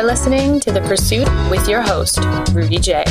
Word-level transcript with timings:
You're 0.00 0.08
listening 0.08 0.60
to 0.60 0.72
The 0.72 0.80
Pursuit 0.80 1.28
with 1.50 1.68
your 1.68 1.82
host, 1.82 2.20
Rudy 2.54 2.78
J. 2.78 3.04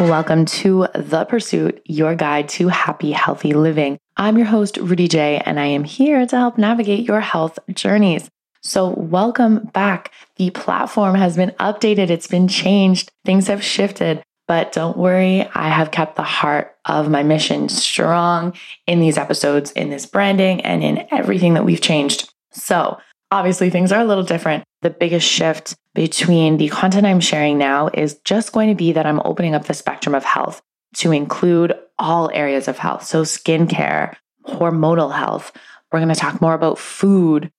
Welcome 0.00 0.44
to 0.46 0.88
The 0.96 1.24
Pursuit, 1.28 1.82
your 1.84 2.16
guide 2.16 2.48
to 2.48 2.66
happy, 2.66 3.12
healthy 3.12 3.52
living. 3.52 4.00
I'm 4.16 4.36
your 4.36 4.48
host, 4.48 4.76
Rudy 4.76 5.06
J, 5.06 5.40
and 5.46 5.60
I 5.60 5.66
am 5.66 5.84
here 5.84 6.26
to 6.26 6.36
help 6.36 6.58
navigate 6.58 7.06
your 7.06 7.20
health 7.20 7.60
journeys. 7.72 8.28
So, 8.66 8.88
welcome 8.88 9.66
back. 9.72 10.12
The 10.36 10.50
platform 10.50 11.14
has 11.14 11.36
been 11.36 11.52
updated, 11.60 12.10
it's 12.10 12.26
been 12.26 12.48
changed, 12.48 13.12
things 13.24 13.46
have 13.46 13.62
shifted. 13.62 14.24
But 14.48 14.72
don't 14.72 14.96
worry, 14.96 15.48
I 15.54 15.68
have 15.68 15.92
kept 15.92 16.16
the 16.16 16.24
heart 16.24 16.76
of 16.84 17.08
my 17.08 17.22
mission 17.22 17.68
strong 17.68 18.54
in 18.88 18.98
these 18.98 19.18
episodes, 19.18 19.70
in 19.72 19.90
this 19.90 20.04
branding, 20.04 20.62
and 20.62 20.82
in 20.82 21.06
everything 21.12 21.54
that 21.54 21.64
we've 21.64 21.80
changed. 21.80 22.32
So, 22.50 22.98
obviously, 23.30 23.70
things 23.70 23.92
are 23.92 24.00
a 24.00 24.04
little 24.04 24.24
different. 24.24 24.64
The 24.82 24.90
biggest 24.90 25.28
shift 25.28 25.76
between 25.94 26.56
the 26.56 26.68
content 26.68 27.06
I'm 27.06 27.20
sharing 27.20 27.58
now 27.58 27.88
is 27.94 28.18
just 28.24 28.50
going 28.50 28.68
to 28.68 28.74
be 28.74 28.90
that 28.92 29.06
I'm 29.06 29.22
opening 29.24 29.54
up 29.54 29.66
the 29.66 29.74
spectrum 29.74 30.14
of 30.14 30.24
health 30.24 30.60
to 30.96 31.12
include 31.12 31.72
all 32.00 32.32
areas 32.34 32.66
of 32.66 32.78
health. 32.78 33.04
So, 33.04 33.22
skincare, 33.22 34.16
hormonal 34.48 35.14
health. 35.14 35.52
We're 35.92 36.00
going 36.00 36.12
to 36.12 36.20
talk 36.20 36.40
more 36.40 36.54
about 36.54 36.80
food, 36.80 37.52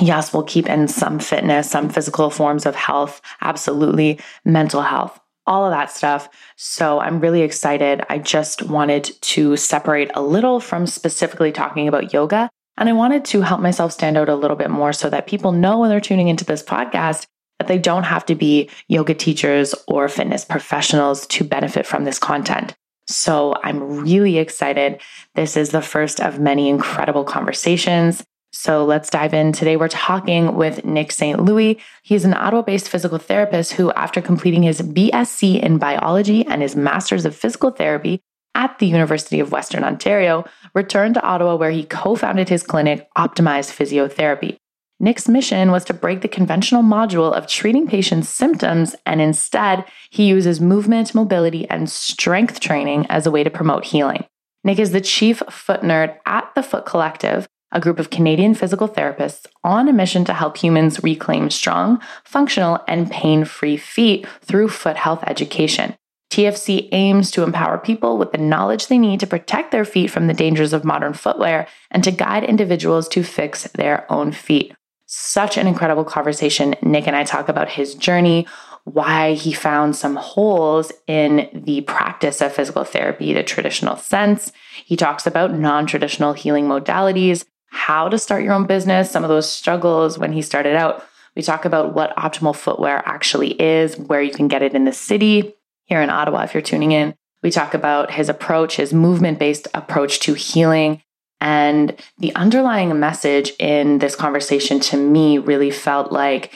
Yes, 0.00 0.32
we'll 0.32 0.42
keep 0.42 0.68
in 0.68 0.88
some 0.88 1.18
fitness, 1.18 1.70
some 1.70 1.88
physical 1.88 2.30
forms 2.30 2.66
of 2.66 2.74
health, 2.74 3.20
absolutely, 3.40 4.18
mental 4.44 4.82
health, 4.82 5.20
all 5.46 5.64
of 5.64 5.70
that 5.72 5.90
stuff. 5.90 6.28
So 6.56 6.98
I'm 6.98 7.20
really 7.20 7.42
excited. 7.42 8.02
I 8.08 8.18
just 8.18 8.62
wanted 8.62 9.10
to 9.20 9.56
separate 9.56 10.10
a 10.14 10.22
little 10.22 10.60
from 10.60 10.86
specifically 10.86 11.52
talking 11.52 11.88
about 11.88 12.12
yoga. 12.12 12.50
And 12.78 12.88
I 12.88 12.94
wanted 12.94 13.24
to 13.26 13.42
help 13.42 13.60
myself 13.60 13.92
stand 13.92 14.16
out 14.16 14.28
a 14.28 14.34
little 14.34 14.56
bit 14.56 14.70
more 14.70 14.92
so 14.92 15.10
that 15.10 15.26
people 15.26 15.52
know 15.52 15.78
when 15.78 15.90
they're 15.90 16.00
tuning 16.00 16.28
into 16.28 16.44
this 16.44 16.62
podcast 16.62 17.26
that 17.58 17.68
they 17.68 17.78
don't 17.78 18.04
have 18.04 18.26
to 18.26 18.34
be 18.34 18.70
yoga 18.88 19.14
teachers 19.14 19.74
or 19.86 20.08
fitness 20.08 20.44
professionals 20.44 21.26
to 21.28 21.44
benefit 21.44 21.86
from 21.86 22.04
this 22.04 22.18
content. 22.18 22.74
So 23.08 23.54
I'm 23.62 24.00
really 24.00 24.38
excited. 24.38 25.00
This 25.34 25.56
is 25.56 25.70
the 25.70 25.82
first 25.82 26.20
of 26.20 26.40
many 26.40 26.68
incredible 26.68 27.24
conversations. 27.24 28.24
So 28.54 28.84
let's 28.84 29.08
dive 29.08 29.32
in. 29.32 29.52
Today, 29.52 29.76
we're 29.76 29.88
talking 29.88 30.54
with 30.54 30.84
Nick 30.84 31.10
St. 31.10 31.40
Louis. 31.40 31.80
He's 32.02 32.26
an 32.26 32.34
Ottawa 32.34 32.60
based 32.60 32.88
physical 32.88 33.16
therapist 33.16 33.72
who, 33.72 33.90
after 33.92 34.20
completing 34.20 34.62
his 34.62 34.82
BSc 34.82 35.60
in 35.60 35.78
biology 35.78 36.46
and 36.46 36.60
his 36.60 36.76
master's 36.76 37.24
of 37.24 37.34
physical 37.34 37.70
therapy 37.70 38.20
at 38.54 38.78
the 38.78 38.86
University 38.86 39.40
of 39.40 39.52
Western 39.52 39.84
Ontario, 39.84 40.44
returned 40.74 41.14
to 41.14 41.22
Ottawa 41.22 41.56
where 41.56 41.70
he 41.70 41.84
co 41.84 42.14
founded 42.14 42.50
his 42.50 42.62
clinic, 42.62 43.08
Optimized 43.16 43.72
Physiotherapy. 43.74 44.58
Nick's 45.00 45.28
mission 45.28 45.70
was 45.70 45.84
to 45.86 45.94
break 45.94 46.20
the 46.20 46.28
conventional 46.28 46.82
module 46.82 47.32
of 47.32 47.46
treating 47.46 47.88
patients' 47.88 48.28
symptoms, 48.28 48.94
and 49.06 49.22
instead, 49.22 49.84
he 50.10 50.28
uses 50.28 50.60
movement, 50.60 51.14
mobility, 51.14 51.68
and 51.70 51.90
strength 51.90 52.60
training 52.60 53.06
as 53.08 53.26
a 53.26 53.30
way 53.30 53.42
to 53.42 53.50
promote 53.50 53.86
healing. 53.86 54.24
Nick 54.62 54.78
is 54.78 54.92
the 54.92 55.00
chief 55.00 55.42
foot 55.50 55.80
nerd 55.80 56.16
at 56.26 56.54
the 56.54 56.62
Foot 56.62 56.86
Collective, 56.86 57.48
a 57.72 57.80
group 57.80 57.98
of 57.98 58.10
Canadian 58.10 58.54
physical 58.54 58.88
therapists 58.88 59.46
on 59.64 59.88
a 59.88 59.92
mission 59.92 60.24
to 60.26 60.34
help 60.34 60.56
humans 60.56 61.02
reclaim 61.02 61.50
strong, 61.50 62.00
functional, 62.24 62.78
and 62.86 63.10
pain 63.10 63.44
free 63.44 63.76
feet 63.76 64.26
through 64.42 64.68
foot 64.68 64.96
health 64.96 65.24
education. 65.26 65.96
TFC 66.32 66.88
aims 66.92 67.30
to 67.30 67.42
empower 67.42 67.76
people 67.76 68.16
with 68.16 68.32
the 68.32 68.38
knowledge 68.38 68.86
they 68.86 68.96
need 68.96 69.20
to 69.20 69.26
protect 69.26 69.70
their 69.70 69.84
feet 69.84 70.10
from 70.10 70.28
the 70.28 70.34
dangers 70.34 70.72
of 70.72 70.82
modern 70.82 71.12
footwear 71.12 71.66
and 71.90 72.02
to 72.04 72.10
guide 72.10 72.44
individuals 72.44 73.06
to 73.08 73.22
fix 73.22 73.64
their 73.72 74.10
own 74.10 74.32
feet. 74.32 74.72
Such 75.04 75.58
an 75.58 75.66
incredible 75.66 76.04
conversation. 76.04 76.74
Nick 76.80 77.06
and 77.06 77.14
I 77.14 77.24
talk 77.24 77.50
about 77.50 77.68
his 77.68 77.94
journey, 77.94 78.46
why 78.84 79.34
he 79.34 79.52
found 79.52 79.94
some 79.94 80.16
holes 80.16 80.90
in 81.06 81.50
the 81.52 81.82
practice 81.82 82.40
of 82.40 82.54
physical 82.54 82.84
therapy, 82.84 83.34
the 83.34 83.42
traditional 83.42 83.96
sense. 83.96 84.52
He 84.86 84.96
talks 84.96 85.26
about 85.26 85.52
non 85.52 85.84
traditional 85.84 86.32
healing 86.32 86.66
modalities, 86.66 87.44
how 87.72 88.06
to 88.06 88.18
start 88.18 88.44
your 88.44 88.52
own 88.52 88.66
business, 88.66 89.10
some 89.10 89.24
of 89.24 89.30
those 89.30 89.50
struggles 89.50 90.18
when 90.18 90.30
he 90.30 90.42
started 90.42 90.76
out. 90.76 91.04
We 91.34 91.40
talk 91.40 91.64
about 91.64 91.94
what 91.94 92.14
optimal 92.16 92.54
footwear 92.54 93.02
actually 93.06 93.58
is, 93.60 93.96
where 93.96 94.20
you 94.20 94.30
can 94.30 94.46
get 94.46 94.62
it 94.62 94.74
in 94.74 94.84
the 94.84 94.92
city 94.92 95.54
here 95.86 96.02
in 96.02 96.10
Ottawa 96.10 96.42
if 96.42 96.52
you're 96.52 96.62
tuning 96.62 96.92
in. 96.92 97.14
We 97.42 97.50
talk 97.50 97.72
about 97.72 98.10
his 98.10 98.28
approach, 98.28 98.76
his 98.76 98.92
movement 98.92 99.38
based 99.38 99.68
approach 99.72 100.20
to 100.20 100.34
healing. 100.34 101.02
And 101.40 101.96
the 102.18 102.34
underlying 102.34 103.00
message 103.00 103.52
in 103.58 103.98
this 104.00 104.14
conversation 104.14 104.78
to 104.80 104.98
me 104.98 105.38
really 105.38 105.70
felt 105.70 106.12
like 106.12 106.52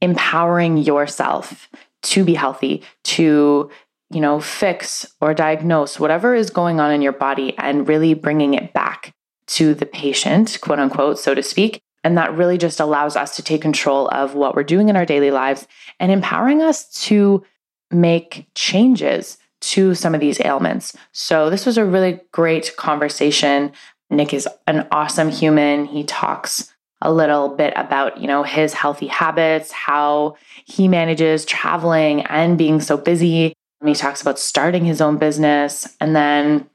empowering 0.00 0.76
yourself 0.76 1.68
to 2.04 2.24
be 2.24 2.34
healthy, 2.34 2.84
to 3.04 3.70
you 4.10 4.20
know, 4.20 4.38
fix 4.38 5.12
or 5.20 5.34
diagnose 5.34 5.98
whatever 5.98 6.32
is 6.32 6.50
going 6.50 6.78
on 6.78 6.92
in 6.92 7.02
your 7.02 7.12
body 7.12 7.58
and 7.58 7.88
really 7.88 8.14
bringing 8.14 8.54
it 8.54 8.72
back 8.72 9.12
to 9.46 9.74
the 9.74 9.86
patient, 9.86 10.58
quote 10.60 10.78
unquote, 10.78 11.18
so 11.18 11.34
to 11.34 11.42
speak. 11.42 11.80
And 12.02 12.18
that 12.18 12.34
really 12.34 12.58
just 12.58 12.80
allows 12.80 13.16
us 13.16 13.34
to 13.36 13.42
take 13.42 13.62
control 13.62 14.08
of 14.08 14.34
what 14.34 14.54
we're 14.54 14.62
doing 14.62 14.88
in 14.88 14.96
our 14.96 15.06
daily 15.06 15.30
lives 15.30 15.66
and 15.98 16.12
empowering 16.12 16.62
us 16.62 16.86
to 17.04 17.42
make 17.90 18.46
changes 18.54 19.38
to 19.60 19.94
some 19.94 20.14
of 20.14 20.20
these 20.20 20.40
ailments. 20.40 20.94
So, 21.12 21.48
this 21.48 21.64
was 21.64 21.78
a 21.78 21.84
really 21.86 22.20
great 22.32 22.76
conversation. 22.76 23.72
Nick 24.10 24.34
is 24.34 24.46
an 24.66 24.86
awesome 24.90 25.30
human. 25.30 25.86
He 25.86 26.04
talks 26.04 26.74
a 27.00 27.12
little 27.12 27.48
bit 27.48 27.72
about, 27.76 28.18
you 28.18 28.26
know, 28.26 28.42
his 28.42 28.74
healthy 28.74 29.06
habits, 29.06 29.70
how 29.72 30.36
he 30.64 30.88
manages 30.88 31.44
traveling 31.44 32.22
and 32.22 32.58
being 32.58 32.80
so 32.80 32.96
busy. 32.96 33.54
He 33.84 33.94
talks 33.94 34.22
about 34.22 34.38
starting 34.38 34.84
his 34.84 35.00
own 35.00 35.18
business 35.18 35.96
and 36.00 36.16
then 36.16 36.68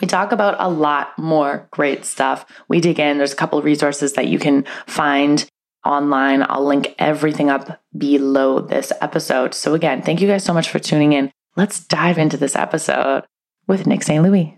we 0.00 0.06
talk 0.06 0.32
about 0.32 0.56
a 0.58 0.68
lot 0.68 1.18
more 1.18 1.68
great 1.70 2.04
stuff. 2.04 2.46
We 2.68 2.80
dig 2.80 2.98
in. 2.98 3.18
There's 3.18 3.32
a 3.32 3.36
couple 3.36 3.60
resources 3.62 4.14
that 4.14 4.28
you 4.28 4.38
can 4.38 4.64
find 4.86 5.46
online. 5.84 6.44
I'll 6.48 6.64
link 6.64 6.94
everything 6.98 7.50
up 7.50 7.80
below 7.96 8.60
this 8.60 8.92
episode. 9.00 9.54
So, 9.54 9.74
again, 9.74 10.02
thank 10.02 10.20
you 10.20 10.28
guys 10.28 10.44
so 10.44 10.54
much 10.54 10.68
for 10.68 10.78
tuning 10.78 11.12
in. 11.12 11.30
Let's 11.56 11.84
dive 11.84 12.18
into 12.18 12.36
this 12.36 12.56
episode 12.56 13.24
with 13.66 13.86
Nick 13.86 14.02
St. 14.02 14.22
Louis. 14.22 14.56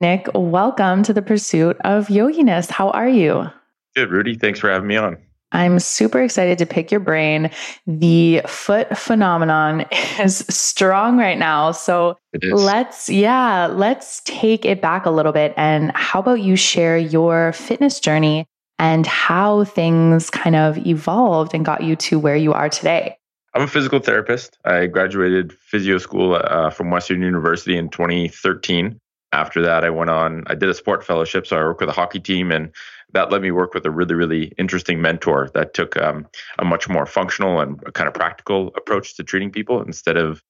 Nick, 0.00 0.28
welcome 0.34 1.02
to 1.02 1.12
the 1.12 1.22
pursuit 1.22 1.76
of 1.84 2.08
yoginess. 2.08 2.70
How 2.70 2.90
are 2.90 3.08
you? 3.08 3.50
Good, 3.94 4.10
Rudy. 4.10 4.34
Thanks 4.34 4.60
for 4.60 4.70
having 4.70 4.88
me 4.88 4.96
on. 4.96 5.18
I'm 5.52 5.78
super 5.78 6.22
excited 6.22 6.58
to 6.58 6.66
pick 6.66 6.90
your 6.90 7.00
brain. 7.00 7.50
The 7.86 8.42
foot 8.46 8.96
phenomenon 8.96 9.86
is 10.20 10.38
strong 10.48 11.18
right 11.18 11.38
now. 11.38 11.72
So 11.72 12.16
let's, 12.42 13.08
yeah, 13.08 13.66
let's 13.66 14.22
take 14.24 14.64
it 14.64 14.80
back 14.80 15.06
a 15.06 15.10
little 15.10 15.32
bit. 15.32 15.52
And 15.56 15.92
how 15.94 16.20
about 16.20 16.40
you 16.40 16.56
share 16.56 16.96
your 16.96 17.52
fitness 17.52 18.00
journey 18.00 18.46
and 18.78 19.06
how 19.06 19.64
things 19.64 20.30
kind 20.30 20.56
of 20.56 20.78
evolved 20.86 21.54
and 21.54 21.64
got 21.64 21.82
you 21.82 21.96
to 21.96 22.18
where 22.18 22.36
you 22.36 22.52
are 22.52 22.68
today? 22.68 23.16
I'm 23.54 23.62
a 23.62 23.66
physical 23.66 23.98
therapist. 23.98 24.58
I 24.64 24.86
graduated 24.86 25.52
physio 25.52 25.98
school 25.98 26.40
uh, 26.42 26.70
from 26.70 26.90
Western 26.90 27.20
University 27.20 27.76
in 27.76 27.88
2013. 27.88 28.98
After 29.32 29.62
that, 29.62 29.84
I 29.84 29.90
went 29.90 30.10
on, 30.10 30.44
I 30.46 30.54
did 30.54 30.68
a 30.68 30.74
sport 30.74 31.04
fellowship. 31.04 31.46
So 31.46 31.56
I 31.56 31.60
worked 31.60 31.80
with 31.80 31.88
a 31.88 31.92
hockey 31.92 32.20
team 32.20 32.52
and 32.52 32.72
that 33.12 33.30
let 33.30 33.42
me 33.42 33.50
work 33.50 33.74
with 33.74 33.84
a 33.86 33.90
really, 33.90 34.14
really 34.14 34.52
interesting 34.58 35.00
mentor 35.00 35.50
that 35.54 35.74
took 35.74 35.96
um, 35.96 36.26
a 36.58 36.64
much 36.64 36.88
more 36.88 37.06
functional 37.06 37.60
and 37.60 37.80
kind 37.94 38.08
of 38.08 38.14
practical 38.14 38.68
approach 38.76 39.16
to 39.16 39.24
treating 39.24 39.50
people 39.50 39.82
instead 39.82 40.16
of 40.16 40.42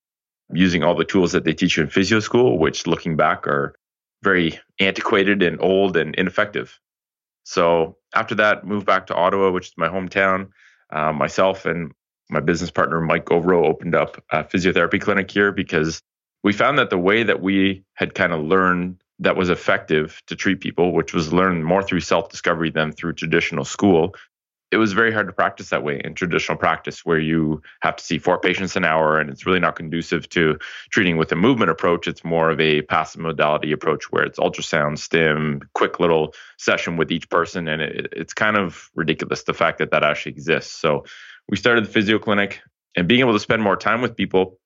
using 0.52 0.82
all 0.82 0.94
the 0.94 1.04
tools 1.04 1.32
that 1.32 1.44
they 1.44 1.52
teach 1.52 1.76
you 1.76 1.82
in 1.82 1.88
physio 1.88 2.20
school, 2.20 2.58
which 2.58 2.86
looking 2.86 3.16
back 3.16 3.46
are 3.46 3.74
very 4.22 4.58
antiquated 4.78 5.42
and 5.42 5.60
old 5.60 5.96
and 5.96 6.14
ineffective. 6.16 6.78
So 7.44 7.96
after 8.14 8.34
that, 8.36 8.66
moved 8.66 8.86
back 8.86 9.06
to 9.06 9.14
Ottawa, 9.14 9.50
which 9.50 9.68
is 9.68 9.74
my 9.76 9.88
hometown. 9.88 10.48
Uh, 10.90 11.12
myself 11.12 11.66
and 11.66 11.92
my 12.28 12.40
business 12.40 12.70
partner, 12.70 13.00
Mike 13.00 13.26
Govro, 13.26 13.64
opened 13.64 13.94
up 13.94 14.22
a 14.30 14.44
physiotherapy 14.44 15.00
clinic 15.00 15.30
here 15.30 15.52
because 15.52 16.00
we 16.42 16.52
found 16.52 16.78
that 16.78 16.90
the 16.90 16.98
way 16.98 17.22
that 17.22 17.40
we 17.40 17.84
had 17.94 18.14
kind 18.14 18.32
of 18.32 18.40
learned 18.40 18.99
that 19.20 19.36
was 19.36 19.50
effective 19.50 20.20
to 20.26 20.34
treat 20.34 20.60
people, 20.60 20.92
which 20.92 21.12
was 21.12 21.32
learned 21.32 21.64
more 21.64 21.82
through 21.82 22.00
self 22.00 22.30
discovery 22.30 22.70
than 22.70 22.92
through 22.92 23.12
traditional 23.12 23.64
school. 23.64 24.14
It 24.72 24.76
was 24.76 24.92
very 24.92 25.12
hard 25.12 25.26
to 25.26 25.32
practice 25.32 25.70
that 25.70 25.82
way 25.82 26.00
in 26.02 26.14
traditional 26.14 26.56
practice, 26.56 27.04
where 27.04 27.18
you 27.18 27.60
have 27.82 27.96
to 27.96 28.04
see 28.04 28.18
four 28.18 28.38
patients 28.38 28.76
an 28.76 28.84
hour, 28.84 29.18
and 29.18 29.28
it's 29.28 29.44
really 29.44 29.58
not 29.58 29.74
conducive 29.74 30.28
to 30.30 30.58
treating 30.90 31.16
with 31.16 31.32
a 31.32 31.36
movement 31.36 31.72
approach. 31.72 32.06
It's 32.06 32.24
more 32.24 32.50
of 32.50 32.60
a 32.60 32.82
passive 32.82 33.20
modality 33.20 33.72
approach, 33.72 34.04
where 34.10 34.22
it's 34.22 34.38
ultrasound, 34.38 34.98
stim, 34.98 35.60
quick 35.74 35.98
little 35.98 36.34
session 36.56 36.96
with 36.96 37.10
each 37.10 37.28
person, 37.28 37.66
and 37.66 37.82
it, 37.82 38.12
it's 38.12 38.32
kind 38.32 38.56
of 38.56 38.90
ridiculous 38.94 39.42
the 39.42 39.54
fact 39.54 39.78
that 39.78 39.90
that 39.90 40.04
actually 40.04 40.32
exists. 40.32 40.72
So 40.72 41.04
we 41.48 41.56
started 41.56 41.84
the 41.84 41.90
physio 41.90 42.18
clinic, 42.20 42.60
and 42.96 43.08
being 43.08 43.20
able 43.20 43.32
to 43.32 43.40
spend 43.40 43.62
more 43.62 43.76
time 43.76 44.00
with 44.00 44.16
people 44.16 44.58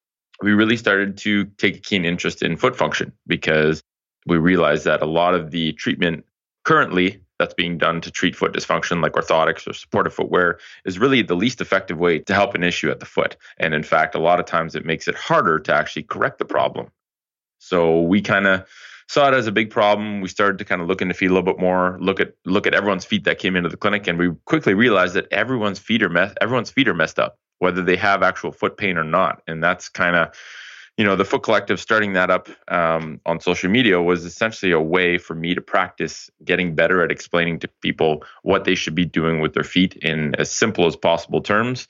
we 0.43 0.53
really 0.53 0.77
started 0.77 1.17
to 1.17 1.45
take 1.45 1.77
a 1.77 1.81
keen 1.81 2.05
interest 2.05 2.43
in 2.43 2.57
foot 2.57 2.77
function 2.77 3.13
because 3.27 3.83
we 4.27 4.37
realized 4.37 4.85
that 4.85 5.03
a 5.03 5.07
lot 5.07 5.35
of 5.35 5.51
the 5.51 5.73
treatment 5.73 6.25
currently 6.65 7.21
that's 7.39 7.55
being 7.55 7.79
done 7.79 8.01
to 8.01 8.11
treat 8.11 8.37
foot 8.37 8.53
dysfunction, 8.53 9.03
like 9.03 9.13
orthotics 9.13 9.69
or 9.69 9.73
supportive 9.73 10.15
footwear, 10.15 10.59
is 10.85 10.99
really 10.99 11.23
the 11.23 11.35
least 11.35 11.61
effective 11.61 11.99
way 11.99 12.19
to 12.21 12.35
help 12.35 12.55
an 12.55 12.63
issue 12.63 12.91
at 12.91 13.01
the 13.01 13.07
foot. 13.07 13.37
And 13.59 13.75
in 13.75 13.83
fact, 13.83 14.15
a 14.15 14.21
lot 14.21 14.39
of 14.39 14.47
times 14.47 14.75
it 14.75 14.87
makes 14.87 15.09
it 15.09 15.15
harder 15.15 15.59
to 15.61 15.75
actually 15.75 16.05
correct 16.05 16.39
the 16.39 16.45
problem. 16.45 16.91
So 17.59 18.03
we 18.03 18.21
kind 18.21 18.47
of 18.47 18.67
saw 19.09 19.29
it 19.29 19.35
as 19.35 19.47
a 19.47 19.53
big 19.53 19.71
problem. 19.71 20.21
We 20.21 20.29
started 20.29 20.59
to 20.59 20.65
kind 20.65 20.81
of 20.81 20.89
look 20.89 21.03
into 21.03 21.15
feet 21.15 21.31
a 21.31 21.35
little 21.35 21.43
bit 21.43 21.59
more, 21.59 21.99
look 22.01 22.21
at 22.21 22.35
look 22.45 22.67
at 22.67 22.75
everyone's 22.75 23.05
feet 23.05 23.25
that 23.25 23.39
came 23.39 23.57
into 23.57 23.69
the 23.69 23.77
clinic, 23.77 24.07
and 24.07 24.19
we 24.19 24.31
quickly 24.45 24.75
realized 24.75 25.15
that 25.15 25.31
everyone's 25.33 25.79
feet 25.79 26.03
are 26.03 26.09
mess 26.09 26.35
everyone's 26.41 26.71
feet 26.71 26.89
are 26.89 26.95
messed 26.95 27.19
up, 27.19 27.39
whether 27.59 27.83
they 27.83 27.97
have 27.97 28.23
actual 28.23 28.53
foot 28.53 28.77
pain 28.77 28.97
or 28.97 29.05
not. 29.05 29.43
And 29.47 29.63
that's 29.63 29.89
kind 29.89 30.17
of 30.17 30.35
you 30.97 31.05
know, 31.05 31.17
the 31.17 31.25
Foot 31.25 31.43
Collective 31.43 31.81
starting 31.81 32.13
that 32.13 32.31
up 32.31 32.49
um, 32.69 33.21
on 33.27 33.41
social 33.41 33.69
media 33.69 34.01
was 34.01 34.25
essentially 34.25 34.71
a 34.71 34.81
way 34.81 35.19
for 35.19 35.35
me 35.35 35.55
to 35.55 35.61
practice 35.61 36.31
getting 36.45 36.75
better 36.75 37.03
at 37.03 37.11
explaining 37.11 37.59
to 37.61 37.69
people 37.83 38.25
what 38.43 38.65
they 38.65 38.77
should 38.77 38.95
be 38.95 39.05
doing 39.05 39.41
with 39.41 39.55
their 39.55 39.65
feet 39.65 39.97
in 39.97 40.35
as 40.37 40.51
simple 40.51 40.87
as 40.87 40.95
possible 40.95 41.41
terms. 41.41 41.89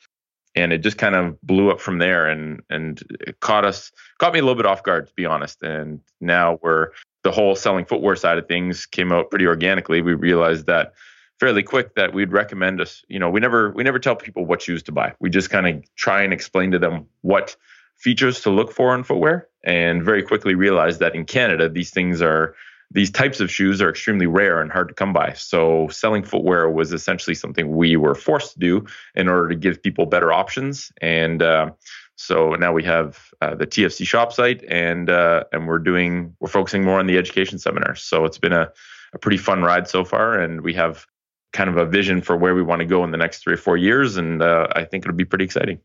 And 0.57 0.73
it 0.73 0.79
just 0.79 0.99
kind 0.99 1.17
of 1.17 1.39
blew 1.43 1.71
up 1.71 1.81
from 1.81 1.99
there, 1.99 2.29
and 2.29 2.63
and 2.71 3.03
it 3.27 3.41
caught 3.41 3.65
us, 3.65 3.91
caught 4.19 4.33
me 4.33 4.39
a 4.39 4.43
little 4.43 4.55
bit 4.55 4.67
off 4.67 4.85
guard, 4.85 5.09
to 5.09 5.13
be 5.15 5.27
honest. 5.27 5.61
And 5.65 6.01
now 6.21 6.61
we're 6.63 6.91
the 7.25 7.33
whole 7.33 7.57
selling 7.57 7.85
footwear 7.85 8.15
side 8.15 8.39
of 8.39 8.47
things 8.47 8.87
came 8.87 9.11
out 9.11 9.31
pretty 9.31 9.49
organically. 9.49 10.01
We 10.01 10.15
realized 10.15 10.67
that 10.67 10.95
fairly 11.41 11.65
quick 11.65 11.97
that 11.97 12.15
we'd 12.15 12.31
recommend 12.31 12.81
us. 12.81 13.03
You 13.09 13.19
know, 13.19 13.31
we 13.31 13.41
never 13.41 13.73
we 13.73 13.83
never 13.83 13.99
tell 13.99 14.15
people 14.15 14.47
what 14.47 14.63
shoes 14.63 14.85
to 14.85 14.93
buy. 14.93 15.15
We 15.19 15.29
just 15.29 15.51
kind 15.51 15.67
of 15.67 15.85
try 15.97 16.23
and 16.23 16.33
explain 16.33 16.71
to 16.71 16.79
them 16.79 17.07
what 17.23 17.57
features 18.05 18.43
to 18.43 18.51
look 18.51 18.71
for 18.71 18.95
in 18.95 19.03
footwear 19.03 19.49
and 19.65 20.05
very 20.05 20.23
quickly 20.23 20.55
realized 20.55 21.01
that 21.01 21.15
in 21.15 21.25
Canada, 21.25 21.71
these 21.71 21.91
things 21.91 22.21
are 22.21 22.55
these 22.91 23.11
types 23.11 23.41
of 23.41 23.51
shoes 23.51 23.81
are 23.81 23.89
extremely 23.89 24.27
rare 24.27 24.61
and 24.61 24.71
hard 24.71 24.89
to 24.89 24.95
come 24.95 25.13
by. 25.13 25.33
So 25.33 25.89
selling 25.89 26.23
footwear 26.23 26.69
was 26.71 26.93
essentially 26.93 27.35
something 27.35 27.75
we 27.75 27.97
were 27.97 28.15
forced 28.15 28.53
to 28.53 28.59
do 28.59 28.87
in 29.15 29.27
order 29.27 29.49
to 29.49 29.57
give 29.57 29.83
people 29.83 30.05
better 30.05 30.33
options. 30.33 30.93
And 31.01 31.43
uh, 31.43 31.71
so 32.17 32.55
now 32.57 32.75
we 32.75 32.85
have 32.85 33.33
uh, 33.41 33.55
the 33.55 33.67
TFC 33.67 34.07
shop 34.07 34.33
site, 34.33 34.63
and 34.69 35.09
uh, 35.09 35.45
and 35.53 35.67
we're 35.67 35.79
doing 35.79 36.37
we're 36.41 36.49
focusing 36.49 36.85
more 36.85 37.01
on 37.01 37.07
the 37.07 37.17
education 37.17 37.59
seminars. 37.59 38.03
So 38.03 38.27
it's 38.27 38.39
been 38.39 38.53
a, 38.53 38.71
a 39.15 39.19
pretty 39.19 39.39
fun 39.39 39.63
ride 39.63 39.89
so 39.89 40.05
far, 40.05 40.39
and 40.39 40.61
we 40.61 40.75
have 40.75 41.07
kind 41.55 41.71
of 41.71 41.79
a 41.79 41.87
vision 41.87 42.21
for 42.21 42.37
where 42.37 42.55
we 42.55 42.63
want 42.63 42.81
to 42.81 42.87
go 42.87 43.03
in 43.03 43.13
the 43.13 43.17
next 43.17 43.43
three 43.43 43.55
or 43.55 43.63
four 43.67 43.79
years, 43.79 44.17
and 44.19 44.43
uh, 44.43 44.69
I 44.77 44.85
think 44.85 45.05
it'll 45.05 45.17
be 45.17 45.25
pretty 45.25 45.45
exciting. 45.45 45.81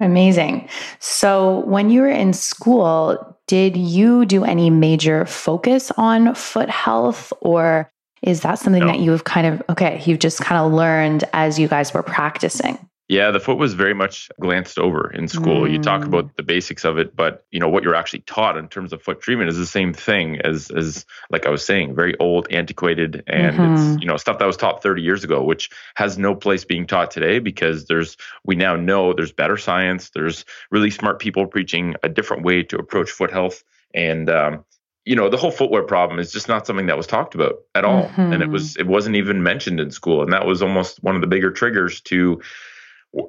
Amazing. 0.00 0.68
So, 0.98 1.60
when 1.60 1.90
you 1.90 2.00
were 2.00 2.08
in 2.08 2.32
school, 2.32 3.38
did 3.46 3.76
you 3.76 4.24
do 4.24 4.44
any 4.44 4.70
major 4.70 5.26
focus 5.26 5.92
on 5.96 6.34
foot 6.34 6.70
health, 6.70 7.32
or 7.40 7.90
is 8.22 8.40
that 8.40 8.58
something 8.58 8.80
no. 8.80 8.86
that 8.88 9.00
you've 9.00 9.24
kind 9.24 9.46
of, 9.46 9.62
okay, 9.70 10.02
you've 10.04 10.18
just 10.18 10.40
kind 10.40 10.64
of 10.64 10.72
learned 10.72 11.24
as 11.32 11.58
you 11.58 11.68
guys 11.68 11.92
were 11.92 12.02
practicing? 12.02 12.78
Yeah, 13.12 13.30
the 13.30 13.40
foot 13.40 13.58
was 13.58 13.74
very 13.74 13.92
much 13.92 14.30
glanced 14.40 14.78
over 14.78 15.12
in 15.12 15.28
school. 15.28 15.66
Mm. 15.66 15.72
You 15.72 15.78
talk 15.80 16.02
about 16.02 16.28
mm. 16.28 16.36
the 16.36 16.42
basics 16.42 16.82
of 16.82 16.96
it, 16.96 17.14
but 17.14 17.44
you 17.50 17.60
know 17.60 17.68
what 17.68 17.84
you're 17.84 17.94
actually 17.94 18.20
taught 18.20 18.56
in 18.56 18.68
terms 18.68 18.90
of 18.90 19.02
foot 19.02 19.20
treatment 19.20 19.50
is 19.50 19.58
the 19.58 19.66
same 19.66 19.92
thing 19.92 20.40
as 20.40 20.70
as 20.70 21.04
like 21.28 21.44
I 21.44 21.50
was 21.50 21.62
saying, 21.62 21.94
very 21.94 22.16
old, 22.20 22.50
antiquated, 22.50 23.22
and 23.26 23.58
mm-hmm. 23.58 23.74
it's 23.74 24.00
you 24.00 24.08
know 24.08 24.16
stuff 24.16 24.38
that 24.38 24.46
was 24.46 24.56
taught 24.56 24.82
30 24.82 25.02
years 25.02 25.24
ago, 25.24 25.42
which 25.42 25.68
has 25.94 26.16
no 26.16 26.34
place 26.34 26.64
being 26.64 26.86
taught 26.86 27.10
today 27.10 27.38
because 27.38 27.84
there's 27.84 28.16
we 28.44 28.56
now 28.56 28.76
know 28.76 29.12
there's 29.12 29.30
better 29.30 29.58
science, 29.58 30.08
there's 30.14 30.46
really 30.70 30.90
smart 30.90 31.18
people 31.18 31.46
preaching 31.46 31.94
a 32.02 32.08
different 32.08 32.44
way 32.44 32.62
to 32.62 32.78
approach 32.78 33.10
foot 33.10 33.30
health, 33.30 33.62
and 33.92 34.30
um, 34.30 34.64
you 35.04 35.16
know 35.16 35.28
the 35.28 35.36
whole 35.36 35.50
footwear 35.50 35.82
problem 35.82 36.18
is 36.18 36.32
just 36.32 36.48
not 36.48 36.66
something 36.66 36.86
that 36.86 36.96
was 36.96 37.06
talked 37.06 37.34
about 37.34 37.56
at 37.74 37.84
all, 37.84 38.04
mm-hmm. 38.04 38.20
and 38.22 38.34
it 38.36 38.40
mm-hmm. 38.46 38.52
was 38.52 38.78
it 38.78 38.86
wasn't 38.86 39.16
even 39.16 39.42
mentioned 39.42 39.80
in 39.80 39.90
school, 39.90 40.22
and 40.22 40.32
that 40.32 40.46
was 40.46 40.62
almost 40.62 41.02
one 41.02 41.14
of 41.14 41.20
the 41.20 41.26
bigger 41.26 41.50
triggers 41.50 42.00
to 42.00 42.40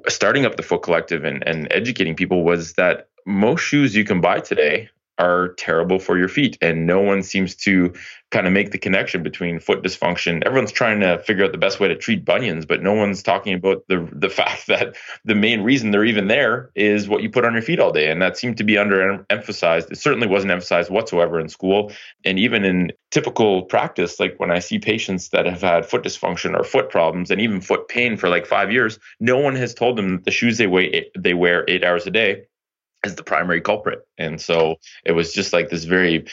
starting 0.08 0.46
up 0.46 0.56
the 0.56 0.62
Foot 0.62 0.82
Collective 0.82 1.24
and, 1.24 1.46
and 1.46 1.68
educating 1.70 2.14
people 2.16 2.42
was 2.42 2.74
that 2.74 3.08
most 3.26 3.60
shoes 3.60 3.94
you 3.94 4.04
can 4.04 4.20
buy 4.20 4.40
today 4.40 4.88
are 5.18 5.54
terrible 5.54 5.98
for 5.98 6.18
your 6.18 6.28
feet 6.28 6.58
and 6.60 6.86
no 6.86 7.00
one 7.00 7.22
seems 7.22 7.54
to 7.54 7.92
kind 8.30 8.46
of 8.46 8.52
make 8.52 8.72
the 8.72 8.78
connection 8.78 9.22
between 9.22 9.60
foot 9.60 9.82
dysfunction. 9.82 10.42
Everyone's 10.44 10.72
trying 10.72 11.00
to 11.00 11.18
figure 11.18 11.44
out 11.44 11.52
the 11.52 11.58
best 11.58 11.78
way 11.78 11.88
to 11.88 11.96
treat 11.96 12.24
bunions 12.24 12.66
but 12.66 12.82
no 12.82 12.92
one's 12.92 13.22
talking 13.22 13.54
about 13.54 13.84
the 13.88 14.08
the 14.12 14.28
fact 14.34 14.66
that 14.66 14.96
the 15.24 15.34
main 15.34 15.62
reason 15.62 15.90
they're 15.90 16.04
even 16.04 16.28
there 16.28 16.70
is 16.74 17.08
what 17.08 17.22
you 17.22 17.30
put 17.30 17.44
on 17.44 17.52
your 17.52 17.62
feet 17.62 17.80
all 17.80 17.92
day 17.92 18.10
and 18.10 18.20
that 18.20 18.36
seemed 18.36 18.56
to 18.56 18.64
be 18.64 18.78
under 18.78 19.24
emphasized 19.30 19.90
it 19.90 19.98
certainly 19.98 20.26
wasn't 20.26 20.50
emphasized 20.50 20.90
whatsoever 20.90 21.38
in 21.38 21.48
school 21.48 21.92
and 22.24 22.38
even 22.38 22.64
in 22.64 22.92
typical 23.10 23.62
practice 23.62 24.18
like 24.18 24.38
when 24.38 24.50
i 24.50 24.58
see 24.58 24.78
patients 24.78 25.28
that 25.30 25.46
have 25.46 25.62
had 25.62 25.86
foot 25.86 26.02
dysfunction 26.02 26.58
or 26.58 26.64
foot 26.64 26.90
problems 26.90 27.30
and 27.30 27.40
even 27.40 27.60
foot 27.60 27.88
pain 27.88 28.16
for 28.16 28.28
like 28.28 28.46
5 28.46 28.72
years 28.72 28.98
no 29.20 29.38
one 29.38 29.54
has 29.56 29.74
told 29.74 29.96
them 29.96 30.16
that 30.16 30.24
the 30.24 30.30
shoes 30.30 30.58
they 30.58 30.66
wear 30.66 30.88
they 31.18 31.34
wear 31.34 31.64
8 31.68 31.84
hours 31.84 32.06
a 32.06 32.10
day 32.10 32.44
as 33.06 33.14
the 33.14 33.22
primary 33.22 33.60
culprit. 33.60 34.06
And 34.18 34.40
so 34.40 34.76
it 35.04 35.12
was 35.12 35.32
just 35.32 35.52
like 35.52 35.70
this 35.70 35.84
very 35.84 36.26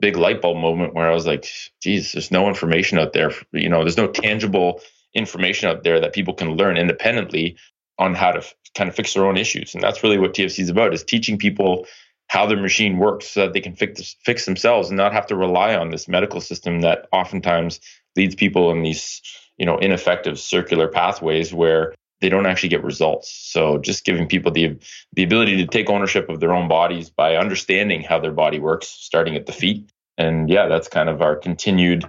big 0.00 0.16
light 0.16 0.42
bulb 0.42 0.58
moment 0.58 0.94
where 0.94 1.10
I 1.10 1.14
was 1.14 1.26
like, 1.26 1.46
geez, 1.82 2.12
there's 2.12 2.30
no 2.30 2.48
information 2.48 2.98
out 2.98 3.12
there. 3.12 3.32
You 3.52 3.68
know, 3.68 3.80
there's 3.80 3.96
no 3.96 4.08
tangible 4.08 4.80
information 5.14 5.68
out 5.68 5.84
there 5.84 6.00
that 6.00 6.12
people 6.12 6.34
can 6.34 6.56
learn 6.56 6.76
independently 6.76 7.56
on 7.98 8.14
how 8.14 8.32
to 8.32 8.38
f- 8.38 8.54
kind 8.74 8.88
of 8.88 8.94
fix 8.94 9.14
their 9.14 9.26
own 9.26 9.36
issues. 9.36 9.74
And 9.74 9.82
that's 9.82 10.02
really 10.02 10.18
what 10.18 10.34
TFC 10.34 10.60
is 10.60 10.68
about 10.68 10.94
is 10.94 11.02
teaching 11.02 11.38
people 11.38 11.86
how 12.28 12.46
their 12.46 12.60
machine 12.60 12.98
works 12.98 13.26
so 13.28 13.40
that 13.40 13.54
they 13.54 13.60
can 13.60 13.74
fix 13.74 14.16
fix 14.22 14.44
themselves 14.44 14.88
and 14.88 14.96
not 14.96 15.12
have 15.12 15.26
to 15.26 15.36
rely 15.36 15.74
on 15.74 15.90
this 15.90 16.08
medical 16.08 16.40
system 16.40 16.80
that 16.80 17.06
oftentimes 17.12 17.80
leads 18.16 18.34
people 18.34 18.70
in 18.70 18.82
these, 18.82 19.22
you 19.56 19.66
know, 19.66 19.78
ineffective 19.78 20.38
circular 20.38 20.88
pathways 20.88 21.52
where 21.52 21.94
they 22.20 22.28
don't 22.28 22.46
actually 22.46 22.68
get 22.68 22.82
results. 22.82 23.30
So 23.30 23.78
just 23.78 24.04
giving 24.04 24.26
people 24.26 24.50
the 24.50 24.76
the 25.12 25.22
ability 25.22 25.56
to 25.58 25.66
take 25.66 25.88
ownership 25.88 26.28
of 26.28 26.40
their 26.40 26.52
own 26.52 26.68
bodies 26.68 27.10
by 27.10 27.36
understanding 27.36 28.02
how 28.02 28.18
their 28.18 28.32
body 28.32 28.58
works, 28.58 28.88
starting 28.88 29.36
at 29.36 29.46
the 29.46 29.52
feet. 29.52 29.90
And 30.16 30.50
yeah, 30.50 30.66
that's 30.66 30.88
kind 30.88 31.08
of 31.08 31.22
our 31.22 31.36
continued. 31.36 32.04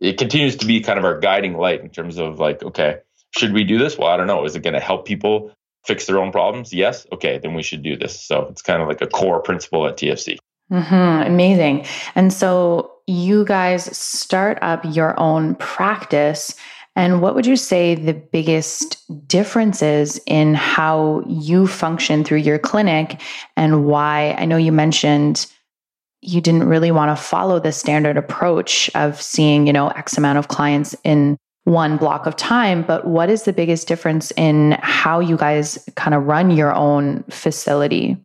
It 0.00 0.18
continues 0.18 0.56
to 0.56 0.66
be 0.66 0.80
kind 0.80 0.98
of 0.98 1.04
our 1.04 1.18
guiding 1.18 1.54
light 1.54 1.80
in 1.80 1.90
terms 1.90 2.18
of 2.18 2.38
like, 2.38 2.62
okay, 2.62 2.98
should 3.36 3.52
we 3.52 3.64
do 3.64 3.78
this? 3.78 3.96
Well, 3.96 4.08
I 4.08 4.16
don't 4.16 4.26
know. 4.26 4.44
Is 4.44 4.56
it 4.56 4.62
going 4.62 4.74
to 4.74 4.80
help 4.80 5.06
people 5.06 5.52
fix 5.84 6.06
their 6.06 6.18
own 6.18 6.32
problems? 6.32 6.72
Yes. 6.72 7.06
Okay, 7.12 7.38
then 7.38 7.54
we 7.54 7.62
should 7.62 7.82
do 7.82 7.96
this. 7.96 8.20
So 8.20 8.46
it's 8.50 8.62
kind 8.62 8.82
of 8.82 8.88
like 8.88 9.00
a 9.00 9.06
core 9.06 9.40
principle 9.40 9.86
at 9.86 9.96
TFC. 9.96 10.38
Mm-hmm. 10.70 11.26
Amazing. 11.26 11.86
And 12.14 12.32
so 12.32 12.92
you 13.06 13.44
guys 13.44 13.96
start 13.96 14.58
up 14.62 14.84
your 14.84 15.18
own 15.18 15.56
practice 15.56 16.54
and 16.96 17.22
what 17.22 17.34
would 17.34 17.46
you 17.46 17.56
say 17.56 17.94
the 17.94 18.14
biggest 18.14 18.96
differences 19.28 20.20
in 20.26 20.54
how 20.54 21.22
you 21.26 21.66
function 21.66 22.24
through 22.24 22.38
your 22.38 22.58
clinic 22.58 23.20
and 23.56 23.86
why? 23.86 24.34
I 24.38 24.44
know 24.44 24.56
you 24.56 24.72
mentioned 24.72 25.46
you 26.22 26.40
didn't 26.40 26.64
really 26.64 26.90
want 26.90 27.16
to 27.16 27.22
follow 27.22 27.58
the 27.58 27.72
standard 27.72 28.16
approach 28.16 28.90
of 28.94 29.20
seeing, 29.20 29.66
you 29.66 29.72
know, 29.72 29.88
X 29.88 30.18
amount 30.18 30.38
of 30.38 30.48
clients 30.48 30.94
in 31.04 31.38
one 31.64 31.96
block 31.96 32.26
of 32.26 32.36
time, 32.36 32.82
but 32.82 33.06
what 33.06 33.30
is 33.30 33.44
the 33.44 33.52
biggest 33.52 33.86
difference 33.86 34.32
in 34.32 34.76
how 34.80 35.20
you 35.20 35.36
guys 35.36 35.88
kind 35.96 36.14
of 36.14 36.24
run 36.24 36.50
your 36.50 36.74
own 36.74 37.22
facility? 37.24 38.18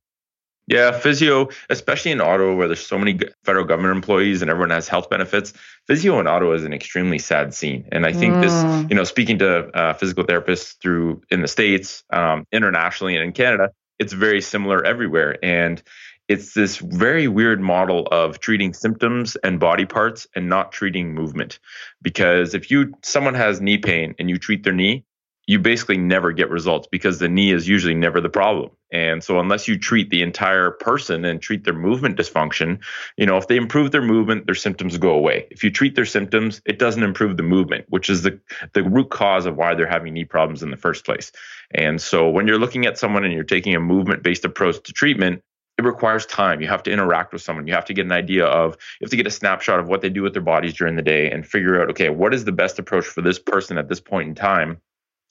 Yeah, 0.68 0.98
physio, 0.98 1.50
especially 1.70 2.12
in 2.12 2.22
Ottawa 2.22 2.56
where 2.56 2.68
there's 2.68 2.86
so 2.86 2.98
many 2.98 3.20
federal 3.44 3.66
government 3.66 3.96
employees 3.96 4.42
and 4.42 4.50
everyone 4.50 4.72
has 4.72 4.88
health 4.88 5.12
benefits, 5.12 5.54
physio 5.86 6.20
in 6.20 6.26
Ottawa 6.26 6.54
is 6.54 6.64
an 6.64 6.74
extremely 6.74 7.20
sad 7.20 7.54
scene. 7.54 7.88
And 7.92 8.06
I 8.06 8.14
think 8.14 8.34
mm. 8.34 8.42
this, 8.42 8.90
you 8.90 8.96
know, 8.96 9.04
speaking 9.04 9.38
to 9.40 9.66
uh, 9.78 9.94
physical 9.94 10.24
therapists 10.24 10.76
through 10.82 11.22
in 11.30 11.42
the 11.42 11.48
States, 11.48 12.04
um, 12.12 12.48
internationally, 12.52 13.16
and 13.16 13.24
in 13.24 13.32
Canada, 13.32 13.70
it's 14.00 14.14
very 14.14 14.42
similar 14.42 14.84
everywhere. 14.84 15.38
And 15.44 15.84
it's 16.28 16.56
this 16.56 16.78
very 16.78 17.28
weird 17.28 17.62
model 17.62 18.08
of 18.12 18.40
treating 18.40 18.74
symptoms 18.74 19.36
and 19.38 19.60
body 19.60 19.86
parts 19.86 20.26
and 20.36 20.50
not 20.50 20.72
treating 20.72 21.14
movement. 21.14 21.60
Because 22.02 22.56
if 22.56 22.72
you 22.72 22.94
someone 23.04 23.36
has 23.36 23.62
knee 23.62 23.78
pain 23.78 24.16
and 24.18 24.30
you 24.30 24.40
treat 24.40 24.64
their 24.64 24.74
knee, 24.74 25.04
you 25.48 25.60
basically 25.60 25.98
never 25.98 26.32
get 26.32 26.50
results 26.50 26.88
because 26.92 27.20
the 27.20 27.30
knee 27.30 27.52
is 27.52 27.68
usually 27.68 27.94
never 27.94 28.20
the 28.20 28.30
problem. 28.30 28.72
And 28.92 29.24
so 29.24 29.40
unless 29.40 29.68
you 29.68 29.78
treat 29.78 30.10
the 30.10 30.22
entire 30.22 30.72
person 30.72 31.26
and 31.26 31.42
treat 31.42 31.66
their 31.66 31.74
movement 31.74 32.18
dysfunction, 32.18 32.80
you 33.18 33.26
know, 33.26 33.38
if 33.38 33.48
they 33.48 33.58
improve 33.58 33.92
their 33.92 34.02
movement, 34.02 34.46
their 34.46 34.56
symptoms 34.56 34.98
go 34.98 35.12
away. 35.12 35.48
If 35.52 35.64
you 35.64 35.70
treat 35.70 35.96
their 35.96 36.06
symptoms, 36.06 36.62
it 36.66 36.80
doesn't 36.80 37.04
improve 37.04 37.38
the 37.38 37.44
movement, 37.44 37.86
which 37.90 38.10
is 38.10 38.24
the 38.24 38.40
the 38.74 38.84
root 38.84 39.10
cause 39.10 39.46
of 39.46 39.56
why 39.56 39.76
they're 39.76 39.88
having 39.88 40.14
knee 40.14 40.26
problems 40.26 40.64
in 40.64 40.72
the 40.72 40.78
first 40.78 41.06
place. 41.06 41.32
And 41.72 42.02
so 42.02 42.30
when 42.30 42.48
you're 42.48 42.60
looking 42.60 42.86
at 42.86 42.98
someone 42.98 43.24
and 43.24 43.34
you're 43.34 43.44
taking 43.44 43.76
a 43.76 43.80
movement-based 43.80 44.46
approach 44.46 44.82
to 44.84 44.94
treatment, 44.94 45.42
it 45.78 45.84
requires 45.84 46.26
time. 46.26 46.62
You 46.62 46.68
have 46.68 46.84
to 46.84 46.92
interact 46.92 47.34
with 47.34 47.42
someone. 47.42 47.68
You 47.68 47.74
have 47.74 47.86
to 47.86 47.94
get 47.94 48.06
an 48.06 48.12
idea 48.12 48.46
of, 48.46 48.78
you 49.00 49.06
have 49.06 49.12
to 49.12 49.18
get 49.18 49.28
a 49.28 49.32
snapshot 49.32 49.80
of 49.80 49.90
what 49.90 50.02
they 50.02 50.10
do 50.10 50.22
with 50.24 50.34
their 50.34 50.42
bodies 50.42 50.74
during 50.74 50.96
the 50.96 51.02
day 51.02 51.30
and 51.30 51.46
figure 51.46 51.82
out, 51.82 51.90
okay, 51.90 52.10
what 52.10 52.34
is 52.34 52.46
the 52.46 52.54
best 52.54 52.80
approach 52.80 53.06
for 53.06 53.22
this 53.22 53.40
person 53.40 53.78
at 53.78 53.90
this 53.90 54.00
point 54.00 54.30
in 54.30 54.36
time? 54.36 54.80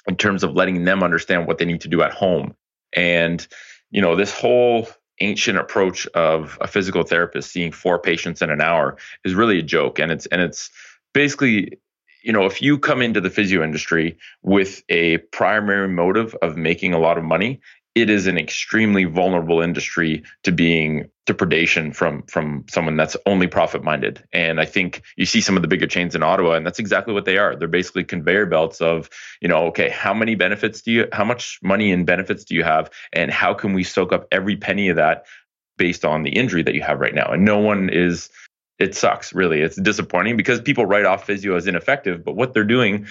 In 0.06 0.16
terms 0.16 0.42
of 0.42 0.54
letting 0.54 0.84
them 0.84 1.02
understand 1.02 1.46
what 1.46 1.58
they 1.58 1.64
need 1.64 1.80
to 1.82 1.88
do 1.88 2.02
at 2.02 2.12
home. 2.12 2.54
And, 2.92 3.46
you 3.90 4.00
know, 4.02 4.16
this 4.16 4.32
whole 4.32 4.88
ancient 5.20 5.58
approach 5.58 6.06
of 6.08 6.58
a 6.61 6.66
physical 6.66 7.02
therapist 7.04 7.52
seeing 7.52 7.73
four 7.73 7.99
patients 7.99 8.42
in 8.42 8.50
an 8.50 8.61
hour 8.61 8.96
is 9.25 9.34
really 9.34 9.58
a 9.58 9.62
joke 9.62 9.99
and 9.99 10.11
it's 10.11 10.26
and 10.26 10.40
it's 10.40 10.70
basically 11.12 11.78
you 12.23 12.32
know 12.32 12.46
if 12.46 12.61
you 12.61 12.78
come 12.78 13.00
into 13.00 13.20
the 13.20 13.30
physio 13.30 13.62
industry 13.62 14.18
with 14.42 14.82
a 14.88 15.18
primary 15.30 15.88
motive 15.88 16.34
of 16.42 16.56
making 16.56 16.92
a 16.92 16.99
lot 16.99 17.16
of 17.16 17.23
money 17.23 17.61
it 17.95 18.11
is 18.11 18.27
an 18.27 18.37
extremely 18.37 19.05
vulnerable 19.05 19.61
industry 19.61 20.25
to 20.43 20.51
being 20.51 21.09
to 21.27 21.35
predation 21.35 21.95
from 21.95 22.23
from 22.25 22.65
someone 22.69 22.97
that's 22.97 23.17
only 23.25 23.47
profit 23.47 23.83
minded 23.83 24.23
and 24.33 24.61
i 24.61 24.65
think 24.65 25.03
you 25.17 25.25
see 25.25 25.41
some 25.41 25.57
of 25.57 25.63
the 25.63 25.69
bigger 25.69 25.87
chains 25.87 26.15
in 26.15 26.23
ottawa 26.23 26.55
and 26.55 26.67
that's 26.67 26.79
exactly 26.79 27.15
what 27.15 27.25
they 27.25 27.39
are. 27.39 27.57
They're 27.57 27.69
basically 27.69 28.05
conveyor 28.05 28.47
belts 28.47 28.81
of 28.81 29.11
you 29.41 29.49
know 29.49 29.67
okay 29.67 29.89
how 29.89 30.15
many 30.15 30.35
benefits 30.35 30.83
do 30.83 30.93
you 30.93 31.09
how 31.13 31.25
much 31.25 31.59
money 31.63 31.93
and 31.93 32.07
benefits 32.07 32.45
do 32.45 32.55
you 32.55 32.65
have 32.65 32.91
and 33.13 33.31
how 33.31 33.55
can 33.55 33.75
we 33.75 33.85
soak 33.85 34.13
up 34.13 34.27
every 34.33 34.57
penny 34.57 34.89
of 34.89 34.97
that 34.97 35.27
based 35.77 36.05
on 36.05 36.23
the 36.23 36.31
injury 36.31 36.63
that 36.63 36.75
you 36.75 36.83
have 36.83 37.01
right 37.01 37.15
now? 37.15 37.27
And 37.33 37.45
no 37.45 37.59
one 37.59 37.91
is 37.91 38.31
it 38.79 38.95
sucks 38.95 39.33
really. 39.33 39.61
It's 39.61 39.77
disappointing 39.77 40.37
because 40.37 40.61
people 40.61 40.87
write 40.87 41.05
off 41.05 41.27
physio 41.27 41.57
as 41.57 41.67
ineffective 41.67 42.25
but 42.25 42.37
what 42.37 42.55
they're 42.55 42.65
doing 42.65 43.07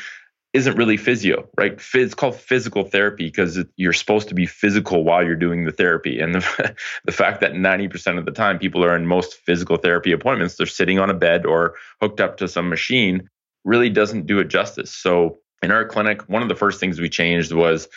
isn't 0.54 0.78
really 0.78 0.98
physio, 0.98 1.50
right? 1.58 1.82
It's 1.96 2.14
called 2.14 2.36
physical 2.36 2.84
therapy 2.84 3.26
because 3.26 3.60
you're 3.76 3.92
supposed 3.92 4.28
to 4.30 4.36
be 4.36 4.46
physical 4.46 5.04
while 5.04 5.24
you're 5.24 5.36
doing 5.36 5.66
the 5.66 5.72
therapy. 5.72 6.20
And 6.20 6.36
the, 6.36 6.76
the 7.06 7.12
fact 7.12 7.42
that 7.42 7.54
90% 7.54 8.20
of 8.20 8.26
the 8.26 8.32
time 8.32 8.60
people 8.60 8.86
are 8.86 8.96
in 8.96 9.08
most 9.08 9.34
physical 9.34 9.78
therapy 9.78 10.12
appointments, 10.12 10.56
they're 10.56 10.68
sitting 10.68 11.00
on 11.00 11.10
a 11.10 11.16
bed 11.16 11.46
or 11.48 11.74
hooked 12.02 12.22
up 12.22 12.38
to 12.38 12.48
some 12.48 12.70
machine 12.70 13.30
really 13.66 13.90
doesn't 13.90 14.28
do 14.28 14.40
it 14.40 14.48
justice. 14.48 14.94
So 14.94 15.40
in 15.64 15.72
our 15.72 15.86
clinic, 15.86 16.30
one 16.30 16.44
of 16.44 16.50
the 16.50 16.56
first 16.56 16.80
things 16.80 17.02
we 17.02 17.10
changed 17.10 17.52
was, 17.52 17.88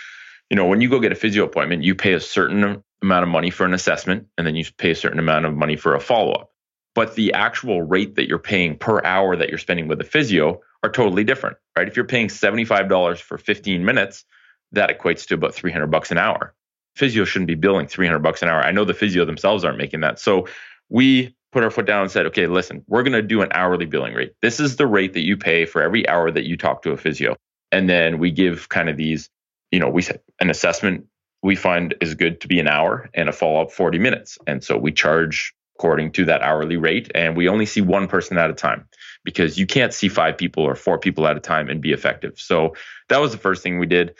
you 0.49 0.57
know, 0.57 0.67
when 0.67 0.81
you 0.81 0.89
go 0.89 1.01
get 1.01 1.13
a 1.13 1.17
physio 1.17 1.45
appointment, 1.45 1.83
you 1.83 1.95
pay 1.95 2.15
a 2.15 2.21
certain 2.21 2.83
amount 3.03 3.23
of 3.23 3.29
money 3.29 3.51
for 3.51 3.67
an 3.67 3.75
assessment 3.75 4.29
and 4.39 4.47
then 4.47 4.57
you 4.57 4.65
pay 4.79 4.93
a 4.93 4.97
certain 4.97 5.19
amount 5.19 5.45
of 5.45 5.55
money 5.55 5.77
for 5.77 5.95
a 5.95 6.01
follow 6.01 6.33
up. 6.33 6.53
But 6.95 7.17
the 7.17 7.35
actual 7.35 7.83
rate 7.83 8.15
that 8.15 8.29
you're 8.29 8.39
paying 8.39 8.79
per 8.79 9.05
hour 9.05 9.37
that 9.37 9.51
you're 9.51 9.59
spending 9.59 9.89
with 9.89 10.01
a 10.01 10.05
physio 10.05 10.63
are 10.83 10.91
totally 10.91 11.25
different, 11.25 11.57
right? 11.77 11.89
If 11.89 11.97
you're 11.97 12.05
paying 12.05 12.29
$75 12.29 13.21
for 13.21 13.39
15 13.39 13.85
minutes, 13.85 14.25
that 14.73 14.91
equates 14.91 15.27
to 15.29 15.35
about 15.35 15.55
300 15.55 15.87
bucks 15.89 16.11
an 16.11 16.19
hour. 16.19 16.55
Physio 16.97 17.25
shouldn't 17.25 17.49
be 17.49 17.55
billing 17.55 17.87
300 17.87 18.21
bucks 18.21 18.43
an 18.43 18.49
hour. 18.49 18.61
I 18.61 18.73
know 18.73 18.85
the 18.85 18.95
physio 18.95 19.25
themselves 19.25 19.65
aren't 19.65 19.79
making 19.79 20.01
that. 20.01 20.19
So 20.19 20.49
we 20.89 21.35
put 21.53 21.63
our 21.63 21.71
foot 21.71 21.87
down 21.87 22.03
and 22.03 22.11
said, 22.11 22.27
okay, 22.27 22.47
listen, 22.47 22.85
we're 22.87 23.03
going 23.03 23.13
to 23.13 23.23
do 23.23 23.43
an 23.43 23.49
hourly 23.53 23.87
billing 23.87 24.15
rate. 24.15 24.33
This 24.43 24.61
is 24.61 24.77
the 24.77 24.87
rate 24.87 25.13
that 25.15 25.25
you 25.25 25.37
pay 25.37 25.67
for 25.67 25.83
every 25.83 26.09
hour 26.09 26.31
that 26.31 26.45
you 26.45 26.57
talk 26.57 26.83
to 26.83 26.93
a 26.93 26.97
physio. 26.97 27.37
And 27.73 27.89
then 27.89 28.19
we 28.19 28.31
give 28.31 28.69
kind 28.69 28.89
of 28.89 28.97
these, 28.97 29.29
you 29.71 29.81
know, 29.81 29.89
we 29.89 30.03
said 30.03 30.21
an 30.41 30.51
assessment 30.51 31.07
we 31.43 31.57
find 31.57 31.95
is 32.01 32.15
good 32.15 32.41
to 32.41 32.49
be 32.49 32.61
an 32.61 32.69
hour 32.69 33.09
and 33.15 33.29
a 33.29 33.33
follow 33.33 33.63
up 33.63 33.71
40 33.73 33.99
minutes. 33.99 34.39
And 34.47 34.63
so 34.63 34.77
we 34.77 34.93
charge 34.93 35.55
according 35.79 36.11
to 36.11 36.25
that 36.25 36.43
hourly 36.43 36.77
rate. 36.77 37.11
And 37.15 37.37
we 37.37 37.49
only 37.49 37.67
see 37.67 37.83
one 37.83 38.09
person 38.09 38.39
at 38.39 38.51
a 38.51 38.55
time 38.55 38.89
because 39.25 39.59
you 39.59 39.67
can't 39.67 39.93
see 39.93 40.09
five 40.09 40.39
people 40.39 40.63
or 40.63 40.75
four 40.75 40.99
people 40.99 41.27
at 41.27 41.37
a 41.37 41.41
time 41.41 41.69
and 41.69 41.83
be 41.83 41.93
effective. 41.93 42.41
So 42.41 42.75
that 43.09 43.21
was 43.21 43.33
the 43.33 43.39
first 43.39 43.63
thing 43.63 43.79
we 43.79 43.87
did. 43.87 44.15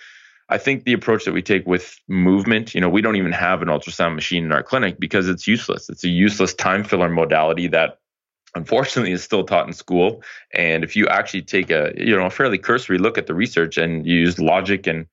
I 0.49 0.59
think 0.59 0.85
the 0.85 0.93
approach 0.93 1.25
that 1.25 1.33
we 1.33 1.43
take 1.43 1.67
with 1.67 1.99
movement, 2.09 2.75
you 2.75 2.81
know, 2.81 2.91
we 2.91 3.01
don't 3.01 3.17
even 3.17 3.33
have 3.33 3.63
an 3.63 3.69
ultrasound 3.69 4.15
machine 4.15 4.45
in 4.45 4.53
our 4.53 4.63
clinic 4.63 5.01
because 5.01 5.29
it's 5.29 5.47
useless. 5.47 5.89
It's 5.89 6.05
a 6.05 6.09
useless 6.09 6.55
time 6.55 6.85
filler 6.85 7.09
modality 7.09 7.69
that 7.69 7.99
unfortunately 8.55 9.13
is 9.13 9.25
still 9.25 9.45
taught 9.45 9.67
in 9.67 9.73
school. 9.73 10.23
And 10.55 10.85
if 10.85 10.95
you 10.95 11.09
actually 11.09 11.43
take 11.43 11.71
a, 11.71 11.93
you 11.97 12.17
know, 12.17 12.27
a 12.27 12.31
fairly 12.31 12.59
cursory 12.59 12.99
look 12.99 13.17
at 13.17 13.27
the 13.27 13.35
research 13.35 13.79
and 13.79 14.07
use 14.07 14.39
logic 14.39 14.87
and 14.87 15.07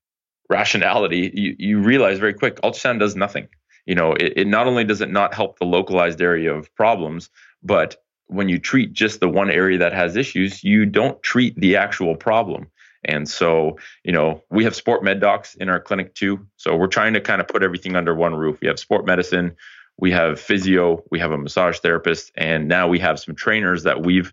rationality, 0.50 1.32
you, 1.34 1.56
you 1.58 1.78
realize 1.80 2.18
very 2.18 2.34
quick 2.34 2.60
ultrasound 2.60 3.00
does 3.00 3.16
nothing 3.16 3.48
you 3.86 3.94
know 3.94 4.12
it, 4.12 4.32
it 4.36 4.46
not 4.46 4.66
only 4.66 4.84
does 4.84 5.00
it 5.00 5.10
not 5.10 5.34
help 5.34 5.58
the 5.58 5.64
localized 5.64 6.20
area 6.20 6.52
of 6.54 6.74
problems 6.74 7.30
but 7.62 7.96
when 8.26 8.48
you 8.48 8.58
treat 8.58 8.92
just 8.92 9.20
the 9.20 9.28
one 9.28 9.50
area 9.50 9.78
that 9.78 9.92
has 9.92 10.16
issues 10.16 10.64
you 10.64 10.86
don't 10.86 11.22
treat 11.22 11.54
the 11.56 11.76
actual 11.76 12.16
problem. 12.16 12.66
And 13.06 13.28
so 13.28 13.78
you 14.02 14.12
know 14.12 14.42
we 14.50 14.64
have 14.64 14.74
sport 14.74 15.04
med 15.04 15.20
docs 15.20 15.54
in 15.54 15.68
our 15.68 15.80
clinic 15.80 16.14
too. 16.14 16.46
So 16.56 16.74
we're 16.74 16.86
trying 16.86 17.14
to 17.14 17.20
kind 17.20 17.40
of 17.40 17.48
put 17.48 17.62
everything 17.62 17.96
under 17.96 18.14
one 18.14 18.34
roof. 18.34 18.60
We 18.60 18.68
have 18.68 18.78
sport 18.78 19.06
medicine 19.06 19.56
we 19.96 20.10
have 20.10 20.40
physio 20.40 21.04
we 21.12 21.20
have 21.20 21.30
a 21.30 21.38
massage 21.38 21.78
therapist 21.78 22.32
and 22.36 22.66
now 22.66 22.88
we 22.88 22.98
have 22.98 23.20
some 23.20 23.36
trainers 23.36 23.84
that 23.84 24.02
we've 24.04 24.32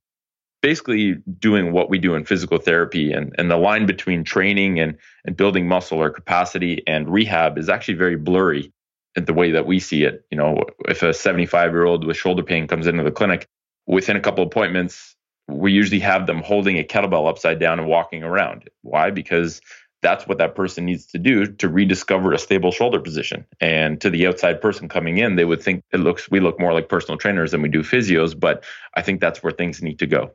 basically 0.62 1.16
doing 1.40 1.72
what 1.72 1.90
we 1.90 1.98
do 1.98 2.16
in 2.16 2.24
physical 2.24 2.58
therapy. 2.58 3.12
And, 3.12 3.34
and 3.38 3.50
the 3.50 3.58
line 3.58 3.86
between 3.86 4.24
training 4.24 4.80
and, 4.80 4.98
and 5.26 5.36
building 5.36 5.68
muscle 5.68 6.02
or 6.02 6.10
capacity 6.10 6.84
and 6.88 7.10
rehab 7.10 7.58
is 7.58 7.68
actually 7.68 7.96
very 7.96 8.16
blurry 8.16 8.72
the 9.16 9.34
way 9.34 9.52
that 9.52 9.66
we 9.66 9.80
see 9.80 10.04
it. 10.04 10.26
You 10.32 10.38
know, 10.38 10.64
if 10.88 11.04
a 11.04 11.14
75 11.14 11.72
year 11.72 11.86
old 11.86 12.06
with 12.06 12.18
shoulder 12.18 12.44
pain 12.44 12.68
comes 12.68 12.88
into 12.88 13.04
the 13.04 13.12
clinic, 13.12 13.48
within 13.88 14.16
a 14.16 14.22
couple 14.22 14.44
appointments, 14.44 15.16
we 15.48 15.72
usually 15.72 16.00
have 16.00 16.28
them 16.28 16.42
holding 16.42 16.78
a 16.78 16.84
kettlebell 16.84 17.30
upside 17.30 17.60
down 17.60 17.80
and 17.80 17.88
walking 17.88 18.24
around. 18.24 18.70
Why? 18.84 19.12
Because 19.12 19.62
that's 20.02 20.28
what 20.28 20.40
that 20.40 20.56
person 20.56 20.86
needs 20.86 21.06
to 21.08 21.20
do 21.20 21.46
to 21.46 21.70
rediscover 21.70 22.34
a 22.34 22.40
stable 22.40 22.72
shoulder 22.72 23.00
position. 23.00 23.46
And 23.60 24.02
to 24.02 24.10
the 24.10 24.28
outside 24.28 24.62
person 24.62 24.90
coming 24.90 25.18
in, 25.18 25.36
they 25.36 25.46
would 25.46 25.62
think 25.62 25.84
it 25.92 26.00
looks 26.00 26.30
we 26.32 26.40
look 26.40 26.60
more 26.60 26.74
like 26.74 26.90
personal 26.90 27.18
trainers 27.18 27.52
than 27.52 27.62
we 27.62 27.70
do 27.70 27.82
physios, 27.82 28.38
but 28.38 28.64
I 28.96 29.02
think 29.02 29.22
that's 29.22 29.44
where 29.44 29.52
things 29.52 29.82
need 29.82 30.00
to 30.00 30.08
go. 30.08 30.32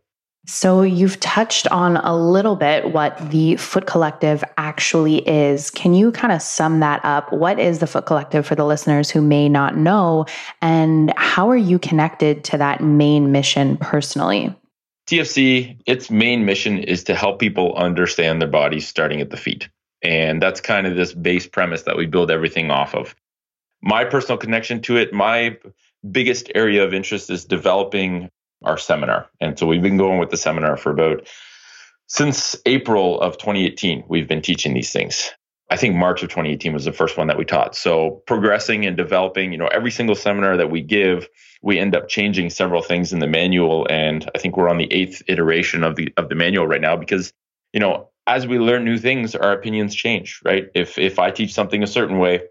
So, 0.48 0.82
you've 0.82 1.18
touched 1.18 1.66
on 1.68 1.96
a 1.96 2.16
little 2.16 2.54
bit 2.54 2.92
what 2.92 3.18
the 3.30 3.56
Foot 3.56 3.86
Collective 3.86 4.44
actually 4.56 5.26
is. 5.28 5.70
Can 5.70 5.92
you 5.92 6.12
kind 6.12 6.32
of 6.32 6.40
sum 6.40 6.78
that 6.80 7.04
up? 7.04 7.32
What 7.32 7.58
is 7.58 7.80
the 7.80 7.86
Foot 7.88 8.06
Collective 8.06 8.46
for 8.46 8.54
the 8.54 8.64
listeners 8.64 9.10
who 9.10 9.20
may 9.20 9.48
not 9.48 9.76
know? 9.76 10.24
And 10.62 11.12
how 11.16 11.50
are 11.50 11.56
you 11.56 11.80
connected 11.80 12.44
to 12.44 12.58
that 12.58 12.80
main 12.80 13.32
mission 13.32 13.76
personally? 13.78 14.54
TFC, 15.08 15.76
its 15.86 16.10
main 16.10 16.44
mission 16.44 16.78
is 16.78 17.02
to 17.04 17.14
help 17.14 17.38
people 17.40 17.74
understand 17.74 18.40
their 18.40 18.48
bodies 18.48 18.86
starting 18.86 19.20
at 19.20 19.30
the 19.30 19.36
feet. 19.36 19.68
And 20.02 20.40
that's 20.40 20.60
kind 20.60 20.86
of 20.86 20.96
this 20.96 21.12
base 21.12 21.46
premise 21.46 21.82
that 21.82 21.96
we 21.96 22.06
build 22.06 22.30
everything 22.30 22.70
off 22.70 22.94
of. 22.94 23.16
My 23.82 24.04
personal 24.04 24.38
connection 24.38 24.80
to 24.82 24.96
it, 24.96 25.12
my 25.12 25.56
biggest 26.10 26.50
area 26.54 26.84
of 26.84 26.94
interest 26.94 27.30
is 27.30 27.44
developing 27.44 28.30
our 28.66 28.76
seminar. 28.78 29.28
And 29.40 29.58
so 29.58 29.66
we've 29.66 29.82
been 29.82 29.96
going 29.96 30.18
with 30.18 30.30
the 30.30 30.37
seminar 30.37 30.76
for 30.76 30.90
about 30.90 31.26
since 32.08 32.56
April 32.66 33.20
of 33.20 33.38
2018. 33.38 34.04
We've 34.08 34.28
been 34.28 34.42
teaching 34.42 34.75
these 34.75 34.92
things. 34.92 35.30
I 35.70 35.76
think 35.76 35.96
March 35.96 36.23
of 36.23 36.28
2018 36.28 36.73
was 36.75 36.85
the 36.85 36.92
first 36.92 37.16
one 37.16 37.26
that 37.26 37.38
we 37.38 37.44
taught. 37.44 37.75
So 37.75 38.23
progressing 38.26 38.87
and 38.87 38.96
developing, 38.96 39.50
you 39.50 39.58
know, 39.58 39.66
every 39.66 39.90
single 39.90 40.14
seminar 40.14 40.56
that 40.56 40.70
we 40.70 40.80
give, 40.80 41.28
we 41.62 41.78
end 41.78 41.96
up 41.96 42.08
changing 42.08 42.50
several 42.50 42.82
things 42.82 43.12
in 43.12 43.18
the 43.18 43.26
manual. 43.26 43.87
And 43.90 44.30
I 44.35 44.38
think 44.38 44.56
we're 44.56 44.68
on 44.68 44.78
the 44.78 44.92
eighth 44.92 45.23
iteration 45.26 45.82
of 45.82 45.96
the 45.96 46.12
of 46.16 46.28
the 46.28 46.37
manual 46.37 46.66
right 46.68 46.80
now 46.80 46.96
because, 46.96 47.32
you 47.73 47.80
know, 47.80 48.11
as 48.28 48.46
we 48.46 48.58
learn 48.58 48.85
new 48.85 48.99
things, 48.99 49.35
our 49.35 49.52
opinions 49.52 49.94
change, 49.94 50.40
right? 50.44 50.68
If 50.75 50.99
if 50.99 51.18
I 51.18 51.30
teach 51.30 51.52
something 51.52 51.82
a 51.82 51.88
certain 51.88 52.18
way 52.18 52.42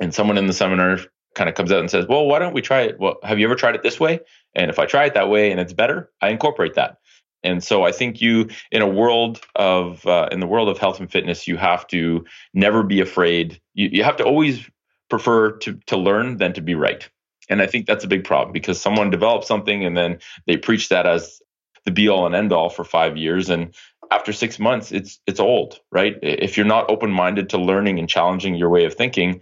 and 0.00 0.12
someone 0.12 0.38
in 0.38 0.46
the 0.46 0.52
seminar 0.52 0.98
kind 1.34 1.48
of 1.48 1.54
comes 1.54 1.70
out 1.70 1.80
and 1.80 1.90
says, 1.90 2.06
"Well, 2.08 2.26
why 2.26 2.40
don't 2.40 2.54
we 2.54 2.62
try 2.62 2.82
it? 2.82 2.98
Well, 2.98 3.18
have 3.22 3.38
you 3.38 3.46
ever 3.46 3.54
tried 3.54 3.76
it 3.76 3.82
this 3.82 4.00
way?" 4.00 4.20
And 4.54 4.70
if 4.70 4.78
I 4.78 4.86
try 4.86 5.04
it 5.04 5.14
that 5.14 5.28
way 5.28 5.50
and 5.50 5.60
it's 5.60 5.72
better, 5.72 6.10
I 6.20 6.30
incorporate 6.30 6.74
that. 6.74 6.98
And 7.44 7.62
so 7.62 7.84
I 7.84 7.92
think 7.92 8.20
you, 8.20 8.48
in 8.72 8.82
a 8.82 8.88
world 8.88 9.40
of, 9.54 10.04
uh, 10.06 10.28
in 10.32 10.40
the 10.40 10.46
world 10.46 10.68
of 10.68 10.78
health 10.78 10.98
and 10.98 11.10
fitness, 11.10 11.46
you 11.46 11.56
have 11.56 11.86
to 11.88 12.24
never 12.52 12.82
be 12.82 13.00
afraid. 13.00 13.60
You, 13.74 13.88
you 13.92 14.04
have 14.04 14.16
to 14.16 14.24
always 14.24 14.68
prefer 15.08 15.52
to 15.58 15.74
to 15.86 15.96
learn 15.96 16.36
than 16.36 16.52
to 16.54 16.60
be 16.60 16.74
right. 16.74 17.08
And 17.48 17.62
I 17.62 17.66
think 17.66 17.86
that's 17.86 18.04
a 18.04 18.08
big 18.08 18.24
problem 18.24 18.52
because 18.52 18.80
someone 18.80 19.10
develops 19.10 19.46
something 19.46 19.84
and 19.84 19.96
then 19.96 20.18
they 20.46 20.56
preach 20.56 20.88
that 20.90 21.06
as 21.06 21.40
the 21.84 21.90
be 21.90 22.08
all 22.08 22.26
and 22.26 22.34
end 22.34 22.52
all 22.52 22.68
for 22.68 22.84
five 22.84 23.16
years, 23.16 23.48
and 23.48 23.74
after 24.10 24.32
six 24.32 24.58
months, 24.58 24.92
it's 24.92 25.20
it's 25.26 25.40
old, 25.40 25.80
right? 25.90 26.16
If 26.22 26.56
you're 26.56 26.66
not 26.66 26.90
open 26.90 27.10
minded 27.10 27.48
to 27.50 27.58
learning 27.58 27.98
and 27.98 28.08
challenging 28.08 28.54
your 28.54 28.68
way 28.68 28.84
of 28.84 28.94
thinking, 28.94 29.40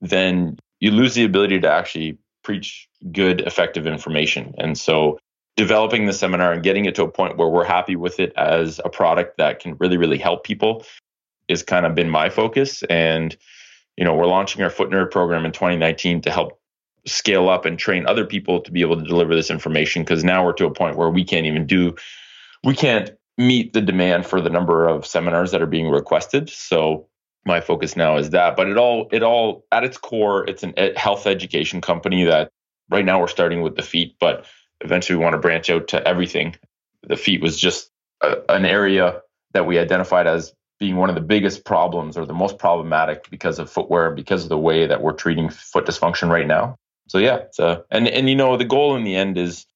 then 0.00 0.58
you 0.80 0.90
lose 0.90 1.14
the 1.14 1.24
ability 1.24 1.60
to 1.60 1.70
actually 1.70 2.18
preach 2.48 2.88
good, 3.12 3.42
effective 3.42 3.86
information. 3.86 4.54
And 4.56 4.78
so 4.78 5.18
developing 5.58 6.06
the 6.06 6.14
seminar 6.14 6.50
and 6.50 6.62
getting 6.62 6.86
it 6.86 6.94
to 6.94 7.02
a 7.02 7.10
point 7.10 7.36
where 7.36 7.48
we're 7.48 7.62
happy 7.62 7.94
with 7.94 8.18
it 8.20 8.32
as 8.36 8.80
a 8.82 8.88
product 8.88 9.36
that 9.36 9.60
can 9.60 9.76
really, 9.78 9.98
really 9.98 10.16
help 10.16 10.44
people 10.44 10.82
is 11.46 11.62
kind 11.62 11.84
of 11.84 11.94
been 11.94 12.08
my 12.08 12.30
focus. 12.30 12.82
And, 12.84 13.36
you 13.98 14.04
know, 14.04 14.14
we're 14.14 14.24
launching 14.24 14.62
our 14.62 14.70
Foot 14.70 14.88
Nerd 14.88 15.10
program 15.10 15.44
in 15.44 15.52
2019 15.52 16.22
to 16.22 16.30
help 16.30 16.58
scale 17.06 17.50
up 17.50 17.66
and 17.66 17.78
train 17.78 18.06
other 18.06 18.24
people 18.24 18.62
to 18.62 18.72
be 18.72 18.80
able 18.80 18.96
to 18.96 19.06
deliver 19.06 19.34
this 19.34 19.50
information 19.50 20.00
because 20.04 20.24
now 20.24 20.42
we're 20.42 20.54
to 20.54 20.64
a 20.64 20.72
point 20.72 20.96
where 20.96 21.10
we 21.10 21.24
can't 21.24 21.44
even 21.44 21.66
do, 21.66 21.94
we 22.64 22.74
can't 22.74 23.10
meet 23.36 23.74
the 23.74 23.82
demand 23.82 24.24
for 24.24 24.40
the 24.40 24.48
number 24.48 24.88
of 24.88 25.06
seminars 25.06 25.50
that 25.50 25.60
are 25.60 25.66
being 25.66 25.90
requested. 25.90 26.48
So 26.48 27.07
my 27.44 27.60
focus 27.60 27.96
now 27.96 28.16
is 28.16 28.30
that. 28.30 28.56
But 28.56 28.68
it 28.68 28.76
all 28.76 29.08
it 29.12 29.22
all 29.22 29.64
at 29.72 29.84
its 29.84 29.96
core, 29.96 30.48
it's 30.48 30.62
an 30.62 30.74
health 30.96 31.26
education 31.26 31.80
company 31.80 32.24
that 32.24 32.50
right 32.90 33.04
now 33.04 33.20
we're 33.20 33.28
starting 33.28 33.62
with 33.62 33.76
the 33.76 33.82
feet, 33.82 34.16
but 34.20 34.46
eventually 34.80 35.16
we 35.16 35.24
want 35.24 35.34
to 35.34 35.38
branch 35.38 35.70
out 35.70 35.88
to 35.88 36.06
everything. 36.06 36.56
The 37.02 37.16
feet 37.16 37.40
was 37.40 37.58
just 37.58 37.90
a, 38.22 38.36
an 38.48 38.64
area 38.64 39.20
that 39.52 39.66
we 39.66 39.78
identified 39.78 40.26
as 40.26 40.52
being 40.78 40.96
one 40.96 41.08
of 41.08 41.14
the 41.14 41.20
biggest 41.20 41.64
problems 41.64 42.16
or 42.16 42.24
the 42.24 42.34
most 42.34 42.58
problematic 42.58 43.28
because 43.30 43.58
of 43.58 43.70
footwear, 43.70 44.10
because 44.12 44.44
of 44.44 44.48
the 44.48 44.58
way 44.58 44.86
that 44.86 45.02
we're 45.02 45.12
treating 45.12 45.48
foot 45.48 45.86
dysfunction 45.86 46.28
right 46.28 46.46
now. 46.46 46.76
so 47.08 47.18
yeah, 47.18 47.44
so 47.52 47.84
and 47.90 48.06
and 48.08 48.28
you 48.28 48.36
know 48.36 48.56
the 48.56 48.64
goal 48.64 48.94
in 48.94 49.04
the 49.04 49.16
end 49.16 49.36
is 49.38 49.66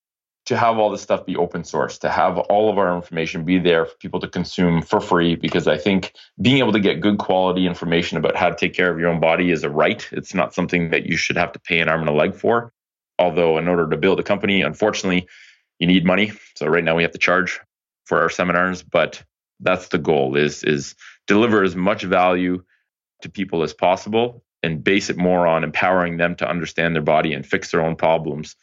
to 0.47 0.57
have 0.57 0.79
all 0.79 0.91
this 0.91 1.03
stuff 1.03 1.25
be 1.25 1.37
open 1.37 1.65
source, 1.65 1.99
to 1.99 2.11
have 2.11 2.37
all 2.37 2.69
of 2.69 2.79
our 2.79 2.97
information 2.97 3.45
be 3.45 3.59
there 3.59 3.87
for 3.87 3.97
people 3.99 4.21
to 4.21 4.29
consume 4.29 4.83
for 4.83 5.01
free. 5.01 5.37
Because 5.37 5.69
I 5.69 5.79
think 5.79 6.15
being 6.41 6.59
able 6.59 6.73
to 6.73 6.81
get 6.81 7.01
good 7.01 7.19
quality 7.19 7.67
information 7.67 8.19
about 8.19 8.37
how 8.37 8.49
to 8.49 8.57
take 8.57 8.75
care 8.75 8.91
of 8.91 8.99
your 8.99 9.09
own 9.09 9.21
body 9.21 9.51
is 9.51 9.63
a 9.63 9.71
right. 9.71 10.07
It's 10.11 10.35
not 10.35 10.55
something 10.55 10.91
that 10.91 11.07
you 11.07 11.17
should 11.17 11.37
have 11.37 11.53
to 11.53 11.61
pay 11.61 11.79
an 11.81 11.89
arm 11.89 12.01
and 12.01 12.09
a 12.09 12.13
leg 12.13 12.35
for. 12.35 12.73
Although, 13.19 13.59
in 13.59 13.69
order 13.69 13.89
to 13.89 13.97
build 13.97 14.19
a 14.19 14.25
company, 14.25 14.63
unfortunately, 14.63 15.29
you 15.79 15.87
need 15.87 16.05
money. 16.05 16.33
So 16.57 16.67
right 16.67 16.83
now 16.83 16.97
we 16.97 17.03
have 17.03 17.13
to 17.13 17.19
charge 17.19 17.61
for 18.05 18.21
our 18.21 18.31
seminars, 18.31 18.83
but 18.83 19.23
that's 19.61 19.89
the 19.89 19.99
goal 19.99 20.37
is 20.37 20.65
is 20.65 20.97
deliver 21.27 21.63
as 21.63 21.77
much 21.77 22.03
value 22.03 22.65
to 23.23 23.31
people 23.31 23.63
as 23.63 23.73
possible 23.73 24.43
and 24.63 24.83
base 24.83 25.09
it 25.09 25.17
more 25.17 25.47
on 25.47 25.65
empowering 25.65 26.17
them 26.17 26.35
to 26.37 26.49
understand 26.49 26.95
their 26.95 27.03
body 27.03 27.33
and 27.33 27.47
fix 27.47 27.71
their 27.71 27.81
own 27.81 27.97
problems 27.97 28.57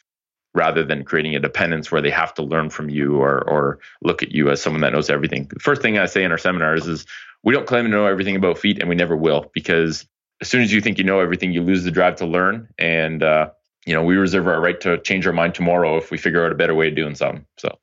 rather 0.54 0.84
than 0.84 1.04
creating 1.04 1.36
a 1.36 1.40
dependence 1.40 1.92
where 1.92 2.02
they 2.02 2.10
have 2.10 2.34
to 2.34 2.42
learn 2.42 2.70
from 2.70 2.88
you 2.88 3.16
or 3.16 3.48
or 3.48 3.78
look 4.02 4.22
at 4.22 4.32
you 4.32 4.50
as 4.50 4.60
someone 4.60 4.82
that 4.82 4.92
knows 4.92 5.10
everything. 5.10 5.46
The 5.52 5.60
first 5.60 5.82
thing 5.82 5.98
I 5.98 6.06
say 6.06 6.24
in 6.24 6.32
our 6.32 6.38
seminars 6.38 6.86
is 6.86 7.06
we 7.42 7.54
don't 7.54 7.66
claim 7.66 7.84
to 7.84 7.90
know 7.90 8.06
everything 8.06 8.36
about 8.36 8.58
feet 8.58 8.78
and 8.78 8.88
we 8.88 8.94
never 8.94 9.16
will 9.16 9.50
because 9.54 10.06
as 10.40 10.48
soon 10.48 10.62
as 10.62 10.72
you 10.72 10.80
think 10.80 10.98
you 10.98 11.04
know 11.04 11.20
everything, 11.20 11.52
you 11.52 11.62
lose 11.62 11.84
the 11.84 11.90
drive 11.90 12.16
to 12.16 12.26
learn. 12.26 12.68
And 12.78 13.22
uh, 13.22 13.50
you 13.86 13.94
know, 13.94 14.02
we 14.02 14.16
reserve 14.16 14.46
our 14.46 14.60
right 14.60 14.80
to 14.80 14.98
change 14.98 15.26
our 15.26 15.32
mind 15.32 15.54
tomorrow 15.54 15.96
if 15.96 16.10
we 16.10 16.18
figure 16.18 16.44
out 16.44 16.52
a 16.52 16.54
better 16.54 16.74
way 16.74 16.88
of 16.88 16.96
doing 16.96 17.14
something. 17.14 17.46
So, 17.58 17.78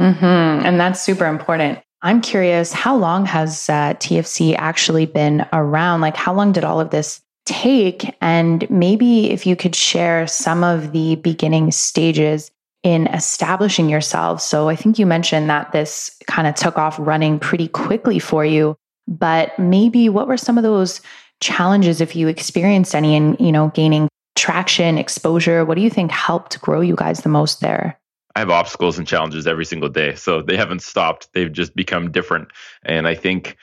mm-hmm. 0.00 0.24
and 0.24 0.80
that's 0.80 1.00
super 1.00 1.26
important. 1.26 1.80
I'm 2.02 2.20
curious, 2.20 2.72
how 2.72 2.96
long 2.96 3.24
has 3.26 3.68
uh, 3.68 3.94
TFC 3.94 4.54
actually 4.56 5.06
been 5.06 5.46
around? 5.52 6.02
Like, 6.02 6.16
how 6.16 6.34
long 6.34 6.52
did 6.52 6.62
all 6.62 6.78
of 6.78 6.90
this 6.90 7.20
take? 7.46 8.14
And 8.20 8.68
maybe 8.70 9.30
if 9.30 9.46
you 9.46 9.56
could 9.56 9.74
share 9.74 10.26
some 10.26 10.62
of 10.62 10.92
the 10.92 11.16
beginning 11.16 11.70
stages 11.70 12.50
in 12.82 13.06
establishing 13.08 13.88
yourself. 13.88 14.40
So 14.40 14.68
I 14.68 14.76
think 14.76 14.98
you 14.98 15.06
mentioned 15.06 15.50
that 15.50 15.72
this 15.72 16.16
kind 16.28 16.46
of 16.46 16.54
took 16.54 16.78
off 16.78 16.96
running 16.98 17.38
pretty 17.38 17.68
quickly 17.68 18.18
for 18.18 18.44
you, 18.44 18.76
but 19.08 19.58
maybe 19.58 20.08
what 20.08 20.28
were 20.28 20.36
some 20.36 20.56
of 20.56 20.62
those 20.62 21.00
challenges 21.40 22.00
if 22.00 22.14
you 22.14 22.28
experienced 22.28 22.94
any 22.94 23.16
in, 23.16 23.36
you 23.40 23.50
know, 23.50 23.72
gaining 23.74 24.08
traction, 24.36 24.98
exposure? 24.98 25.64
What 25.64 25.74
do 25.74 25.80
you 25.80 25.90
think 25.90 26.10
helped 26.10 26.60
grow 26.60 26.80
you 26.80 26.94
guys 26.94 27.22
the 27.22 27.28
most 27.28 27.60
there? 27.60 27.98
I 28.36 28.40
have 28.40 28.50
obstacles 28.50 28.98
and 28.98 29.08
challenges 29.08 29.46
every 29.46 29.64
single 29.64 29.88
day. 29.88 30.14
So 30.14 30.42
they 30.42 30.56
haven't 30.56 30.82
stopped. 30.82 31.28
They've 31.32 31.52
just 31.52 31.74
become 31.74 32.12
different. 32.12 32.48
And 32.84 33.08
I 33.08 33.14
think 33.14 33.56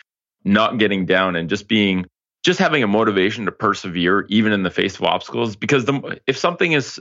not 0.44 0.80
getting 0.80 1.06
down 1.06 1.36
and 1.36 1.50
just 1.50 1.68
being 1.68 2.06
just 2.44 2.60
having 2.60 2.84
a 2.84 2.88
motivation 2.88 3.46
to 3.46 3.52
persevere 3.52 4.26
even 4.30 4.52
in 4.52 4.64
the 4.64 4.70
face 4.70 4.96
of 4.98 5.04
obstacles 5.04 5.56
because 5.56 5.86
the, 5.86 6.20
if 6.28 6.38
something 6.38 6.74
is 6.74 7.00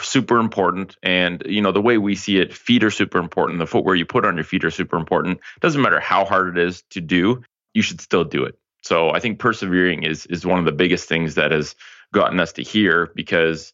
super 0.00 0.38
important 0.38 0.96
and 1.02 1.42
you 1.46 1.60
know 1.60 1.72
the 1.72 1.80
way 1.80 1.98
we 1.98 2.14
see 2.14 2.38
it 2.38 2.54
feet 2.54 2.84
are 2.84 2.90
super 2.90 3.18
important 3.18 3.58
the 3.58 3.66
footwear 3.66 3.94
you 3.94 4.04
put 4.04 4.24
on 4.24 4.36
your 4.36 4.44
feet 4.44 4.64
are 4.64 4.70
super 4.70 4.96
important 4.96 5.40
doesn't 5.60 5.80
matter 5.80 6.00
how 6.00 6.24
hard 6.24 6.56
it 6.56 6.62
is 6.62 6.82
to 6.90 7.00
do 7.00 7.42
you 7.74 7.82
should 7.82 8.00
still 8.00 8.24
do 8.24 8.44
it. 8.44 8.58
So 8.82 9.10
i 9.10 9.20
think 9.20 9.38
persevering 9.38 10.02
is 10.02 10.26
is 10.26 10.46
one 10.46 10.58
of 10.58 10.64
the 10.64 10.72
biggest 10.72 11.08
things 11.08 11.34
that 11.34 11.50
has 11.50 11.74
gotten 12.12 12.40
us 12.40 12.52
to 12.52 12.62
here 12.62 13.10
because 13.14 13.72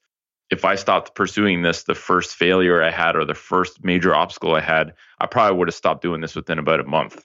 if 0.50 0.64
i 0.64 0.76
stopped 0.76 1.14
pursuing 1.14 1.62
this 1.62 1.82
the 1.82 1.94
first 1.94 2.36
failure 2.36 2.82
i 2.82 2.90
had 2.90 3.16
or 3.16 3.24
the 3.24 3.34
first 3.34 3.84
major 3.84 4.14
obstacle 4.14 4.54
i 4.54 4.60
had 4.60 4.94
i 5.18 5.26
probably 5.26 5.58
would 5.58 5.68
have 5.68 5.74
stopped 5.74 6.02
doing 6.02 6.20
this 6.20 6.36
within 6.36 6.58
about 6.58 6.80
a 6.80 6.84
month. 6.84 7.24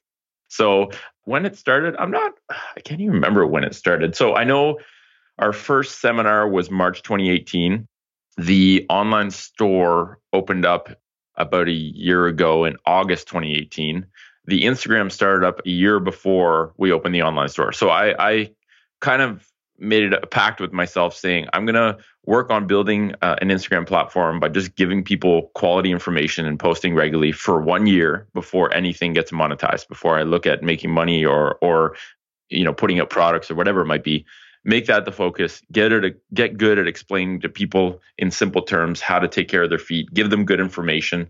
So 0.50 0.92
when 1.28 1.46
it 1.46 1.58
started, 1.58 1.94
I'm 1.98 2.10
not, 2.10 2.32
I 2.50 2.80
can't 2.80 3.02
even 3.02 3.16
remember 3.16 3.46
when 3.46 3.66
it 3.66 3.76
started. 3.76 4.16
So 4.16 4.34
I 4.34 4.46
know 4.46 4.80
our 5.38 5.52
first 5.52 6.00
seminar 6.00 6.48
was 6.48 6.72
March 6.72 7.04
2018. 7.04 7.86
The 8.38 8.86
online 8.90 9.32
store 9.32 10.20
opened 10.32 10.66
up 10.66 10.90
about 11.36 11.68
a 11.68 11.74
year 11.74 12.28
ago 12.28 12.64
in 12.64 12.78
August 12.86 13.28
2018. 13.28 14.06
The 14.46 14.62
Instagram 14.62 15.12
started 15.12 15.46
up 15.46 15.60
a 15.66 15.70
year 15.70 16.00
before 16.00 16.74
we 16.78 16.94
opened 16.94 17.14
the 17.14 17.24
online 17.24 17.50
store. 17.50 17.74
So 17.74 17.90
I, 17.90 18.16
I 18.18 18.52
kind 19.02 19.22
of 19.22 19.46
made 19.80 20.04
it 20.04 20.14
a 20.14 20.28
pact 20.28 20.60
with 20.60 20.74
myself 20.74 21.16
saying 21.16 21.48
I'm 21.54 21.66
going 21.66 21.76
to 21.76 21.98
work 22.26 22.50
on 22.50 22.68
building 22.68 23.14
uh, 23.22 23.36
an 23.42 23.50
Instagram 23.50 23.88
platform 23.88 24.40
by 24.40 24.50
just 24.50 24.76
giving 24.76 25.04
people 25.04 25.52
quality 25.56 25.92
information 25.92 26.46
and 26.46 26.60
posting 26.60 26.96
regularly 26.96 27.32
for 27.32 27.62
one 27.62 27.88
year 27.88 28.28
before 28.34 28.74
anything 28.74 29.14
gets 29.14 29.32
monetized 29.32 29.88
before 29.88 30.18
I 30.18 30.24
look 30.24 30.46
at 30.46 30.64
making 30.64 30.92
money 30.92 31.26
or 31.26 31.56
or 31.62 31.96
you 32.50 32.64
know 32.64 32.74
putting 32.74 33.00
up 33.00 33.10
products 33.10 33.52
or 33.52 33.56
whatever 33.56 33.82
it 33.82 33.86
might 33.86 34.04
be. 34.04 34.26
Make 34.64 34.88
that 34.88 35.06
the 35.06 35.12
focus. 35.12 35.62
Get 35.72 35.92
it 35.92 36.22
get 36.34 36.58
good 36.58 36.80
at 36.80 36.88
explaining 36.88 37.42
to 37.42 37.50
people 37.50 38.02
in 38.18 38.32
simple 38.32 38.62
terms 38.62 39.00
how 39.00 39.20
to 39.20 39.28
take 39.28 39.48
care 39.48 39.64
of 39.64 39.70
their 39.70 39.80
feet. 39.80 40.14
Give 40.14 40.30
them 40.30 40.46
good 40.46 40.60
information. 40.60 41.30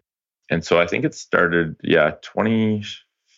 And 0.50 0.64
so 0.64 0.80
I 0.80 0.88
think 0.88 1.06
it 1.06 1.14
started 1.14 1.76
yeah 1.84 2.12
20 2.22 2.84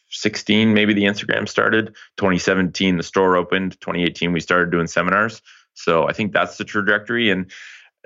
16 0.09 0.73
maybe 0.73 0.93
the 0.93 1.03
instagram 1.03 1.47
started. 1.47 1.95
2017 2.17 2.97
the 2.97 3.03
store 3.03 3.35
opened. 3.35 3.79
2018 3.81 4.33
we 4.33 4.39
started 4.39 4.71
doing 4.71 4.87
seminars. 4.87 5.41
So 5.73 6.07
i 6.07 6.13
think 6.13 6.33
that's 6.33 6.57
the 6.57 6.65
trajectory. 6.65 7.29
And 7.29 7.51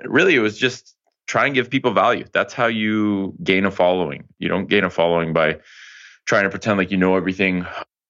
really 0.04 0.34
it 0.34 0.40
was 0.40 0.58
just 0.58 0.94
try 1.26 1.46
and 1.46 1.54
give 1.54 1.70
people 1.70 1.92
value. 1.92 2.24
That's 2.32 2.52
how 2.52 2.66
you 2.66 3.34
gain 3.42 3.64
a 3.64 3.70
following. 3.70 4.24
You 4.38 4.48
don't 4.48 4.68
gain 4.68 4.84
a 4.84 4.90
following 4.90 5.32
by 5.32 5.60
trying 6.26 6.44
to 6.44 6.50
pretend 6.50 6.78
like 6.78 6.90
you 6.90 6.96
know 6.96 7.16
everything 7.16 7.66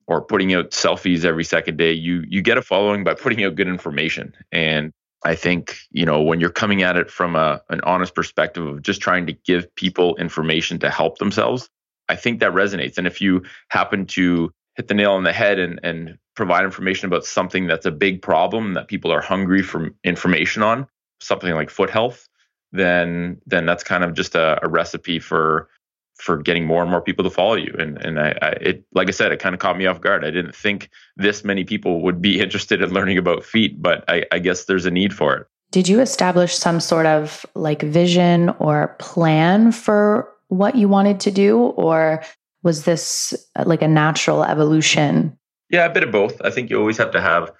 or 0.07 0.23
putting 0.23 0.55
out 0.55 0.71
selfies 0.71 1.25
every 1.25 1.45
second 1.45 1.79
day. 1.79 1.93
You 1.93 2.25
you 2.29 2.43
get 2.43 2.59
a 2.59 2.63
following 2.63 3.05
by 3.05 3.15
putting 3.15 3.45
out 3.45 3.55
good 3.55 3.69
information. 3.69 4.35
And 4.53 4.93
I 5.25 5.35
think, 5.35 5.79
you 5.91 6.05
know, 6.05 6.23
when 6.23 6.41
you're 6.41 6.51
coming 6.51 6.83
at 6.83 6.97
it 6.97 7.11
from 7.11 7.35
a, 7.35 7.63
an 7.71 7.81
honest 7.83 8.15
perspective 8.15 8.67
of 8.67 8.83
just 8.83 9.01
trying 9.01 9.27
to 9.27 9.33
give 9.33 9.75
people 9.75 10.17
information 10.17 10.79
to 10.81 10.91
help 10.91 11.19
themselves, 11.19 11.71
I 12.09 12.17
think 12.17 12.41
that 12.41 12.53
resonates. 12.53 12.99
And 12.99 13.07
if 13.07 13.21
you 13.21 13.43
happen 13.69 14.07
to 14.07 14.53
hit 14.77 14.89
the 14.89 14.95
nail 14.95 15.13
on 15.13 15.25
the 15.25 15.33
head 15.33 15.59
and, 15.59 15.81
and 15.83 16.19
provide 16.35 16.65
information 16.65 17.07
about 17.07 17.25
something 17.25 17.67
that's 17.67 17.87
a 17.87 17.91
big 17.91 18.21
problem 18.21 18.75
that 18.75 18.89
people 18.89 19.13
are 19.13 19.21
hungry 19.21 19.63
for 19.63 19.91
information 20.03 20.63
on, 20.63 20.87
something 21.21 21.55
like 21.55 21.71
foot 21.71 21.91
health, 21.91 22.29
then 22.73 23.41
then 23.47 23.67
that's 23.67 23.85
kind 23.85 24.05
of 24.05 24.15
just 24.15 24.35
a, 24.35 24.59
a 24.63 24.69
recipe 24.69 25.19
for 25.19 25.69
for 26.17 26.37
getting 26.37 26.65
more 26.65 26.81
and 26.83 26.91
more 26.91 27.01
people 27.01 27.25
to 27.25 27.31
follow 27.31 27.55
you. 27.55 27.75
And 27.79 27.99
and 28.05 28.21
I, 28.21 28.37
I, 28.43 28.49
it 28.61 28.85
like 28.93 29.09
I 29.09 29.13
said, 29.13 29.33
it 29.33 29.41
kind 29.41 29.55
of 29.55 29.61
caught 29.61 29.79
me 29.79 29.87
off 29.87 30.01
guard. 30.01 30.25
I 30.25 30.31
didn't 30.31 30.55
think 30.55 30.91
this 31.17 31.45
many 31.45 31.65
people 31.65 32.03
would 32.03 32.21
be 32.21 32.41
interested 32.45 32.83
in 32.83 32.93
learning 32.93 33.19
about 33.19 33.45
feet, 33.45 33.81
but 33.81 34.05
I, 34.09 34.25
I 34.33 34.39
guess 34.41 34.65
there's 34.65 34.87
a 34.87 34.91
need 34.91 35.15
for 35.15 35.37
it. 35.37 35.47
Did 35.71 35.89
you 35.89 36.01
establish 36.01 36.55
some 36.55 36.79
sort 36.79 37.07
of 37.07 37.45
like 37.55 37.83
vision 37.83 38.51
or 38.61 38.95
plan 38.99 39.73
for 39.73 40.29
what 40.49 40.77
you 40.77 40.89
wanted 40.89 41.21
to 41.21 41.31
do, 41.31 41.59
or 41.59 42.23
was 42.63 42.85
this 42.85 43.35
uh, 43.57 43.65
like 43.67 43.83
a 43.83 43.89
natural 43.89 44.45
evolution? 44.45 45.39
Yeah, 45.71 45.87
a 45.87 45.93
bit 45.93 46.03
of 46.03 46.11
both. 46.11 46.41
I 46.43 46.51
think 46.51 46.71
you 46.71 46.79
always 46.79 46.99
have 46.99 47.11
to 47.13 47.21
have 47.21 47.51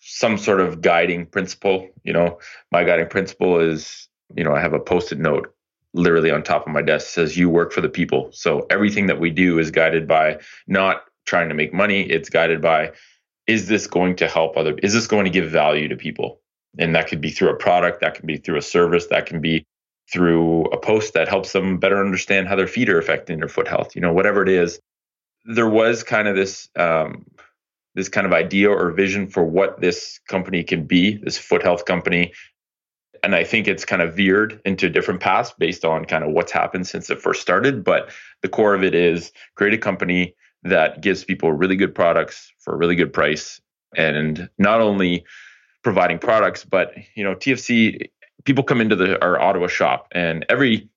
some 0.00 0.36
sort 0.38 0.60
of 0.60 0.80
guiding 0.80 1.26
principle. 1.26 1.88
You 2.04 2.12
know, 2.12 2.38
my 2.70 2.84
guiding 2.84 3.08
principle 3.08 3.60
is, 3.60 4.08
you 4.36 4.44
know, 4.44 4.54
I 4.54 4.60
have 4.60 4.72
a 4.72 4.80
post-it 4.80 5.18
note 5.18 5.54
literally 5.94 6.30
on 6.30 6.42
top 6.42 6.66
of 6.66 6.72
my 6.72 6.82
desk 6.82 7.08
says 7.08 7.36
you 7.36 7.50
work 7.50 7.72
for 7.72 7.80
the 7.80 7.88
people. 7.88 8.30
So 8.32 8.66
everything 8.70 9.06
that 9.06 9.20
we 9.20 9.30
do 9.30 9.58
is 9.58 9.70
guided 9.70 10.08
by 10.08 10.40
not 10.66 11.04
trying 11.26 11.48
to 11.48 11.54
make 11.54 11.72
money, 11.72 12.02
it's 12.02 12.30
guided 12.30 12.60
by 12.62 12.92
is 13.46 13.68
this 13.68 13.86
going 13.86 14.16
to 14.16 14.28
help 14.28 14.56
other 14.56 14.74
is 14.82 14.94
this 14.94 15.06
going 15.06 15.24
to 15.24 15.30
give 15.30 15.50
value 15.50 15.88
to 15.88 15.96
people? 15.96 16.40
And 16.78 16.94
that 16.94 17.08
could 17.08 17.20
be 17.20 17.30
through 17.30 17.50
a 17.50 17.56
product, 17.56 18.00
that 18.00 18.14
can 18.14 18.26
be 18.26 18.38
through 18.38 18.56
a 18.56 18.62
service, 18.62 19.06
that 19.08 19.26
can 19.26 19.40
be 19.40 19.66
through 20.12 20.64
a 20.66 20.76
post 20.76 21.14
that 21.14 21.28
helps 21.28 21.52
them 21.52 21.78
better 21.78 21.98
understand 21.98 22.46
how 22.46 22.54
their 22.54 22.66
feet 22.66 22.88
are 22.88 22.98
affecting 22.98 23.38
their 23.38 23.48
foot 23.48 23.66
health. 23.66 23.94
You 23.96 24.02
know, 24.02 24.12
whatever 24.12 24.42
it 24.42 24.48
is, 24.48 24.78
there 25.44 25.68
was 25.68 26.02
kind 26.02 26.28
of 26.28 26.36
this 26.36 26.68
um, 26.76 27.24
this 27.94 28.08
kind 28.08 28.26
of 28.26 28.32
idea 28.32 28.70
or 28.70 28.90
vision 28.92 29.26
for 29.26 29.44
what 29.44 29.80
this 29.80 30.20
company 30.28 30.62
can 30.62 30.86
be, 30.86 31.16
this 31.16 31.38
foot 31.38 31.62
health 31.62 31.84
company. 31.84 32.32
And 33.22 33.34
I 33.34 33.44
think 33.44 33.68
it's 33.68 33.84
kind 33.84 34.02
of 34.02 34.14
veered 34.14 34.60
into 34.64 34.88
different 34.88 35.20
paths 35.20 35.52
based 35.56 35.84
on 35.84 36.06
kind 36.06 36.24
of 36.24 36.32
what's 36.32 36.52
happened 36.52 36.86
since 36.86 37.08
it 37.10 37.20
first 37.20 37.40
started. 37.40 37.84
But 37.84 38.10
the 38.40 38.48
core 38.48 38.74
of 38.74 38.82
it 38.82 38.94
is 38.94 39.32
create 39.54 39.74
a 39.74 39.78
company 39.78 40.34
that 40.64 41.00
gives 41.00 41.24
people 41.24 41.52
really 41.52 41.76
good 41.76 41.94
products 41.94 42.52
for 42.58 42.74
a 42.74 42.76
really 42.76 42.96
good 42.96 43.12
price 43.12 43.60
and 43.96 44.48
not 44.58 44.80
only 44.80 45.24
providing 45.84 46.18
products, 46.18 46.64
but 46.64 46.94
you 47.14 47.22
know, 47.24 47.34
TFC 47.34 48.08
people 48.44 48.64
come 48.64 48.80
into 48.80 48.96
the 48.96 49.22
our 49.22 49.40
Ottawa 49.40 49.66
shop, 49.66 50.08
and 50.12 50.44
every 50.48 50.88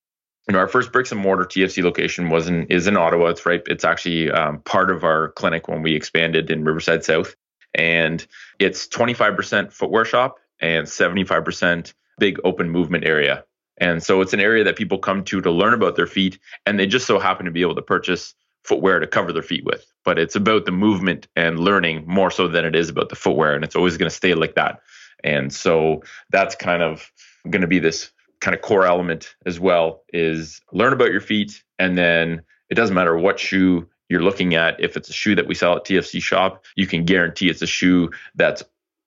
you 0.48 0.54
know 0.54 0.60
our 0.60 0.68
first 0.68 0.92
bricks 0.92 1.12
and 1.12 1.22
mortar 1.22 1.46
TFC 1.46 1.84
location 1.84 2.30
was 2.30 2.48
in 2.48 2.66
is 2.68 2.88
in 2.88 2.98
Ottawa. 2.98 3.28
It's 3.28 3.46
right. 3.46 3.62
It's 3.68 3.86
actually 3.86 4.32
um, 4.32 4.60
part 4.62 4.92
of 4.92 5.04
our 5.04 5.30
clinic 5.30 5.68
when 5.68 5.82
we 5.82 5.96
expanded 5.96 6.50
in 6.50 6.64
Riverside 6.64 7.04
South, 7.04 7.36
and 7.74 8.26
it's 8.60 8.88
25% 8.88 9.72
footwear 9.72 10.06
shop 10.06 10.38
and 10.62 10.88
75% 10.88 11.94
big 12.18 12.40
open 12.44 12.70
movement 12.70 13.06
area. 13.06 13.44
And 13.78 14.02
so 14.02 14.22
it's 14.22 14.34
an 14.34 14.40
area 14.40 14.64
that 14.64 14.78
people 14.78 14.98
come 14.98 15.24
to 15.26 15.42
to 15.42 15.52
learn 15.52 15.74
about 15.74 15.96
their 15.98 16.08
feet, 16.08 16.40
and 16.66 16.80
they 16.80 16.88
just 16.88 17.08
so 17.08 17.20
happen 17.20 17.46
to 17.46 17.52
be 17.52 17.62
able 17.62 17.76
to 17.76 17.82
purchase 17.82 18.34
footwear 18.64 19.00
to 19.00 19.08
cover 19.08 19.32
their 19.32 19.44
feet 19.44 19.66
with. 19.66 19.86
But 20.04 20.18
it's 20.18 20.36
about 20.36 20.66
the 20.66 20.72
movement 20.72 21.28
and 21.36 21.60
learning 21.60 22.06
more 22.08 22.32
so 22.32 22.48
than 22.48 22.66
it 22.66 22.76
is 22.76 22.90
about 22.90 23.10
the 23.10 23.16
footwear, 23.16 23.54
and 23.54 23.64
it's 23.64 23.76
always 23.76 23.98
going 23.98 24.10
to 24.10 24.16
stay 24.16 24.34
like 24.34 24.56
that. 24.56 24.80
And 25.24 25.54
so 25.54 26.04
that's 26.30 26.56
kind 26.56 26.82
of 26.84 27.12
going 27.50 27.62
to 27.62 27.68
be 27.68 27.80
this 27.80 28.12
kind 28.42 28.56
of 28.56 28.62
core 28.62 28.86
element 28.86 29.36
as 29.46 29.60
well 29.60 30.04
is 30.14 30.62
learn 30.72 30.94
about 30.94 31.12
your 31.12 31.22
feet 31.22 31.64
and 31.80 31.98
then 31.98 32.42
it 32.70 32.76
doesn't 32.76 32.96
matter 32.96 33.18
what 33.18 33.40
shoe 33.40 33.88
you're 34.10 34.22
looking 34.22 34.54
at 34.56 34.80
if 34.80 34.98
it's 34.98 35.10
a 35.10 35.14
shoe 35.14 35.36
that 35.36 35.48
we 35.48 35.56
sell 35.56 35.76
at 35.76 35.86
TFC 35.86 36.22
shop 36.22 36.64
you 36.76 36.86
can 36.86 37.06
guarantee 37.06 37.50
it's 37.50 37.62
a 37.62 37.68
shoe 37.68 38.12
that's 38.36 38.64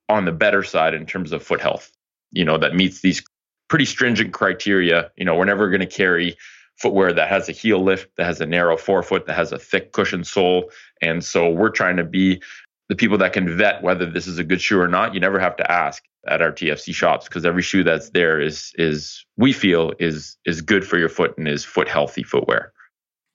on 0.08 0.24
the 0.24 0.32
better 0.32 0.62
side 0.62 0.94
in 0.94 1.06
terms 1.06 1.32
of 1.32 1.42
foot 1.42 1.60
health 1.60 1.92
you 2.32 2.44
know 2.44 2.58
that 2.58 2.74
meets 2.74 3.00
these 3.00 3.22
pretty 3.68 3.84
stringent 3.84 4.32
criteria. 4.32 5.10
You 5.16 5.24
know 5.24 5.34
we're 5.34 5.44
never 5.44 5.68
going 5.70 5.80
to 5.80 5.86
carry 5.86 6.36
footwear 6.76 7.12
that 7.12 7.28
has 7.28 7.48
a 7.48 7.52
heel 7.52 7.82
lift 7.82 8.16
that 8.16 8.26
has 8.26 8.40
a 8.40 8.46
narrow 8.46 8.76
forefoot 8.76 9.26
that 9.26 9.34
has 9.34 9.52
a 9.52 9.58
thick 9.58 9.92
cushion 9.92 10.22
sole 10.22 10.70
and 11.02 11.24
so 11.24 11.50
we're 11.50 11.70
trying 11.70 11.96
to 11.96 12.04
be 12.04 12.40
the 12.88 12.96
people 12.96 13.18
that 13.18 13.32
can 13.32 13.56
vet 13.56 13.82
whether 13.82 14.06
this 14.06 14.26
is 14.26 14.38
a 14.38 14.44
good 14.44 14.60
shoe 14.60 14.80
or 14.80 14.88
not 14.88 15.14
you 15.14 15.20
never 15.20 15.38
have 15.38 15.56
to 15.56 15.70
ask 15.70 16.02
at 16.26 16.42
our 16.42 16.52
TFC 16.52 16.94
shops 16.94 17.26
because 17.26 17.44
every 17.44 17.62
shoe 17.62 17.82
that's 17.82 18.10
there 18.10 18.40
is 18.40 18.72
is 18.76 19.24
we 19.36 19.52
feel 19.52 19.92
is 19.98 20.36
is 20.44 20.60
good 20.60 20.86
for 20.86 20.98
your 20.98 21.08
foot 21.08 21.36
and 21.38 21.48
is 21.48 21.64
foot 21.64 21.88
healthy 21.88 22.22
footwear. 22.22 22.72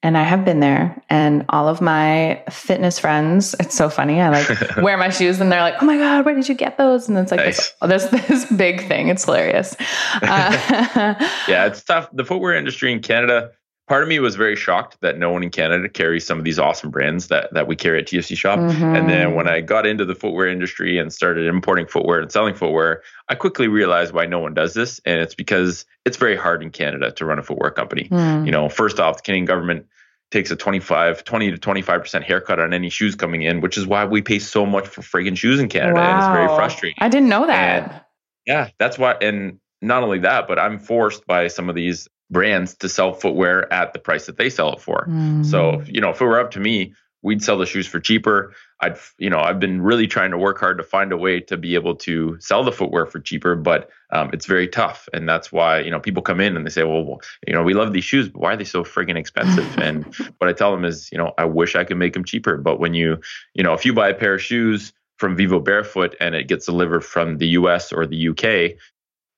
And 0.06 0.18
I 0.18 0.24
have 0.24 0.44
been 0.44 0.60
there, 0.60 1.02
and 1.10 1.46
all 1.48 1.70
of 1.70 1.80
my 1.80 2.44
fitness 2.50 3.00
friends, 3.00 3.56
it's 3.58 3.74
so 3.74 3.88
funny. 3.90 4.20
I 4.20 4.28
like 4.30 4.76
wear 4.82 4.98
my 4.98 5.10
shoes, 5.10 5.40
and 5.40 5.50
they're 5.50 5.62
like, 5.62 5.82
"Oh 5.82 5.86
my 5.86 5.98
god, 5.98 6.26
where 6.26 6.36
did 6.36 6.50
you 6.50 6.56
get 6.56 6.78
those?" 6.78 7.08
And 7.08 7.18
it's 7.18 7.32
like 7.32 7.40
nice. 7.40 7.72
this, 7.82 8.06
this, 8.08 8.28
this 8.28 8.52
big 8.52 8.86
thing. 8.86 9.08
It's 9.08 9.24
hilarious. 9.26 9.76
Uh, 10.22 11.16
yeah, 11.48 11.66
it's 11.66 11.84
tough. 11.84 12.10
The 12.14 12.24
footwear 12.24 12.56
industry 12.56 12.92
in 12.92 13.02
Canada 13.02 13.52
part 13.94 14.02
of 14.02 14.10
me 14.10 14.18
was 14.18 14.36
very 14.36 14.56
shocked 14.56 14.98
that 15.02 15.20
no 15.20 15.30
one 15.30 15.44
in 15.44 15.52
Canada 15.52 15.88
carries 15.88 16.26
some 16.26 16.40
of 16.40 16.44
these 16.44 16.58
awesome 16.58 16.90
brands 16.90 17.28
that 17.28 17.54
that 17.54 17.68
we 17.68 17.76
carry 17.76 18.00
at 18.00 18.08
TFC 18.08 18.36
Shop. 18.36 18.58
Mm-hmm. 18.58 18.96
And 18.96 19.08
then 19.08 19.36
when 19.36 19.48
I 19.48 19.62
got 19.62 19.86
into 19.86 20.04
the 20.04 20.16
footwear 20.16 20.48
industry 20.48 20.98
and 20.98 21.14
started 21.14 21.46
importing 21.46 21.86
footwear 21.86 22.20
and 22.20 22.32
selling 22.32 22.56
footwear, 22.56 23.04
I 23.30 23.36
quickly 23.36 23.68
realized 23.68 24.12
why 24.12 24.26
no 24.26 24.40
one 24.40 24.56
does 24.56 24.74
this, 24.74 25.00
and 25.06 25.22
it's 25.22 25.36
because 25.36 25.86
it's 26.06 26.18
very 26.18 26.36
hard 26.36 26.64
in 26.64 26.72
Canada 26.72 27.12
to 27.12 27.24
run 27.24 27.38
a 27.38 27.44
footwear 27.44 27.70
company. 27.70 28.08
Mm. 28.10 28.48
You 28.48 28.52
know, 28.52 28.68
first 28.68 29.00
off, 29.00 29.18
the 29.18 29.22
Canadian 29.22 29.46
government 29.46 29.86
takes 30.32 30.50
a 30.50 30.56
25 30.56 31.24
20 31.24 31.52
to 31.52 31.58
25% 31.58 32.24
haircut 32.24 32.60
on 32.60 32.74
any 32.74 32.90
shoes 32.90 33.14
coming 33.14 33.44
in 33.44 33.62
which 33.62 33.78
is 33.78 33.86
why 33.86 34.04
we 34.04 34.20
pay 34.20 34.40
so 34.40 34.66
much 34.66 34.88
for 34.88 35.04
friggin' 35.04 35.38
shoes 35.38 35.60
in 35.60 35.70
canada 35.70 35.94
wow. 35.94 36.10
and 36.10 36.18
it's 36.18 36.34
very 36.36 36.48
frustrating 36.58 36.98
i 36.98 37.08
didn't 37.08 37.30
know 37.30 37.46
that 37.46 37.84
and 37.84 38.02
yeah 38.48 38.70
that's 38.80 38.98
why 38.98 39.12
and 39.22 39.60
not 39.84 40.02
only 40.02 40.18
that 40.18 40.48
but 40.48 40.58
i'm 40.58 40.80
forced 40.80 41.28
by 41.28 41.48
some 41.48 41.70
of 41.70 41.76
these 41.76 42.10
brands 42.34 42.76
to 42.76 42.90
sell 42.90 43.14
footwear 43.14 43.72
at 43.72 43.94
the 43.94 44.00
price 44.00 44.26
that 44.26 44.38
they 44.38 44.50
sell 44.50 44.74
it 44.74 44.82
for. 44.82 45.08
Mm. 45.08 45.46
So, 45.46 45.82
you 45.86 46.02
know, 46.02 46.10
if 46.10 46.20
it 46.20 46.26
were 46.26 46.40
up 46.40 46.52
to 46.52 46.60
me, 46.60 46.94
we'd 47.22 47.42
sell 47.42 47.58
the 47.58 47.66
shoes 47.66 47.88
for 47.88 48.00
cheaper. 48.00 48.54
I'd, 48.82 48.98
you 49.18 49.30
know, 49.30 49.40
I've 49.40 49.60
been 49.60 49.82
really 49.82 50.08
trying 50.08 50.32
to 50.32 50.38
work 50.38 50.60
hard 50.60 50.78
to 50.78 50.84
find 50.84 51.14
a 51.14 51.18
way 51.18 51.40
to 51.40 51.56
be 51.56 51.76
able 51.76 51.96
to 51.98 52.38
sell 52.42 52.64
the 52.64 52.72
footwear 52.72 53.06
for 53.06 53.20
cheaper, 53.22 53.56
but 53.56 53.90
um, 54.12 54.30
it's 54.34 54.46
very 54.46 54.68
tough. 54.68 55.08
And 55.14 55.28
that's 55.28 55.52
why, 55.52 55.80
you 55.80 55.90
know, 55.90 56.02
people 56.02 56.22
come 56.22 56.42
in 56.42 56.58
and 56.58 56.66
they 56.66 56.70
say, 56.70 56.84
well, 56.84 57.04
well, 57.06 57.22
you 57.48 57.54
know, 57.54 57.64
we 57.64 57.74
love 57.74 57.94
these 57.94 58.04
shoes, 58.04 58.28
but 58.28 58.42
why 58.42 58.54
are 58.54 58.58
they 58.58 58.66
so 58.66 58.84
friggin' 58.84 59.16
expensive? 59.16 59.78
and 59.82 60.04
what 60.38 60.50
I 60.50 60.54
tell 60.54 60.72
them 60.72 60.84
is, 60.84 61.10
you 61.12 61.18
know, 61.18 61.34
I 61.38 61.46
wish 61.46 61.76
I 61.76 61.86
could 61.86 61.98
make 61.98 62.14
them 62.14 62.26
cheaper. 62.26 62.58
But 62.58 62.80
when 62.80 62.94
you, 62.94 63.22
you 63.54 63.64
know, 63.64 63.74
if 63.74 63.86
you 63.86 63.94
buy 63.94 64.10
a 64.10 64.14
pair 64.14 64.34
of 64.36 64.42
shoes 64.42 64.92
from 65.18 65.38
Vivo 65.38 65.60
Barefoot 65.60 66.16
and 66.20 66.36
it 66.36 66.50
gets 66.50 66.66
delivered 66.66 67.06
from 67.06 67.38
the 67.38 67.48
US 67.50 67.94
or 67.94 68.06
the 68.06 68.28
UK, 68.30 68.78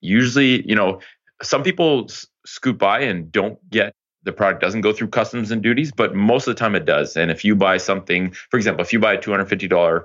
usually, 0.01 0.67
you 0.67 0.75
know, 0.75 1.01
some 1.41 1.63
people 1.63 2.09
scoot 2.45 2.77
by 2.77 3.01
and 3.01 3.31
don't 3.31 3.57
get 3.69 3.93
the 4.25 4.31
product 4.31 4.59
doesn't 4.59 4.81
go 4.81 4.91
through 4.91 5.07
customs 5.07 5.51
and 5.51 5.61
duties, 5.61 5.91
but 5.91 6.15
most 6.15 6.47
of 6.47 6.55
the 6.55 6.59
time 6.59 6.75
it 6.75 6.85
does. 6.85 7.15
And 7.15 7.31
if 7.31 7.45
you 7.45 7.55
buy 7.55 7.77
something, 7.77 8.31
for 8.49 8.57
example, 8.57 8.83
if 8.83 8.91
you 8.91 8.99
buy 8.99 9.13
a 9.13 9.17
$250 9.17 10.03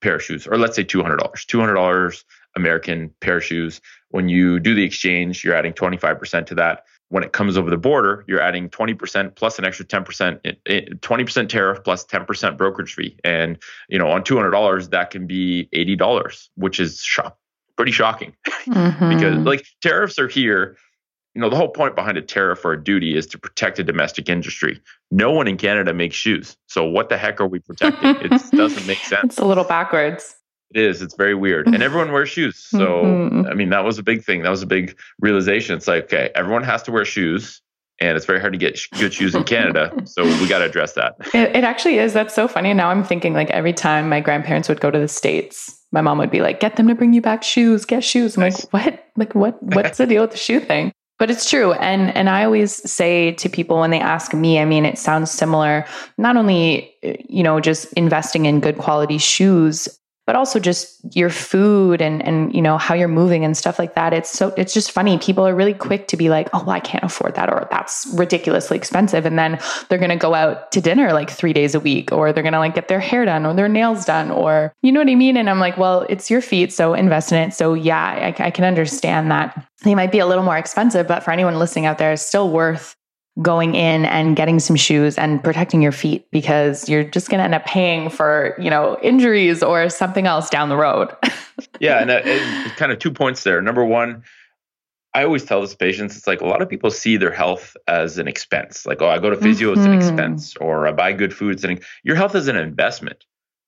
pair 0.00 0.16
of 0.16 0.22
shoes, 0.22 0.46
or 0.46 0.58
let's 0.58 0.74
say 0.74 0.84
$200, 0.84 1.18
$200 1.18 2.24
American 2.56 3.10
pair 3.20 3.36
of 3.36 3.44
shoes, 3.44 3.80
when 4.08 4.28
you 4.28 4.58
do 4.58 4.74
the 4.74 4.82
exchange, 4.82 5.44
you're 5.44 5.54
adding 5.54 5.72
25% 5.72 6.46
to 6.46 6.54
that. 6.56 6.84
When 7.08 7.22
it 7.22 7.34
comes 7.34 7.58
over 7.58 7.68
the 7.68 7.76
border, 7.76 8.24
you're 8.26 8.40
adding 8.40 8.70
20% 8.70 9.36
plus 9.36 9.58
an 9.58 9.66
extra 9.66 9.84
10%, 9.84 10.40
20% 10.40 11.36
eh, 11.36 11.40
eh, 11.40 11.46
tariff 11.46 11.84
plus 11.84 12.06
10% 12.06 12.56
brokerage 12.56 12.94
fee. 12.94 13.18
And, 13.22 13.62
you 13.90 13.98
know, 13.98 14.08
on 14.08 14.22
$200, 14.22 14.90
that 14.90 15.10
can 15.10 15.26
be 15.26 15.68
$80, 15.74 16.48
which 16.54 16.80
is 16.80 17.02
shock, 17.02 17.36
pretty 17.82 17.90
shocking 17.90 18.32
mm-hmm. 18.68 19.08
because 19.08 19.36
like 19.44 19.66
tariffs 19.80 20.16
are 20.16 20.28
here 20.28 20.76
you 21.34 21.40
know, 21.40 21.48
the 21.48 21.56
whole 21.56 21.70
point 21.70 21.94
behind 21.94 22.18
a 22.18 22.22
tariff 22.22 22.62
or 22.64 22.74
a 22.74 22.84
duty 22.84 23.16
is 23.16 23.26
to 23.28 23.38
protect 23.38 23.78
a 23.78 23.82
domestic 23.82 24.28
industry. 24.28 24.78
No 25.10 25.32
one 25.32 25.48
in 25.48 25.56
Canada 25.56 25.94
makes 25.94 26.14
shoes. 26.14 26.58
So 26.66 26.84
what 26.84 27.08
the 27.08 27.16
heck 27.16 27.40
are 27.40 27.46
we 27.46 27.58
protecting? 27.58 28.16
it 28.20 28.50
doesn't 28.52 28.86
make 28.86 28.98
sense. 28.98 29.24
It's 29.24 29.38
a 29.38 29.46
little 29.46 29.64
backwards. 29.64 30.36
It 30.74 30.82
is. 30.82 31.00
It's 31.00 31.14
very 31.14 31.34
weird. 31.34 31.68
And 31.68 31.82
everyone 31.82 32.12
wears 32.12 32.28
shoes. 32.28 32.58
So, 32.58 33.02
mm-hmm. 33.02 33.46
I 33.46 33.54
mean, 33.54 33.70
that 33.70 33.82
was 33.82 33.98
a 33.98 34.02
big 34.02 34.22
thing. 34.22 34.42
That 34.42 34.50
was 34.50 34.62
a 34.62 34.66
big 34.66 34.94
realization. 35.20 35.74
It's 35.74 35.88
like, 35.88 36.04
okay, 36.04 36.30
everyone 36.34 36.64
has 36.64 36.82
to 36.82 36.92
wear 36.92 37.06
shoes. 37.06 37.62
And 38.00 38.16
it's 38.16 38.26
very 38.26 38.40
hard 38.40 38.52
to 38.52 38.58
get 38.58 38.80
good 38.98 39.14
shoes 39.14 39.34
in 39.34 39.44
Canada. 39.44 39.92
so 40.04 40.24
we 40.24 40.48
got 40.48 40.58
to 40.58 40.64
address 40.64 40.94
that. 40.94 41.16
It, 41.34 41.56
it 41.56 41.64
actually 41.64 41.98
is. 41.98 42.12
That's 42.12 42.34
so 42.34 42.48
funny. 42.48 42.70
And 42.70 42.76
now 42.76 42.90
I'm 42.90 43.04
thinking 43.04 43.32
like 43.32 43.50
every 43.50 43.72
time 43.72 44.08
my 44.08 44.20
grandparents 44.20 44.68
would 44.68 44.80
go 44.80 44.90
to 44.90 44.98
the 44.98 45.08
States, 45.08 45.78
my 45.92 46.00
mom 46.00 46.18
would 46.18 46.30
be 46.30 46.40
like, 46.40 46.60
get 46.60 46.76
them 46.76 46.88
to 46.88 46.94
bring 46.94 47.12
you 47.12 47.20
back 47.20 47.42
shoes, 47.42 47.84
get 47.84 48.02
shoes. 48.02 48.36
I'm 48.36 48.42
nice. 48.42 48.64
like, 48.64 48.72
what? 48.72 49.04
Like, 49.16 49.34
what? 49.34 49.62
What's 49.62 49.98
the 49.98 50.06
deal 50.06 50.22
with 50.22 50.32
the 50.32 50.36
shoe 50.36 50.60
thing? 50.60 50.92
But 51.18 51.30
it's 51.30 51.48
true. 51.48 51.72
And 51.74 52.14
and 52.16 52.28
I 52.28 52.44
always 52.44 52.90
say 52.90 53.32
to 53.32 53.48
people 53.48 53.78
when 53.78 53.90
they 53.90 54.00
ask 54.00 54.34
me, 54.34 54.58
I 54.58 54.64
mean, 54.64 54.84
it 54.84 54.98
sounds 54.98 55.30
similar, 55.30 55.86
not 56.18 56.36
only, 56.36 56.92
you 57.02 57.44
know, 57.44 57.60
just 57.60 57.92
investing 57.92 58.46
in 58.46 58.58
good 58.58 58.78
quality 58.78 59.18
shoes, 59.18 59.88
but 60.32 60.38
also 60.38 60.58
just 60.58 60.98
your 61.14 61.28
food 61.28 62.00
and 62.00 62.22
and 62.26 62.54
you 62.54 62.62
know 62.62 62.78
how 62.78 62.94
you're 62.94 63.06
moving 63.06 63.44
and 63.44 63.54
stuff 63.54 63.78
like 63.78 63.94
that. 63.96 64.14
It's 64.14 64.30
so 64.30 64.48
it's 64.56 64.72
just 64.72 64.90
funny. 64.90 65.18
People 65.18 65.46
are 65.46 65.54
really 65.54 65.74
quick 65.74 66.08
to 66.08 66.16
be 66.16 66.30
like 66.30 66.48
oh 66.54 66.60
well, 66.64 66.70
i 66.70 66.80
can't 66.80 67.04
afford 67.04 67.34
that 67.34 67.50
or 67.50 67.68
that's 67.70 68.08
ridiculously 68.14 68.78
expensive. 68.78 69.26
And 69.26 69.38
then 69.38 69.58
they're 69.90 69.98
going 69.98 70.08
to 70.08 70.16
go 70.16 70.32
out 70.32 70.72
to 70.72 70.80
dinner 70.80 71.12
like 71.12 71.28
3 71.28 71.52
days 71.52 71.74
a 71.74 71.80
week 71.80 72.12
or 72.12 72.32
they're 72.32 72.42
going 72.42 72.54
to 72.54 72.60
like 72.60 72.74
get 72.74 72.88
their 72.88 72.98
hair 72.98 73.26
done 73.26 73.44
or 73.44 73.52
their 73.52 73.68
nails 73.68 74.06
done 74.06 74.30
or 74.30 74.72
you 74.80 74.90
know 74.90 75.00
what 75.00 75.10
i 75.10 75.14
mean? 75.14 75.36
And 75.36 75.50
i'm 75.50 75.60
like 75.60 75.76
well 75.76 76.06
it's 76.08 76.30
your 76.30 76.40
feet 76.40 76.72
so 76.72 76.94
invest 76.94 77.30
in 77.30 77.38
it. 77.38 77.52
So 77.52 77.74
yeah 77.74 78.32
i, 78.38 78.46
I 78.46 78.50
can 78.50 78.64
understand 78.64 79.30
that. 79.30 79.68
They 79.84 79.94
might 79.94 80.12
be 80.12 80.20
a 80.20 80.26
little 80.26 80.44
more 80.44 80.56
expensive 80.56 81.06
but 81.06 81.22
for 81.22 81.30
anyone 81.30 81.58
listening 81.58 81.84
out 81.84 81.98
there 81.98 82.14
it's 82.14 82.22
still 82.22 82.48
worth 82.48 82.96
going 83.40 83.74
in 83.74 84.04
and 84.04 84.36
getting 84.36 84.58
some 84.58 84.76
shoes 84.76 85.16
and 85.16 85.42
protecting 85.42 85.80
your 85.80 85.92
feet 85.92 86.26
because 86.30 86.88
you're 86.88 87.04
just 87.04 87.30
going 87.30 87.38
to 87.38 87.44
end 87.44 87.54
up 87.54 87.64
paying 87.64 88.10
for, 88.10 88.54
you 88.60 88.68
know, 88.68 88.98
injuries 89.02 89.62
or 89.62 89.88
something 89.88 90.26
else 90.26 90.50
down 90.50 90.68
the 90.68 90.76
road. 90.76 91.08
yeah. 91.80 92.00
And, 92.00 92.10
uh, 92.10 92.20
and 92.24 92.72
kind 92.76 92.92
of 92.92 92.98
two 92.98 93.10
points 93.10 93.42
there. 93.42 93.62
Number 93.62 93.84
one, 93.84 94.22
I 95.14 95.24
always 95.24 95.44
tell 95.44 95.60
this 95.62 95.74
patients, 95.74 96.16
it's 96.16 96.26
like 96.26 96.42
a 96.42 96.46
lot 96.46 96.60
of 96.60 96.68
people 96.68 96.90
see 96.90 97.16
their 97.16 97.32
health 97.32 97.76
as 97.88 98.18
an 98.18 98.28
expense. 98.28 98.84
Like, 98.84 99.00
oh, 99.00 99.08
I 99.08 99.18
go 99.18 99.30
to 99.30 99.36
physio, 99.36 99.70
mm-hmm. 99.70 99.80
it's 99.80 99.86
an 99.86 99.92
mm-hmm. 99.92 100.08
expense, 100.08 100.56
or 100.56 100.86
I 100.86 100.92
buy 100.92 101.12
good 101.12 101.34
food. 101.34 101.54
It's 101.54 101.64
an, 101.64 101.80
your 102.02 102.16
health 102.16 102.34
is 102.34 102.48
an 102.48 102.56
investment 102.56 103.24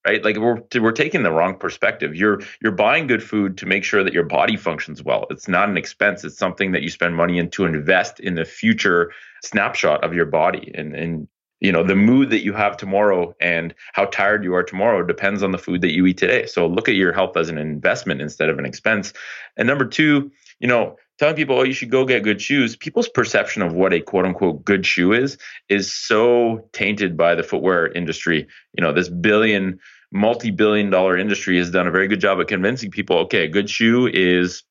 right? 0.06 0.24
Like 0.24 0.36
we're 0.36 0.60
we're 0.80 0.92
taking 0.92 1.22
the 1.22 1.32
wrong 1.32 1.56
perspective. 1.56 2.14
You're 2.14 2.40
you're 2.62 2.72
buying 2.72 3.06
good 3.06 3.22
food 3.22 3.56
to 3.58 3.66
make 3.66 3.84
sure 3.84 4.04
that 4.04 4.12
your 4.12 4.24
body 4.24 4.56
functions 4.56 5.02
well. 5.02 5.26
It's 5.30 5.48
not 5.48 5.68
an 5.68 5.76
expense. 5.76 6.24
It's 6.24 6.38
something 6.38 6.72
that 6.72 6.82
you 6.82 6.90
spend 6.90 7.16
money 7.16 7.38
in 7.38 7.50
to 7.50 7.64
invest 7.64 8.20
in 8.20 8.34
the 8.34 8.44
future 8.44 9.12
snapshot 9.42 10.04
of 10.04 10.14
your 10.14 10.26
body. 10.26 10.70
And 10.74 10.94
and 10.94 11.28
you 11.60 11.72
know 11.72 11.82
the 11.82 11.96
mood 11.96 12.30
that 12.30 12.44
you 12.44 12.52
have 12.52 12.76
tomorrow 12.76 13.34
and 13.40 13.74
how 13.94 14.06
tired 14.06 14.44
you 14.44 14.54
are 14.54 14.62
tomorrow 14.62 15.02
depends 15.02 15.42
on 15.42 15.52
the 15.52 15.58
food 15.58 15.80
that 15.80 15.92
you 15.92 16.06
eat 16.06 16.18
today. 16.18 16.46
So 16.46 16.66
look 16.66 16.88
at 16.88 16.94
your 16.94 17.12
health 17.12 17.36
as 17.36 17.48
an 17.48 17.58
investment 17.58 18.20
instead 18.20 18.48
of 18.48 18.58
an 18.58 18.66
expense. 18.66 19.12
And 19.56 19.66
number 19.66 19.86
two 19.86 20.30
you 20.60 20.68
know 20.68 20.96
telling 21.18 21.36
people 21.36 21.58
oh 21.58 21.62
you 21.62 21.72
should 21.72 21.90
go 21.90 22.04
get 22.04 22.22
good 22.22 22.40
shoes 22.40 22.76
people's 22.76 23.08
perception 23.08 23.62
of 23.62 23.72
what 23.72 23.92
a 23.92 24.00
quote 24.00 24.24
unquote 24.24 24.64
good 24.64 24.84
shoe 24.84 25.12
is 25.12 25.38
is 25.68 25.92
so 25.92 26.68
tainted 26.72 27.16
by 27.16 27.34
the 27.34 27.42
footwear 27.42 27.86
industry. 27.92 28.46
You 28.76 28.82
know 28.82 28.92
this 28.92 29.08
billion 29.08 29.78
multi-billion 30.12 30.90
dollar 30.90 31.16
industry 31.18 31.58
has 31.58 31.70
done 31.70 31.86
a 31.86 31.90
very 31.90 32.08
good 32.08 32.20
job 32.20 32.40
at 32.40 32.48
convincing 32.48 32.90
people 32.90 33.18
okay 33.18 33.44
a 33.44 33.48
good 33.48 33.68
shoe 33.68 34.06
is 34.06 34.62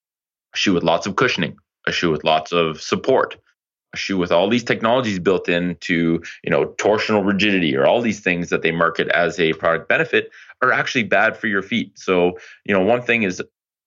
a 0.53 0.58
shoe 0.58 0.73
with 0.73 0.84
lots 0.84 1.06
of 1.06 1.15
cushioning 1.15 1.56
a 1.86 1.91
shoe 1.91 2.12
with 2.12 2.23
lots 2.23 2.53
of 2.53 2.82
support 2.82 3.36
a 3.93 3.97
shoe 3.97 4.17
with 4.17 4.32
all 4.32 4.49
these 4.49 4.63
technologies 4.63 5.19
built 5.19 5.47
into 5.47 6.21
you 6.43 6.49
know 6.49 6.67
torsional 6.77 7.25
rigidity 7.25 7.75
or 7.75 7.86
all 7.86 8.01
these 8.01 8.19
things 8.19 8.49
that 8.49 8.62
they 8.62 8.71
market 8.71 9.08
as 9.10 9.39
a 9.39 9.53
product 9.53 9.88
benefit 9.88 10.32
are 10.62 10.71
actually 10.71 11.03
bad 11.03 11.38
for 11.38 11.47
your 11.47 11.62
feet. 11.62 11.97
So 11.97 12.38
you 12.65 12.73
know 12.73 12.82
one 12.82 13.01
thing 13.01 13.23
is 13.23 13.41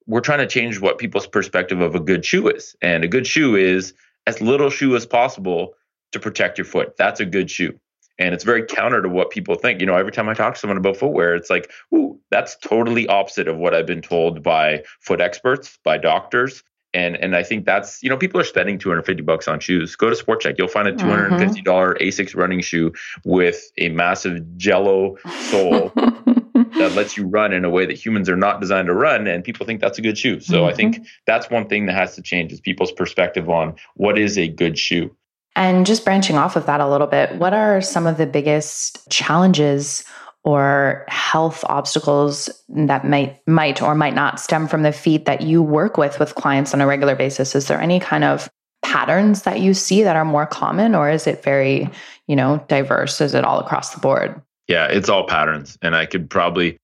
we're 0.07 0.21
trying 0.21 0.39
to 0.39 0.47
change 0.47 0.81
what 0.81 0.99
people's 0.99 1.27
perspective 1.27 1.81
of 1.81 1.95
a 1.95 2.01
good 2.01 2.25
shoe 2.25 2.49
is 2.49 2.77
and 2.81 3.05
a 3.05 3.09
good 3.09 3.27
shoe 3.27 3.57
is 3.57 3.95
as 4.27 4.41
little 4.41 4.71
shoe 4.71 4.95
as 4.97 5.07
possible 5.07 5.75
to 6.13 6.21
protect 6.21 6.59
your 6.59 6.65
foot 6.65 6.97
that's 6.97 7.21
a 7.21 7.27
good 7.27 7.51
shoe 7.51 7.79
and 8.19 8.35
it's 8.35 8.45
very 8.45 8.65
counter 8.65 9.03
to 9.03 9.09
what 9.09 9.31
people 9.31 9.55
think. 9.57 9.81
You 9.81 9.87
know, 9.87 9.97
every 9.97 10.13
time 10.13 10.29
I 10.29 10.35
talk 10.35 10.55
to 10.55 10.61
someone 10.61 10.79
about 10.79 10.97
footwear, 10.97 11.35
it's 11.35 11.51
like, 11.51 11.71
ooh, 11.95 12.19
that's 12.31 12.57
totally 12.57 13.07
opposite 13.07 13.49
of 13.49 13.59
what 13.59 13.75
I've 13.75 13.87
been 13.87 14.03
told 14.03 14.43
by 14.43 14.85
foot 15.01 15.21
experts, 15.21 15.79
by 15.85 15.99
doctors. 15.99 16.63
And 16.95 17.17
and 17.17 17.37
I 17.37 17.43
think 17.43 17.67
that's, 17.67 18.03
you 18.03 18.09
know, 18.09 18.17
people 18.17 18.41
are 18.41 18.45
spending 18.45 18.79
250 18.79 19.23
bucks 19.23 19.49
on 19.49 19.61
shoes. 19.61 19.97
Go 19.97 20.09
to 20.09 20.17
Sport 20.17 20.43
Chek. 20.43 20.57
You'll 20.57 20.69
find 20.69 20.89
a 20.89 20.93
$250 20.93 21.63
mm-hmm. 21.63 22.03
Asics 22.03 22.35
running 22.35 22.61
shoe 22.61 22.93
with 23.25 23.71
a 23.77 23.91
massive 23.91 24.57
jello 24.57 25.17
sole 25.51 25.93
that 26.79 26.93
lets 26.95 27.17
you 27.17 27.27
run 27.27 27.53
in 27.53 27.65
a 27.65 27.71
way 27.71 27.87
that 27.87 27.97
humans 27.97 28.29
are 28.29 28.37
not 28.37 28.61
designed 28.61 28.87
to 28.87 28.95
run 28.95 29.27
and 29.27 29.45
people 29.45 29.67
think 29.67 29.81
that's 29.81 29.99
a 29.99 30.03
good 30.03 30.19
shoe. 30.19 30.41
So 30.41 30.59
mm-hmm. 30.59 30.69
I 30.69 30.73
think 30.75 31.07
that's 31.27 31.51
one 31.51 31.69
thing 31.69 31.87
that 31.87 31.95
has 31.95 32.15
to 32.17 32.23
change 32.23 32.53
is 32.53 32.61
people's 32.61 32.93
perspective 32.93 33.49
on 33.49 33.75
what 33.95 34.19
is 34.19 34.37
a 34.39 34.49
good 34.49 34.79
shoe. 34.79 35.15
And 35.55 35.87
just 35.87 36.05
branching 36.05 36.37
off 36.37 36.55
of 36.55 36.67
that 36.67 36.81
a 36.81 36.89
little 36.89 37.07
bit, 37.07 37.35
what 37.37 37.55
are 37.55 37.81
some 37.81 38.07
of 38.07 38.19
the 38.19 38.27
biggest 38.27 39.09
challenges 39.09 40.05
or 40.45 41.05
health 41.09 41.65
obstacles 41.69 42.49
that 42.69 43.05
might 43.05 43.41
might 43.49 43.83
or 43.83 43.95
might 43.95 44.15
not 44.15 44.39
stem 44.39 44.69
from 44.69 44.83
the 44.83 44.93
feet 44.93 45.25
that 45.25 45.41
you 45.41 45.61
work 45.63 45.97
with 45.97 46.21
with 46.21 46.35
clients 46.35 46.75
on 46.75 46.81
a 46.81 46.87
regular 46.87 47.17
basis? 47.17 47.55
Is 47.55 47.69
there 47.69 47.81
any 47.81 47.99
kind 47.99 48.23
of 48.23 48.49
patterns 48.83 49.43
that 49.43 49.61
you 49.61 49.75
see 49.75 50.03
that 50.03 50.15
are 50.15 50.25
more 50.25 50.47
common 50.47 50.95
or 50.95 51.11
is 51.11 51.27
it 51.27 51.43
very, 51.43 51.91
you 52.29 52.37
know, 52.37 52.65
diverse? 52.69 53.21
Is 53.21 53.35
it 53.35 53.45
all 53.45 53.59
across 53.59 53.91
the 53.91 54.01
board? 54.01 54.41
Yeah, 54.69 54.87
it's 54.87 55.09
all 55.09 55.27
patterns. 55.27 55.79
And 55.83 55.95
I 55.95 56.07
could 56.07 56.29
probably, 56.29 56.79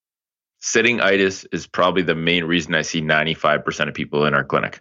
sitting 0.60 1.00
itis 1.00 1.44
is 1.52 1.66
probably 1.66 2.02
the 2.02 2.14
main 2.14 2.44
reason 2.44 2.74
I 2.74 2.82
see 2.82 3.00
95% 3.00 3.88
of 3.88 3.94
people 3.94 4.24
in 4.26 4.34
our 4.34 4.44
clinic. 4.44 4.80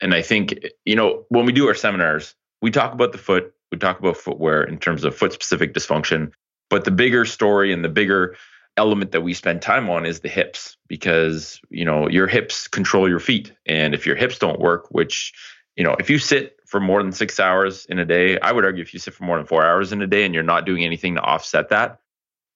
And 0.00 0.14
I 0.14 0.22
think, 0.22 0.58
you 0.84 0.96
know, 0.96 1.24
when 1.28 1.44
we 1.44 1.52
do 1.52 1.68
our 1.68 1.74
seminars, 1.74 2.34
we 2.62 2.70
talk 2.70 2.92
about 2.92 3.12
the 3.12 3.18
foot, 3.18 3.52
we 3.70 3.78
talk 3.78 3.98
about 3.98 4.16
footwear 4.16 4.62
in 4.62 4.78
terms 4.78 5.04
of 5.04 5.14
foot 5.14 5.32
specific 5.32 5.74
dysfunction. 5.74 6.32
But 6.70 6.84
the 6.84 6.90
bigger 6.90 7.24
story 7.24 7.72
and 7.72 7.84
the 7.84 7.88
bigger 7.88 8.36
element 8.76 9.12
that 9.12 9.22
we 9.22 9.34
spend 9.34 9.60
time 9.60 9.90
on 9.90 10.06
is 10.06 10.20
the 10.20 10.28
hips 10.28 10.76
because, 10.86 11.60
you 11.68 11.84
know, 11.84 12.08
your 12.08 12.26
hips 12.26 12.68
control 12.68 13.08
your 13.08 13.18
feet. 13.18 13.52
And 13.66 13.94
if 13.94 14.06
your 14.06 14.16
hips 14.16 14.38
don't 14.38 14.60
work, 14.60 14.86
which, 14.90 15.32
you 15.76 15.84
know, 15.84 15.96
if 15.98 16.08
you 16.08 16.18
sit 16.18 16.56
for 16.66 16.80
more 16.80 17.02
than 17.02 17.12
six 17.12 17.40
hours 17.40 17.86
in 17.86 17.98
a 17.98 18.04
day, 18.04 18.38
I 18.38 18.52
would 18.52 18.64
argue 18.64 18.82
if 18.82 18.94
you 18.94 19.00
sit 19.00 19.14
for 19.14 19.24
more 19.24 19.36
than 19.36 19.46
four 19.46 19.64
hours 19.64 19.92
in 19.92 20.00
a 20.00 20.06
day 20.06 20.24
and 20.24 20.32
you're 20.32 20.42
not 20.42 20.64
doing 20.64 20.84
anything 20.84 21.16
to 21.16 21.20
offset 21.20 21.70
that, 21.70 22.00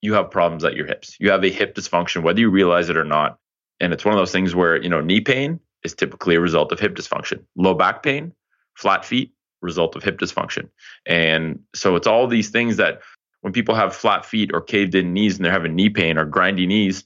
you 0.03 0.15
have 0.15 0.31
problems 0.31 0.65
at 0.65 0.75
your 0.75 0.87
hips. 0.87 1.17
You 1.19 1.31
have 1.31 1.45
a 1.45 1.51
hip 1.51 1.75
dysfunction, 1.75 2.23
whether 2.23 2.41
you 2.41 2.51
realize 2.51 2.91
it 2.91 2.97
or 2.97 3.05
not. 3.05 3.39
And 3.81 3.93
it's 3.93 4.05
one 4.05 4.13
of 4.13 4.19
those 4.19 4.33
things 4.33 4.55
where, 4.55 4.81
you 4.81 4.89
know, 4.89 5.01
knee 5.01 5.21
pain 5.21 5.61
is 5.85 5.95
typically 5.95 6.35
a 6.35 6.41
result 6.41 6.73
of 6.73 6.81
hip 6.81 6.95
dysfunction. 6.95 7.45
Low 7.57 7.75
back 7.75 8.03
pain, 8.03 8.33
flat 8.75 9.05
feet, 9.05 9.33
result 9.63 9.97
of 9.97 10.03
hip 10.03 10.19
dysfunction. 10.19 10.69
And 11.07 11.61
so 11.75 11.97
it's 11.97 12.07
all 12.07 12.27
these 12.27 12.51
things 12.51 12.77
that 12.77 13.01
when 13.41 13.53
people 13.53 13.75
have 13.75 13.95
flat 13.95 14.27
feet 14.27 14.51
or 14.53 14.61
caved 14.61 14.95
in 14.95 15.13
knees 15.13 15.37
and 15.37 15.45
they're 15.45 15.53
having 15.53 15.75
knee 15.75 15.89
pain 15.89 16.19
or 16.19 16.27
grindy 16.27 16.67
knees, 16.67 17.05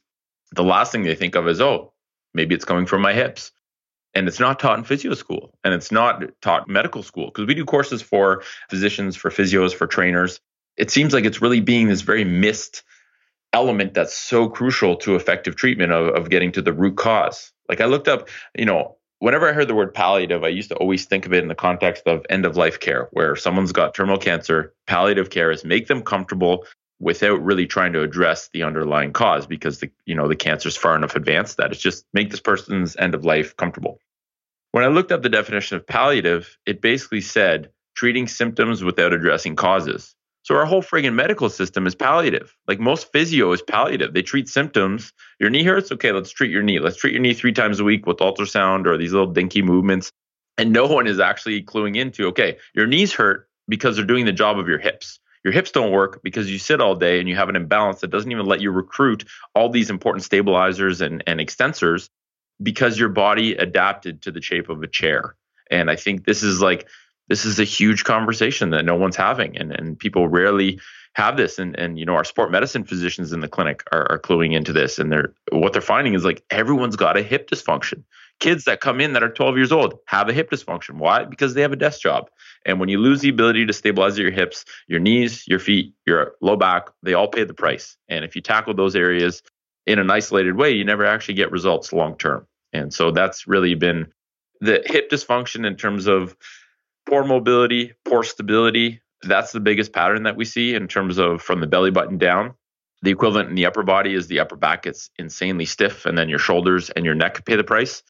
the 0.53 0.65
last 0.65 0.91
thing 0.91 1.03
they 1.03 1.15
think 1.15 1.35
of 1.35 1.47
is, 1.49 1.61
oh, 1.61 1.93
maybe 2.35 2.55
it's 2.55 2.65
coming 2.65 2.87
from 2.87 3.03
my 3.03 3.13
hips. 3.13 3.53
And 4.15 4.27
it's 4.27 4.41
not 4.41 4.59
taught 4.59 4.79
in 4.79 4.85
physio 4.85 5.13
school 5.13 5.59
and 5.63 5.75
it's 5.75 5.93
not 5.93 6.23
taught 6.41 6.69
medical 6.69 7.03
school 7.03 7.27
because 7.27 7.47
we 7.47 7.55
do 7.55 7.67
courses 7.67 8.01
for 8.01 8.43
physicians, 8.71 9.15
for 9.15 9.31
physios, 9.31 9.75
for 9.75 9.87
trainers. 9.87 10.41
It 10.77 10.91
seems 10.91 11.13
like 11.13 11.25
it's 11.25 11.43
really 11.43 11.61
being 11.61 11.89
this 11.89 12.03
very 12.03 12.25
missed 12.25 12.83
element 13.53 13.95
that's 13.95 14.17
so 14.17 14.49
crucial 14.49 14.97
to 14.97 15.17
effective 15.17 15.57
treatment 15.57 15.93
of, 15.93 16.15
of 16.15 16.31
getting 16.31 16.53
to 16.53 16.63
the 16.63 16.73
root 16.73 16.97
cause. 16.97 17.53
Like 17.69 17.81
I 17.81 17.87
looked 17.87 18.09
up, 18.09 18.29
you 18.55 18.67
know, 18.67 18.97
whenever 19.19 19.49
I 19.49 19.53
heard 19.53 19.69
the 19.69 19.75
word 19.75 19.95
palliative, 19.95 20.45
I 20.45 20.49
used 20.49 20.69
to 20.71 20.77
always 20.77 21.07
think 21.07 21.27
of 21.27 21.33
it 21.33 21.43
in 21.43 21.49
the 21.49 21.55
context 21.55 22.07
of 22.07 22.27
end 22.29 22.45
of 22.45 22.57
life 22.57 22.81
care, 22.81 23.09
where 23.13 23.37
someone's 23.37 23.73
got 23.73 23.95
terminal 23.95 24.19
cancer. 24.19 24.75
Palliative 24.87 25.31
care 25.31 25.51
is 25.51 25.65
make 25.65 25.87
them 25.87 26.03
comfortable 26.03 26.67
without 26.99 27.43
really 27.43 27.67
trying 27.67 27.93
to 27.93 28.03
address 28.03 28.49
the 28.53 28.63
underlying 28.63 29.13
cause 29.13 29.47
because 29.47 29.81
the 29.81 29.91
you 30.07 30.15
know 30.15 30.29
the 30.29 30.37
cancer's 30.37 30.77
far 30.77 30.97
enough 30.97 31.15
advanced 31.15 31.59
that 31.59 31.71
it's 31.71 31.81
just 31.81 32.07
make 32.15 32.31
this 32.31 32.41
person's 32.41 32.97
end 32.97 33.15
of 33.15 33.25
life 33.25 33.57
comfortable. 33.57 33.99
When 34.73 34.85
I 34.85 34.89
looked 34.89 35.13
up 35.13 35.23
the 35.23 35.29
definition 35.29 35.77
of 35.77 35.87
palliative, 35.87 36.59
it 36.67 36.81
basically 36.83 37.21
said 37.21 37.71
treating 37.95 38.29
symptoms 38.29 38.85
without 38.85 39.13
addressing 39.13 39.57
causes. 39.57 40.15
So 40.47 40.55
our 40.55 40.65
whole 40.65 40.81
friggin' 40.81 41.15
medical 41.15 41.49
system 41.51 41.89
is 41.89 41.97
palliative. 41.97 42.55
Like 42.69 42.79
most 42.79 43.11
physio 43.11 43.51
is 43.51 43.63
palliative. 43.63 44.15
They 44.15 44.23
treat 44.23 44.49
symptoms. 44.49 45.13
Your 45.41 45.51
knee 45.51 45.65
hurts? 45.65 45.91
Okay, 45.91 46.13
let's 46.13 46.31
treat 46.31 46.53
your 46.53 46.63
knee. 46.63 46.79
Let's 46.79 46.97
treat 46.97 47.15
your 47.15 47.21
knee 47.21 47.35
three 47.35 47.53
times 47.53 47.81
a 47.81 47.85
week 47.85 48.07
with 48.07 48.19
ultrasound 48.19 48.87
or 48.87 48.97
these 48.97 49.11
little 49.11 49.33
dinky 49.33 49.61
movements. 49.61 50.13
And 50.57 50.73
no 50.73 50.87
one 50.87 51.09
is 51.09 51.19
actually 51.19 51.65
cluing 51.65 51.97
into, 51.97 52.29
okay, 52.29 52.59
your 52.77 52.87
knees 52.87 53.13
hurt 53.13 53.49
because 53.67 53.97
they're 53.97 54.05
doing 54.05 54.25
the 54.25 54.33
job 54.33 54.57
of 54.57 54.69
your 54.69 54.79
hips. 54.79 55.19
Your 55.43 55.53
hips 55.53 55.73
don't 55.73 55.91
work 55.91 56.21
because 56.23 56.49
you 56.49 56.61
sit 56.61 56.81
all 56.81 56.95
day 56.95 57.19
and 57.19 57.29
you 57.29 57.35
have 57.35 57.49
an 57.49 57.57
imbalance 57.57 58.01
that 58.03 58.13
doesn't 58.13 58.31
even 58.31 58.47
let 58.47 58.61
you 58.61 58.71
recruit 58.71 59.25
all 59.57 59.69
these 59.69 59.91
important 59.91 60.23
stabilizers 60.23 61.01
and, 61.01 61.25
and 61.27 61.41
extensors 61.41 62.09
because 62.63 63.01
your 63.01 63.09
body 63.09 63.57
adapted 63.57 64.23
to 64.23 64.31
the 64.31 64.41
shape 64.41 64.69
of 64.69 64.81
a 64.85 64.87
chair. 64.87 65.35
And 65.73 65.91
I 65.91 65.97
think 65.97 66.25
this 66.25 66.45
is 66.45 66.61
like 66.61 66.87
this 67.29 67.45
is 67.45 67.59
a 67.59 67.65
huge 67.65 68.05
conversation 68.05 68.71
that 68.71 68.85
no 68.85 68.95
one's 68.95 69.17
having 69.17 69.57
and, 69.57 69.73
and 69.73 69.99
people 69.99 70.29
rarely 70.29 70.81
have 71.15 71.37
this. 71.37 71.59
And, 71.59 71.79
and 71.79 71.99
you 71.99 72.05
know 72.05 72.15
our 72.15 72.25
sport 72.25 72.51
medicine 72.51 72.85
physicians 72.85 73.33
in 73.33 73.41
the 73.41 73.49
clinic 73.49 73.83
are, 73.91 74.11
are 74.13 74.19
cluing 74.19 74.55
into 74.55 74.73
this 74.73 74.99
and 74.99 75.11
they're 75.11 75.33
what 75.51 75.73
they're 75.73 75.83
finding 75.83 76.15
is 76.15 76.25
like 76.25 76.45
everyone's 76.51 76.97
got 76.97 77.17
a 77.17 77.23
hip 77.23 77.51
dysfunction. 77.51 78.03
Kids 78.39 78.65
that 78.65 78.83
come 78.83 79.01
in 79.01 79.15
that 79.15 79.23
are 79.23 79.31
12 79.31 79.57
years 79.57 79.73
old 79.73 79.95
have 80.07 80.29
a 80.29 80.33
hip 80.33 80.51
dysfunction. 80.51 80.99
Why? 80.99 81.25
Because 81.25 81.55
they 81.55 81.63
have 81.63 81.73
a 81.73 81.77
desk 81.77 82.03
job. 82.03 82.29
And 82.67 82.79
when 82.79 82.91
you 82.91 82.99
lose 82.99 83.23
the 83.23 83.31
ability 83.31 83.65
to 83.65 83.73
stabilize 83.73 84.19
your 84.19 84.31
hips 84.31 84.65
your 84.87 85.01
knees 85.01 85.47
your 85.49 85.59
feet 85.59 85.95
your 86.07 86.35
low 86.41 86.57
back 86.57 86.89
they 87.03 87.15
all 87.15 87.29
pay 87.29 87.45
the 87.45 87.55
price. 87.55 87.97
And 88.09 88.25
if 88.25 88.37
you 88.37 88.43
tackle 88.43 88.75
those 88.75 88.95
areas 88.95 89.43
in 89.87 89.99
an 89.99 90.11
isolated 90.11 90.57
way 90.57 90.73
you 90.73 90.85
never 90.85 91.07
actually 91.07 91.35
get 91.35 91.51
results 91.51 91.93
long 91.93 92.17
term. 92.19 92.47
And 92.73 92.93
so 92.93 93.11
that's 93.11 93.47
really 93.47 93.75
been 93.75 94.09
the 94.61 94.83
hip 94.85 95.11
dysfunction 95.11 95.67
in 95.67 95.77
terms 95.77 96.07
of 96.07 96.37
poor 97.07 97.25
mobility, 97.25 97.95
poor 98.05 98.23
stability. 98.23 99.01
That's 99.23 99.53
the 99.53 99.61
biggest 99.61 99.93
pattern 99.93 100.25
that 100.25 100.37
we 100.37 100.45
see 100.45 100.75
in 100.75 100.89
terms 100.89 101.19
of 101.19 101.41
from 101.41 101.61
the 101.61 101.67
belly 101.67 101.91
button 101.91 102.19
down. 102.19 102.55
The 103.03 103.11
equivalent 103.11 103.49
in 103.49 103.55
the 103.55 103.67
upper 103.67 103.83
body 103.83 104.15
is 104.15 104.27
the 104.27 104.41
upper 104.41 104.57
back 104.57 104.83
gets 104.83 105.11
insanely 105.19 105.65
stiff, 105.65 106.07
and 106.07 106.17
then 106.17 106.29
your 106.29 106.39
shoulders 106.39 106.91
and 106.91 107.05
your 107.05 107.15
neck 107.15 107.45
pay 107.45 107.57
the 107.57 107.65
price. 107.65 108.03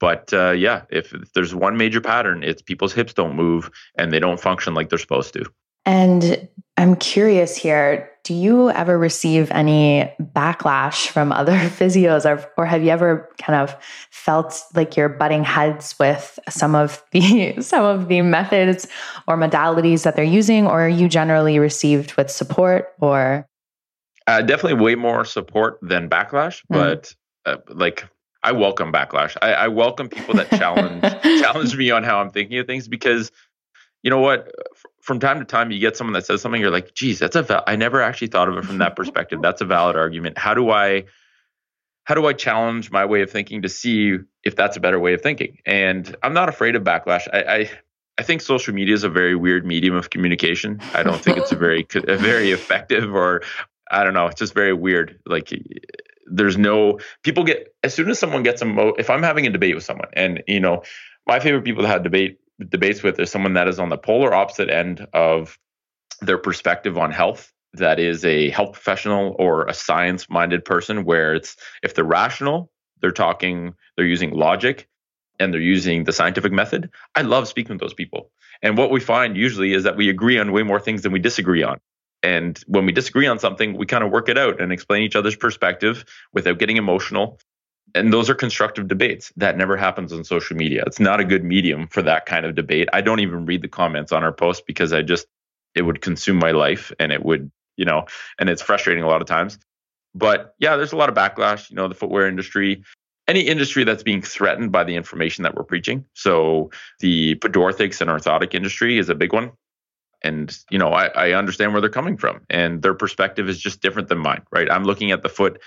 But 0.00 0.32
uh, 0.32 0.50
yeah, 0.50 0.82
if, 0.90 1.14
if 1.14 1.32
there's 1.32 1.54
one 1.54 1.76
major 1.76 2.00
pattern, 2.00 2.42
it's 2.42 2.60
people's 2.60 2.92
hips 2.92 3.14
don't 3.14 3.36
move 3.36 3.70
and 3.96 4.12
they 4.12 4.18
don't 4.18 4.40
function 4.40 4.74
like 4.74 4.90
they're 4.90 4.98
supposed 4.98 5.32
to. 5.34 5.44
And 5.86 6.48
I'm 6.76 6.96
curious 6.96 7.56
here 7.56 8.10
do 8.24 8.32
you 8.32 8.70
ever 8.70 8.98
receive 8.98 9.50
any 9.50 10.10
backlash 10.20 11.08
from 11.08 11.30
other 11.30 11.52
physios 11.78 12.24
or, 12.24 12.44
or 12.56 12.66
have 12.66 12.82
you 12.82 12.90
ever 12.90 13.30
kind 13.38 13.60
of 13.60 13.76
felt 14.10 14.62
like 14.74 14.96
you're 14.96 15.08
butting 15.08 15.44
heads 15.44 15.94
with 15.98 16.38
some 16.48 16.74
of 16.74 17.04
the 17.12 17.54
some 17.60 17.84
of 17.84 18.08
the 18.08 18.22
methods 18.22 18.88
or 19.28 19.36
modalities 19.36 20.02
that 20.02 20.16
they're 20.16 20.24
using 20.24 20.66
or 20.66 20.86
are 20.86 20.88
you 20.88 21.08
generally 21.08 21.58
received 21.58 22.14
with 22.14 22.30
support 22.30 22.88
or 23.00 23.46
uh, 24.26 24.40
definitely 24.40 24.82
way 24.82 24.94
more 24.94 25.24
support 25.24 25.78
than 25.82 26.08
backlash 26.08 26.62
mm. 26.62 26.64
but 26.70 27.14
uh, 27.46 27.56
like 27.68 28.04
I 28.42 28.52
welcome 28.52 28.92
backlash. 28.92 29.38
I, 29.40 29.54
I 29.54 29.68
welcome 29.68 30.10
people 30.10 30.34
that 30.34 30.50
challenge 30.50 31.02
challenge 31.40 31.74
me 31.76 31.90
on 31.90 32.04
how 32.04 32.18
I'm 32.18 32.28
thinking 32.28 32.58
of 32.58 32.66
things 32.66 32.88
because 32.88 33.32
you 34.02 34.10
know 34.10 34.20
what 34.20 34.52
from 35.04 35.20
time 35.20 35.38
to 35.38 35.44
time 35.44 35.70
you 35.70 35.78
get 35.78 35.98
someone 35.98 36.14
that 36.14 36.24
says 36.24 36.40
something 36.40 36.60
you're 36.60 36.70
like 36.70 36.94
geez 36.94 37.18
that's 37.18 37.36
a 37.36 37.42
val- 37.42 37.62
i 37.66 37.76
never 37.76 38.00
actually 38.00 38.28
thought 38.28 38.48
of 38.48 38.56
it 38.56 38.64
from 38.64 38.78
that 38.78 38.96
perspective. 39.00 39.40
That's 39.42 39.60
a 39.60 39.66
valid 39.66 39.96
argument. 39.96 40.38
How 40.38 40.54
do 40.54 40.70
i 40.70 41.04
how 42.04 42.14
do 42.14 42.26
i 42.26 42.32
challenge 42.32 42.90
my 42.90 43.04
way 43.04 43.22
of 43.22 43.30
thinking 43.30 43.62
to 43.62 43.68
see 43.68 44.16
if 44.42 44.56
that's 44.56 44.76
a 44.76 44.80
better 44.80 44.98
way 44.98 45.12
of 45.14 45.20
thinking? 45.20 45.58
And 45.66 46.16
i'm 46.22 46.32
not 46.32 46.48
afraid 46.48 46.74
of 46.74 46.82
backlash. 46.82 47.28
I 47.32 47.54
i, 47.54 47.70
I 48.18 48.22
think 48.22 48.40
social 48.40 48.74
media 48.74 48.94
is 48.94 49.04
a 49.04 49.10
very 49.10 49.36
weird 49.36 49.66
medium 49.66 49.94
of 49.94 50.08
communication. 50.08 50.80
I 50.94 51.02
don't 51.02 51.20
think 51.20 51.36
it's 51.36 51.52
a 51.52 51.56
very 51.56 51.86
a 51.94 52.16
very 52.16 52.50
effective 52.50 53.14
or 53.14 53.42
i 53.90 54.02
don't 54.02 54.14
know 54.14 54.26
it's 54.26 54.40
just 54.40 54.54
very 54.54 54.72
weird. 54.72 55.20
Like 55.26 55.52
there's 56.26 56.56
no 56.56 56.98
people 57.22 57.44
get 57.44 57.74
as 57.82 57.92
soon 57.92 58.08
as 58.08 58.18
someone 58.18 58.42
gets 58.42 58.62
a 58.62 58.64
mo 58.64 58.94
if 58.98 59.10
i'm 59.10 59.22
having 59.22 59.46
a 59.46 59.50
debate 59.50 59.74
with 59.74 59.84
someone 59.84 60.08
and 60.14 60.42
you 60.46 60.58
know 60.58 60.82
my 61.26 61.38
favorite 61.38 61.64
people 61.64 61.82
to 61.82 61.88
have 61.88 62.02
debate 62.02 62.38
debates 62.68 63.02
with 63.02 63.18
is 63.18 63.30
someone 63.30 63.54
that 63.54 63.68
is 63.68 63.78
on 63.78 63.88
the 63.88 63.98
polar 63.98 64.34
opposite 64.34 64.70
end 64.70 65.06
of 65.12 65.58
their 66.20 66.38
perspective 66.38 66.96
on 66.96 67.10
health 67.10 67.52
that 67.74 67.98
is 67.98 68.24
a 68.24 68.50
health 68.50 68.72
professional 68.72 69.34
or 69.38 69.66
a 69.66 69.74
science 69.74 70.30
minded 70.30 70.64
person 70.64 71.04
where 71.04 71.34
it's 71.34 71.56
if 71.82 71.94
they're 71.94 72.04
rational 72.04 72.70
they're 73.00 73.10
talking 73.10 73.74
they're 73.96 74.06
using 74.06 74.30
logic 74.30 74.88
and 75.40 75.52
they're 75.52 75.60
using 75.60 76.04
the 76.04 76.12
scientific 76.12 76.52
method 76.52 76.90
i 77.14 77.22
love 77.22 77.48
speaking 77.48 77.74
with 77.74 77.80
those 77.80 77.94
people. 77.94 78.30
And 78.62 78.78
what 78.78 78.90
we 78.90 79.00
find 79.00 79.36
usually 79.36 79.74
is 79.74 79.84
that 79.84 79.96
we 79.96 80.08
agree 80.08 80.38
on 80.38 80.52
way 80.52 80.62
more 80.62 80.80
things 80.80 81.02
than 81.02 81.12
we 81.12 81.18
disagree 81.18 81.62
on. 81.62 81.80
And 82.22 82.58
when 82.66 82.86
we 82.86 82.92
disagree 82.92 83.26
on 83.26 83.38
something 83.38 83.76
we 83.76 83.86
kind 83.86 84.02
of 84.02 84.10
work 84.10 84.28
it 84.28 84.38
out 84.38 84.60
and 84.60 84.72
explain 84.72 85.02
each 85.02 85.16
other's 85.16 85.36
perspective 85.36 86.04
without 86.32 86.58
getting 86.58 86.78
emotional 86.78 87.38
and 87.94 88.12
those 88.12 88.28
are 88.28 88.34
constructive 88.34 88.88
debates. 88.88 89.32
That 89.36 89.56
never 89.56 89.76
happens 89.76 90.12
on 90.12 90.24
social 90.24 90.56
media. 90.56 90.82
It's 90.86 91.00
not 91.00 91.20
a 91.20 91.24
good 91.24 91.44
medium 91.44 91.86
for 91.88 92.02
that 92.02 92.26
kind 92.26 92.44
of 92.44 92.54
debate. 92.54 92.88
I 92.92 93.00
don't 93.00 93.20
even 93.20 93.46
read 93.46 93.62
the 93.62 93.68
comments 93.68 94.12
on 94.12 94.24
our 94.24 94.32
post 94.32 94.66
because 94.66 94.92
I 94.92 95.02
just 95.02 95.26
it 95.74 95.82
would 95.82 96.00
consume 96.00 96.38
my 96.38 96.52
life 96.52 96.92
and 96.98 97.12
it 97.12 97.24
would, 97.24 97.50
you 97.76 97.84
know, 97.84 98.06
and 98.38 98.48
it's 98.48 98.62
frustrating 98.62 99.02
a 99.02 99.08
lot 99.08 99.20
of 99.20 99.26
times. 99.28 99.58
But 100.14 100.54
yeah, 100.58 100.76
there's 100.76 100.92
a 100.92 100.96
lot 100.96 101.08
of 101.08 101.14
backlash, 101.14 101.70
you 101.70 101.76
know, 101.76 101.88
the 101.88 101.94
footwear 101.94 102.28
industry, 102.28 102.84
any 103.26 103.40
industry 103.40 103.84
that's 103.84 104.02
being 104.02 104.22
threatened 104.22 104.70
by 104.70 104.84
the 104.84 104.94
information 104.94 105.42
that 105.42 105.56
we're 105.56 105.64
preaching. 105.64 106.04
So 106.14 106.70
the 107.00 107.34
pedorthics 107.36 108.00
and 108.00 108.10
orthotic 108.10 108.54
industry 108.54 108.98
is 108.98 109.08
a 109.08 109.14
big 109.14 109.32
one. 109.32 109.52
And, 110.22 110.56
you 110.70 110.78
know, 110.78 110.88
I, 110.88 111.06
I 111.08 111.32
understand 111.32 111.72
where 111.72 111.80
they're 111.80 111.90
coming 111.90 112.16
from 112.16 112.40
and 112.48 112.80
their 112.80 112.94
perspective 112.94 113.48
is 113.48 113.58
just 113.58 113.82
different 113.82 114.08
than 114.08 114.18
mine, 114.18 114.42
right? 114.50 114.70
I'm 114.70 114.84
looking 114.84 115.10
at 115.10 115.22
the 115.22 115.28
foot 115.28 115.60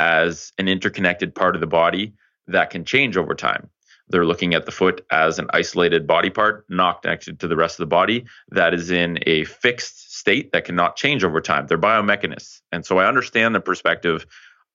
as 0.00 0.52
an 0.58 0.66
interconnected 0.66 1.34
part 1.34 1.54
of 1.54 1.60
the 1.60 1.66
body 1.68 2.14
that 2.48 2.70
can 2.70 2.84
change 2.84 3.16
over 3.16 3.34
time. 3.34 3.70
They're 4.08 4.26
looking 4.26 4.54
at 4.54 4.66
the 4.66 4.72
foot 4.72 5.06
as 5.12 5.38
an 5.38 5.46
isolated 5.52 6.06
body 6.06 6.30
part, 6.30 6.64
not 6.68 7.02
connected 7.02 7.38
to 7.40 7.46
the 7.46 7.54
rest 7.54 7.78
of 7.78 7.84
the 7.84 7.94
body, 7.94 8.24
that 8.48 8.74
is 8.74 8.90
in 8.90 9.20
a 9.26 9.44
fixed 9.44 10.18
state 10.18 10.50
that 10.50 10.64
cannot 10.64 10.96
change 10.96 11.22
over 11.22 11.40
time. 11.40 11.68
They're 11.68 11.78
biomechanists. 11.78 12.60
And 12.72 12.84
so 12.84 12.98
I 12.98 13.06
understand 13.06 13.54
the 13.54 13.60
perspective. 13.60 14.26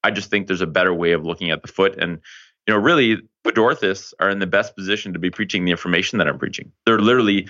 I 0.02 0.10
just 0.10 0.30
think 0.30 0.46
there's 0.46 0.62
a 0.62 0.66
better 0.66 0.94
way 0.94 1.12
of 1.12 1.26
looking 1.26 1.50
at 1.50 1.60
the 1.60 1.68
foot. 1.68 1.98
And, 1.98 2.20
you 2.66 2.72
know, 2.72 2.80
really, 2.80 3.18
foot 3.44 3.56
orthotists 3.56 4.14
are 4.20 4.30
in 4.30 4.38
the 4.38 4.46
best 4.46 4.74
position 4.74 5.12
to 5.12 5.18
be 5.18 5.30
preaching 5.30 5.66
the 5.66 5.70
information 5.70 6.18
that 6.18 6.28
I'm 6.28 6.38
preaching. 6.38 6.72
They're 6.86 6.98
literally, 6.98 7.48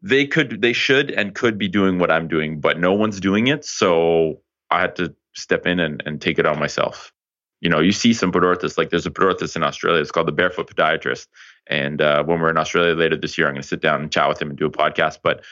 they 0.00 0.26
could, 0.26 0.62
they 0.62 0.72
should 0.72 1.10
and 1.10 1.34
could 1.34 1.58
be 1.58 1.68
doing 1.68 1.98
what 1.98 2.10
I'm 2.10 2.26
doing, 2.26 2.60
but 2.60 2.78
no 2.78 2.94
one's 2.94 3.20
doing 3.20 3.48
it. 3.48 3.66
So 3.66 4.40
I 4.70 4.80
had 4.80 4.96
to 4.96 5.14
step 5.34 5.66
in 5.66 5.80
and, 5.80 6.02
and 6.06 6.20
take 6.20 6.38
it 6.38 6.46
on 6.46 6.58
myself 6.58 7.12
you 7.62 7.68
know, 7.68 7.78
you 7.78 7.92
see 7.92 8.12
some 8.12 8.32
pedorthists, 8.32 8.76
like 8.76 8.90
there's 8.90 9.06
a 9.06 9.10
pedorthist 9.10 9.54
in 9.54 9.62
Australia. 9.62 10.02
It's 10.02 10.10
called 10.10 10.26
the 10.26 10.32
Barefoot 10.32 10.68
Podiatrist. 10.68 11.28
And 11.68 12.02
uh, 12.02 12.24
when 12.24 12.40
we're 12.40 12.50
in 12.50 12.58
Australia 12.58 12.94
later 12.94 13.16
this 13.16 13.38
year, 13.38 13.46
I'm 13.46 13.54
going 13.54 13.62
to 13.62 13.68
sit 13.68 13.80
down 13.80 14.02
and 14.02 14.10
chat 14.10 14.28
with 14.28 14.42
him 14.42 14.50
and 14.50 14.58
do 14.58 14.66
a 14.66 14.70
podcast. 14.70 15.20
But, 15.22 15.44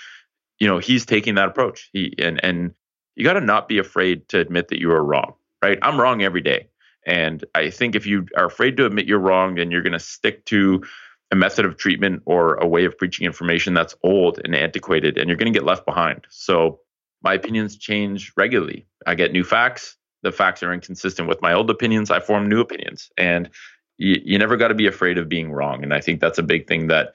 you 0.58 0.66
know, 0.66 0.78
he's 0.78 1.06
taking 1.06 1.36
that 1.36 1.46
approach. 1.46 1.88
He 1.92 2.12
and 2.18 2.44
and 2.44 2.74
you 3.14 3.24
got 3.24 3.34
to 3.34 3.40
not 3.40 3.68
be 3.68 3.78
afraid 3.78 4.28
to 4.30 4.40
admit 4.40 4.68
that 4.68 4.80
you 4.80 4.90
are 4.90 5.04
wrong, 5.04 5.34
right? 5.62 5.78
I'm 5.82 6.00
wrong 6.00 6.20
every 6.22 6.40
day. 6.40 6.68
And 7.06 7.44
I 7.54 7.70
think 7.70 7.94
if 7.94 8.06
you 8.06 8.26
are 8.36 8.46
afraid 8.46 8.76
to 8.78 8.86
admit 8.86 9.06
you're 9.06 9.20
wrong, 9.20 9.54
then 9.54 9.70
you're 9.70 9.82
going 9.82 9.92
to 9.92 10.00
stick 10.00 10.44
to 10.46 10.82
a 11.30 11.36
method 11.36 11.64
of 11.64 11.76
treatment 11.76 12.22
or 12.26 12.54
a 12.54 12.66
way 12.66 12.84
of 12.86 12.98
preaching 12.98 13.24
information 13.24 13.72
that's 13.72 13.94
old 14.02 14.40
and 14.44 14.56
antiquated, 14.56 15.16
and 15.16 15.28
you're 15.28 15.36
going 15.36 15.52
to 15.52 15.56
get 15.56 15.64
left 15.64 15.86
behind. 15.86 16.26
So 16.28 16.80
my 17.22 17.34
opinions 17.34 17.76
change 17.76 18.32
regularly. 18.36 18.86
I 19.06 19.14
get 19.14 19.32
new 19.32 19.44
facts 19.44 19.96
the 20.22 20.32
facts 20.32 20.62
are 20.62 20.72
inconsistent 20.72 21.28
with 21.28 21.40
my 21.42 21.52
old 21.52 21.70
opinions, 21.70 22.10
I 22.10 22.20
form 22.20 22.48
new 22.48 22.60
opinions. 22.60 23.10
And 23.16 23.50
you, 23.98 24.20
you 24.24 24.38
never 24.38 24.56
got 24.56 24.68
to 24.68 24.74
be 24.74 24.86
afraid 24.86 25.18
of 25.18 25.28
being 25.28 25.50
wrong. 25.50 25.82
And 25.82 25.94
I 25.94 26.00
think 26.00 26.20
that's 26.20 26.38
a 26.38 26.42
big 26.42 26.66
thing 26.66 26.88
that, 26.88 27.14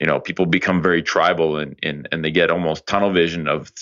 you 0.00 0.06
know, 0.06 0.20
people 0.20 0.46
become 0.46 0.82
very 0.82 1.02
tribal 1.02 1.58
and, 1.58 1.78
and, 1.82 2.08
and 2.10 2.24
they 2.24 2.30
get 2.30 2.50
almost 2.50 2.86
tunnel 2.86 3.12
vision 3.12 3.48
of 3.48 3.72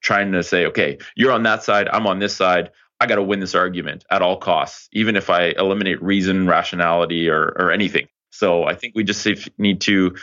trying 0.00 0.32
to 0.32 0.42
say, 0.42 0.66
okay, 0.66 0.98
you're 1.16 1.32
on 1.32 1.42
that 1.44 1.62
side, 1.62 1.88
I'm 1.88 2.06
on 2.06 2.18
this 2.18 2.34
side. 2.34 2.70
I 3.00 3.06
got 3.06 3.16
to 3.16 3.22
win 3.22 3.38
this 3.38 3.54
argument 3.54 4.04
at 4.10 4.22
all 4.22 4.38
costs, 4.38 4.88
even 4.92 5.14
if 5.14 5.30
I 5.30 5.54
eliminate 5.56 6.02
reason, 6.02 6.48
rationality, 6.48 7.28
or, 7.28 7.54
or 7.56 7.70
anything. 7.70 8.08
So 8.30 8.64
I 8.64 8.74
think 8.74 8.94
we 8.96 9.04
just 9.04 9.26
need 9.56 9.80
to, 9.82 10.16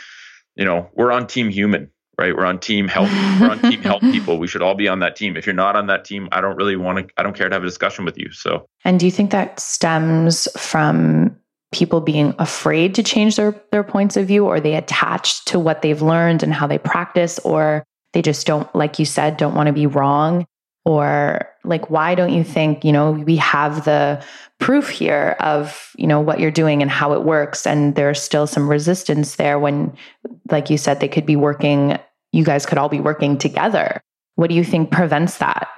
you 0.56 0.64
know, 0.64 0.90
we're 0.94 1.10
on 1.10 1.26
team 1.26 1.48
human 1.48 1.90
right? 2.18 2.34
We're 2.34 2.46
on 2.46 2.58
team 2.58 2.88
help. 2.88 3.10
We're 3.40 3.50
on 3.50 3.60
team 3.60 3.82
help 3.82 4.00
people. 4.00 4.38
We 4.38 4.48
should 4.48 4.62
all 4.62 4.74
be 4.74 4.88
on 4.88 5.00
that 5.00 5.16
team. 5.16 5.36
If 5.36 5.46
you're 5.46 5.54
not 5.54 5.76
on 5.76 5.86
that 5.88 6.04
team, 6.04 6.28
I 6.32 6.40
don't 6.40 6.56
really 6.56 6.76
want 6.76 6.98
to. 6.98 7.14
I 7.16 7.22
don't 7.22 7.36
care 7.36 7.48
to 7.48 7.54
have 7.54 7.62
a 7.62 7.66
discussion 7.66 8.04
with 8.04 8.18
you. 8.18 8.32
So. 8.32 8.68
And 8.84 8.98
do 8.98 9.06
you 9.06 9.12
think 9.12 9.30
that 9.30 9.60
stems 9.60 10.48
from 10.56 11.36
people 11.72 12.00
being 12.00 12.34
afraid 12.38 12.94
to 12.94 13.02
change 13.02 13.36
their 13.36 13.54
their 13.70 13.84
points 13.84 14.16
of 14.16 14.26
view, 14.26 14.46
or 14.46 14.60
they 14.60 14.76
attached 14.76 15.46
to 15.48 15.58
what 15.58 15.82
they've 15.82 16.02
learned 16.02 16.42
and 16.42 16.54
how 16.54 16.66
they 16.66 16.78
practice, 16.78 17.38
or 17.40 17.84
they 18.12 18.22
just 18.22 18.46
don't, 18.46 18.72
like 18.74 18.98
you 18.98 19.04
said, 19.04 19.36
don't 19.36 19.54
want 19.54 19.66
to 19.66 19.72
be 19.72 19.86
wrong? 19.86 20.46
Or 20.84 21.48
like, 21.64 21.90
why 21.90 22.14
don't 22.14 22.32
you 22.32 22.44
think 22.44 22.84
you 22.84 22.92
know 22.92 23.10
we 23.10 23.36
have 23.36 23.84
the 23.84 24.24
proof 24.58 24.88
here 24.88 25.36
of 25.40 25.90
you 25.96 26.06
know 26.06 26.20
what 26.20 26.40
you're 26.40 26.50
doing 26.50 26.80
and 26.80 26.90
how 26.90 27.12
it 27.12 27.24
works, 27.24 27.66
and 27.66 27.94
there's 27.94 28.22
still 28.22 28.46
some 28.46 28.70
resistance 28.70 29.36
there 29.36 29.58
when, 29.58 29.94
like 30.50 30.70
you 30.70 30.78
said, 30.78 31.00
they 31.00 31.08
could 31.08 31.26
be 31.26 31.36
working 31.36 31.98
you 32.36 32.44
guys 32.44 32.66
could 32.66 32.78
all 32.78 32.88
be 32.88 33.00
working 33.00 33.38
together. 33.38 34.02
What 34.34 34.50
do 34.50 34.56
you 34.56 34.64
think 34.64 34.90
prevents 34.90 35.38
that? 35.38 35.68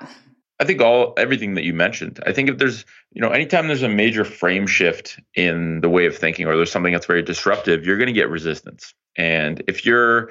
I 0.60 0.64
think 0.64 0.80
all 0.80 1.14
everything 1.16 1.54
that 1.54 1.62
you 1.62 1.72
mentioned. 1.72 2.18
I 2.26 2.32
think 2.32 2.48
if 2.48 2.58
there's, 2.58 2.84
you 3.12 3.22
know, 3.22 3.30
anytime 3.30 3.68
there's 3.68 3.84
a 3.84 3.88
major 3.88 4.24
frame 4.24 4.66
shift 4.66 5.20
in 5.36 5.80
the 5.82 5.88
way 5.88 6.06
of 6.06 6.18
thinking 6.18 6.46
or 6.46 6.56
there's 6.56 6.72
something 6.72 6.92
that's 6.92 7.06
very 7.06 7.22
disruptive, 7.22 7.86
you're 7.86 7.96
going 7.96 8.08
to 8.08 8.12
get 8.12 8.28
resistance. 8.28 8.92
And 9.16 9.62
if 9.68 9.86
you're 9.86 10.30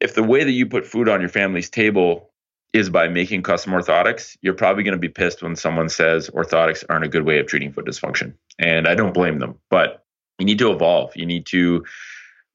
if 0.00 0.14
the 0.14 0.22
way 0.22 0.44
that 0.44 0.52
you 0.52 0.64
put 0.64 0.86
food 0.86 1.10
on 1.10 1.20
your 1.20 1.28
family's 1.28 1.68
table 1.68 2.30
is 2.72 2.88
by 2.88 3.06
making 3.06 3.42
custom 3.42 3.74
orthotics, 3.74 4.38
you're 4.40 4.54
probably 4.54 4.82
going 4.82 4.92
to 4.92 4.98
be 4.98 5.08
pissed 5.08 5.42
when 5.42 5.56
someone 5.56 5.90
says 5.90 6.30
orthotics 6.30 6.82
aren't 6.88 7.04
a 7.04 7.08
good 7.08 7.24
way 7.24 7.38
of 7.38 7.46
treating 7.46 7.70
foot 7.70 7.84
dysfunction. 7.84 8.32
And 8.58 8.88
I 8.88 8.94
don't 8.94 9.12
blame 9.12 9.40
them, 9.40 9.58
but 9.68 10.04
you 10.38 10.46
need 10.46 10.58
to 10.60 10.70
evolve. 10.70 11.14
You 11.14 11.26
need 11.26 11.44
to 11.46 11.84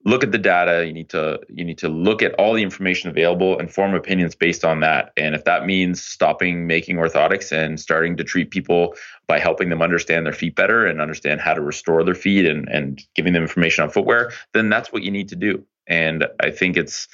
look 0.06 0.22
at 0.22 0.30
the 0.30 0.38
data 0.38 0.86
you 0.86 0.92
need 0.92 1.10
to 1.10 1.40
you 1.48 1.64
need 1.64 1.78
to 1.78 1.88
look 1.88 2.22
at 2.22 2.32
all 2.34 2.54
the 2.54 2.62
information 2.62 3.10
available 3.10 3.58
and 3.58 3.70
form 3.70 3.92
opinions 3.92 4.34
based 4.34 4.64
on 4.64 4.80
that. 4.80 5.12
And 5.16 5.34
if 5.34 5.44
that 5.44 5.66
means 5.66 6.02
stopping 6.02 6.66
making 6.66 6.96
orthotics 6.96 7.52
and 7.52 7.78
starting 7.78 8.16
to 8.16 8.24
treat 8.24 8.50
people 8.50 8.94
by 9.26 9.40
helping 9.40 9.68
them 9.68 9.82
understand 9.82 10.24
their 10.24 10.32
feet 10.32 10.54
better 10.54 10.86
and 10.86 11.00
understand 11.00 11.40
how 11.40 11.54
to 11.54 11.60
restore 11.60 12.04
their 12.04 12.14
feet 12.14 12.46
and 12.46 12.68
and 12.68 13.02
giving 13.14 13.32
them 13.32 13.42
information 13.42 13.82
on 13.82 13.90
footwear 13.90 14.32
then 14.54 14.70
that's 14.70 14.92
what 14.92 15.02
you 15.02 15.10
need 15.10 15.28
to 15.28 15.36
do. 15.36 15.64
And 15.88 16.26
i 16.40 16.50
think 16.50 16.76
it's 16.76 17.08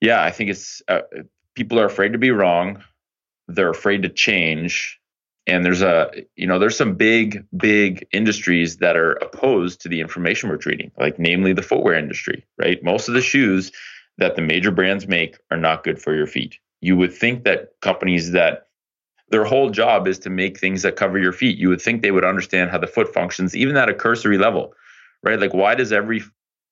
yeah 0.00 0.22
i 0.22 0.30
think 0.30 0.50
it's 0.50 0.82
uh, 0.88 1.00
people 1.54 1.80
are 1.80 1.86
afraid 1.86 2.12
to 2.12 2.18
be 2.18 2.30
wrong. 2.30 2.82
They're 3.48 3.70
afraid 3.70 4.02
to 4.02 4.08
change 4.08 5.00
and 5.46 5.64
there's 5.64 5.82
a 5.82 6.10
you 6.36 6.46
know 6.46 6.58
there's 6.58 6.76
some 6.76 6.94
big 6.94 7.44
big 7.56 8.06
industries 8.12 8.78
that 8.78 8.96
are 8.96 9.12
opposed 9.12 9.80
to 9.80 9.88
the 9.88 10.00
information 10.00 10.48
we're 10.48 10.56
treating 10.56 10.90
like 10.98 11.18
namely 11.18 11.52
the 11.52 11.62
footwear 11.62 11.94
industry 11.94 12.44
right? 12.58 12.82
Most 12.82 13.08
of 13.08 13.14
the 13.14 13.22
shoes 13.22 13.72
that 14.18 14.36
the 14.36 14.42
major 14.42 14.70
brands 14.70 15.08
make 15.08 15.38
are 15.50 15.56
not 15.56 15.82
good 15.82 16.00
for 16.00 16.14
your 16.14 16.26
feet. 16.26 16.58
You 16.80 16.96
would 16.96 17.12
think 17.12 17.44
that 17.44 17.72
companies 17.80 18.32
that 18.32 18.68
their 19.30 19.44
whole 19.44 19.70
job 19.70 20.06
is 20.06 20.18
to 20.20 20.30
make 20.30 20.60
things 20.60 20.82
that 20.82 20.96
cover 20.96 21.18
your 21.18 21.32
feet. 21.32 21.58
You 21.58 21.70
would 21.70 21.80
think 21.80 22.02
they 22.02 22.10
would 22.10 22.24
understand 22.24 22.70
how 22.70 22.78
the 22.78 22.86
foot 22.86 23.12
functions 23.12 23.56
even 23.56 23.76
at 23.76 23.88
a 23.88 23.94
cursory 23.94 24.38
level 24.38 24.74
right? 25.24 25.40
Like 25.40 25.54
why 25.54 25.74
does 25.74 25.92
every 25.92 26.22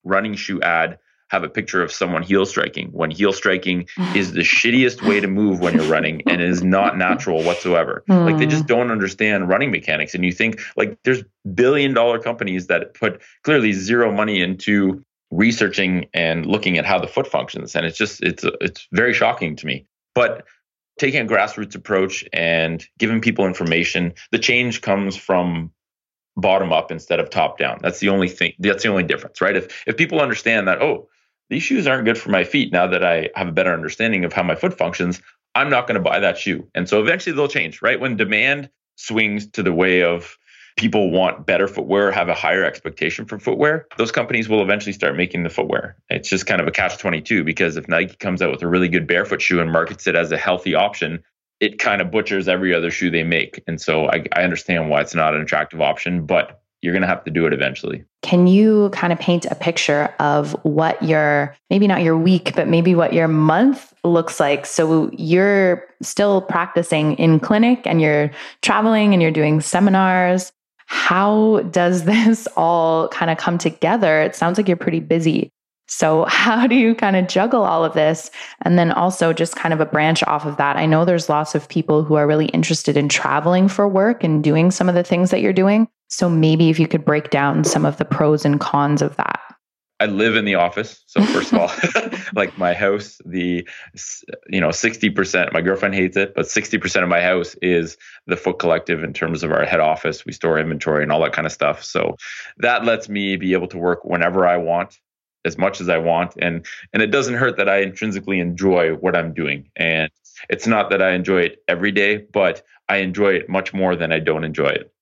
running 0.03 0.35
shoe 0.35 0.61
ad 0.61 0.99
have 1.33 1.43
a 1.43 1.49
picture 1.49 1.81
of 1.81 1.91
someone 1.91 2.21
heel 2.21 2.45
striking 2.45 2.89
when 2.89 3.09
heel 3.09 3.33
striking 3.33 3.87
is 4.15 4.33
the 4.33 4.41
shittiest 4.41 5.01
way 5.01 5.19
to 5.19 5.27
move 5.27 5.59
when 5.59 5.73
you're 5.73 5.91
running 5.91 6.21
and 6.27 6.39
it 6.41 6.47
is 6.47 6.63
not 6.63 6.95
natural 6.95 7.43
whatsoever. 7.43 8.03
Mm. 8.07 8.25
Like 8.25 8.37
they 8.37 8.45
just 8.45 8.67
don't 8.67 8.91
understand 8.91 9.49
running 9.49 9.71
mechanics. 9.71 10.13
And 10.13 10.23
you 10.23 10.31
think 10.31 10.61
like 10.77 10.99
there's 11.03 11.23
billion 11.55 11.93
dollar 11.93 12.19
companies 12.19 12.67
that 12.67 12.93
put 12.93 13.19
clearly 13.43 13.73
zero 13.73 14.13
money 14.13 14.41
into 14.41 15.03
researching 15.31 16.05
and 16.13 16.45
looking 16.45 16.77
at 16.77 16.85
how 16.85 16.99
the 16.99 17.07
foot 17.07 17.25
functions. 17.25 17.75
And 17.75 17.83
it's 17.83 17.97
just 17.97 18.21
it's 18.21 18.45
it's 18.61 18.87
very 18.91 19.13
shocking 19.13 19.55
to 19.55 19.65
me. 19.65 19.87
But 20.13 20.45
taking 20.99 21.21
a 21.21 21.25
grassroots 21.25 21.73
approach 21.73 22.23
and 22.31 22.85
giving 22.99 23.21
people 23.21 23.47
information, 23.47 24.13
the 24.31 24.37
change 24.37 24.81
comes 24.81 25.15
from 25.15 25.71
bottom 26.35 26.71
up 26.71 26.91
instead 26.91 27.19
of 27.19 27.29
top 27.29 27.57
down. 27.57 27.79
That's 27.81 27.99
the 27.99 28.09
only 28.09 28.27
thing. 28.27 28.53
That's 28.59 28.83
the 28.83 28.89
only 28.89 29.03
difference, 29.03 29.41
right? 29.41 29.55
If 29.55 29.83
if 29.87 29.97
people 29.97 30.19
understand 30.19 30.67
that, 30.67 30.81
oh, 30.81 31.09
these 31.49 31.63
shoes 31.63 31.87
aren't 31.87 32.05
good 32.05 32.17
for 32.17 32.29
my 32.29 32.43
feet 32.43 32.71
now 32.71 32.87
that 32.87 33.03
I 33.03 33.29
have 33.35 33.47
a 33.47 33.51
better 33.51 33.73
understanding 33.73 34.25
of 34.25 34.33
how 34.33 34.43
my 34.43 34.55
foot 34.55 34.77
functions, 34.77 35.21
I'm 35.55 35.69
not 35.69 35.87
going 35.87 35.95
to 35.95 36.01
buy 36.01 36.19
that 36.19 36.37
shoe. 36.37 36.67
And 36.73 36.87
so 36.89 37.01
eventually 37.01 37.35
they'll 37.35 37.47
change, 37.47 37.81
right? 37.81 37.99
When 37.99 38.15
demand 38.15 38.69
swings 38.95 39.47
to 39.51 39.63
the 39.63 39.73
way 39.73 40.03
of 40.03 40.37
people 40.75 41.11
want 41.11 41.45
better 41.45 41.67
footwear, 41.67 42.11
have 42.11 42.29
a 42.29 42.33
higher 42.33 42.63
expectation 42.63 43.25
for 43.25 43.37
footwear, 43.37 43.87
those 43.97 44.11
companies 44.11 44.49
will 44.49 44.61
eventually 44.61 44.93
start 44.93 45.15
making 45.15 45.43
the 45.43 45.49
footwear. 45.49 45.95
It's 46.09 46.29
just 46.29 46.45
kind 46.45 46.59
of 46.61 46.67
a 46.67 46.71
catch 46.71 46.97
22 46.97 47.43
because 47.43 47.77
if 47.77 47.87
Nike 47.87 48.15
comes 48.15 48.41
out 48.41 48.51
with 48.51 48.63
a 48.63 48.67
really 48.67 48.89
good 48.89 49.05
barefoot 49.05 49.41
shoe 49.41 49.59
and 49.59 49.71
markets 49.71 50.07
it 50.07 50.15
as 50.15 50.31
a 50.31 50.37
healthy 50.37 50.73
option, 50.73 51.23
it 51.59 51.79
kind 51.79 52.01
of 52.01 52.11
butchers 52.11 52.47
every 52.47 52.73
other 52.73 52.89
shoe 52.89 53.11
they 53.11 53.23
make. 53.23 53.63
And 53.67 53.79
so 53.79 54.09
I, 54.09 54.25
I 54.35 54.43
understand 54.43 54.89
why 54.89 55.01
it's 55.01 55.15
not 55.15 55.35
an 55.35 55.41
attractive 55.41 55.81
option, 55.81 56.25
but 56.25 56.62
you're 56.83 56.93
going 56.93 57.01
to 57.01 57.07
have 57.07 57.23
to 57.23 57.31
do 57.31 57.45
it 57.45 57.53
eventually. 57.53 58.03
Can 58.21 58.45
you 58.45 58.89
kind 58.89 59.13
of 59.13 59.19
paint 59.19 59.45
a 59.45 59.55
picture 59.55 60.13
of 60.19 60.51
what 60.63 61.01
your, 61.01 61.55
maybe 61.69 61.87
not 61.87 62.03
your 62.03 62.17
week, 62.17 62.53
but 62.55 62.67
maybe 62.67 62.93
what 62.93 63.13
your 63.13 63.29
month 63.29 63.93
looks 64.03 64.39
like? 64.39 64.65
So 64.65 65.09
you're 65.13 65.85
still 66.01 66.41
practicing 66.41 67.13
in 67.13 67.39
clinic 67.39 67.87
and 67.87 68.01
you're 68.01 68.31
traveling 68.61 69.13
and 69.13 69.21
you're 69.21 69.31
doing 69.31 69.61
seminars. 69.61 70.51
How 70.87 71.61
does 71.71 72.03
this 72.05 72.47
all 72.57 73.07
kind 73.07 73.31
of 73.31 73.37
come 73.37 73.57
together? 73.57 74.21
It 74.21 74.35
sounds 74.35 74.57
like 74.57 74.67
you're 74.67 74.75
pretty 74.75 74.99
busy. 74.99 75.49
So, 75.87 76.25
how 76.27 76.67
do 76.67 76.75
you 76.75 76.95
kind 76.95 77.15
of 77.15 77.27
juggle 77.27 77.63
all 77.63 77.85
of 77.85 77.93
this? 77.93 78.29
And 78.63 78.77
then 78.77 78.91
also, 78.91 79.31
just 79.31 79.55
kind 79.55 79.73
of 79.73 79.79
a 79.79 79.85
branch 79.85 80.23
off 80.23 80.45
of 80.45 80.57
that. 80.57 80.75
I 80.75 80.85
know 80.85 81.05
there's 81.05 81.29
lots 81.29 81.55
of 81.55 81.67
people 81.69 82.03
who 82.03 82.15
are 82.15 82.27
really 82.27 82.47
interested 82.47 82.97
in 82.97 83.09
traveling 83.09 83.67
for 83.67 83.87
work 83.87 84.23
and 84.23 84.43
doing 84.43 84.71
some 84.71 84.89
of 84.89 84.95
the 84.95 85.03
things 85.03 85.29
that 85.31 85.41
you're 85.41 85.53
doing. 85.53 85.87
So 86.13 86.29
maybe 86.29 86.69
if 86.69 86.79
you 86.79 86.87
could 86.87 87.03
break 87.03 87.31
down 87.31 87.63
some 87.63 87.85
of 87.85 87.97
the 87.97 88.05
pros 88.05 88.45
and 88.45 88.59
cons 88.59 89.01
of 89.01 89.15
that. 89.15 89.41
I 89.99 90.05
live 90.05 90.35
in 90.35 90.45
the 90.45 90.53
office. 90.53 91.03
So 91.07 91.23
first 91.23 91.51
of 91.51 91.57
all, 91.57 91.71
like 92.35 92.55
my 92.55 92.75
house, 92.75 93.19
the 93.25 93.67
you 94.47 94.61
know, 94.61 94.69
60%, 94.69 95.53
my 95.53 95.61
girlfriend 95.61 95.95
hates 95.95 96.15
it, 96.15 96.35
but 96.35 96.45
60% 96.45 97.01
of 97.01 97.09
my 97.09 97.19
house 97.19 97.55
is 97.63 97.97
the 98.27 98.37
Foot 98.37 98.59
Collective 98.59 99.03
in 99.03 99.11
terms 99.11 99.41
of 99.41 99.51
our 99.51 99.65
head 99.65 99.79
office. 99.79 100.23
We 100.23 100.33
store 100.33 100.59
inventory 100.59 101.01
and 101.01 101.11
all 101.11 101.19
that 101.21 101.33
kind 101.33 101.47
of 101.47 101.51
stuff. 101.51 101.83
So 101.83 102.15
that 102.57 102.85
lets 102.85 103.09
me 103.09 103.35
be 103.35 103.53
able 103.53 103.67
to 103.69 103.79
work 103.79 104.05
whenever 104.05 104.45
I 104.45 104.57
want, 104.57 104.99
as 105.45 105.57
much 105.57 105.81
as 105.81 105.89
I 105.89 105.97
want. 105.97 106.35
And 106.37 106.63
and 106.93 107.01
it 107.01 107.07
doesn't 107.07 107.35
hurt 107.35 107.57
that 107.57 107.69
I 107.69 107.77
intrinsically 107.77 108.39
enjoy 108.39 108.93
what 108.93 109.15
I'm 109.15 109.33
doing. 109.33 109.67
And 109.75 110.11
it's 110.47 110.67
not 110.67 110.91
that 110.91 111.01
I 111.01 111.13
enjoy 111.13 111.41
it 111.41 111.63
every 111.67 111.91
day, 111.91 112.17
but 112.17 112.61
I 112.87 112.97
enjoy 112.97 113.33
it 113.33 113.49
much 113.49 113.73
more 113.73 113.95
than 113.95 114.11
I 114.11 114.19
don't 114.19 114.43
enjoy 114.43 114.67
it 114.67 114.92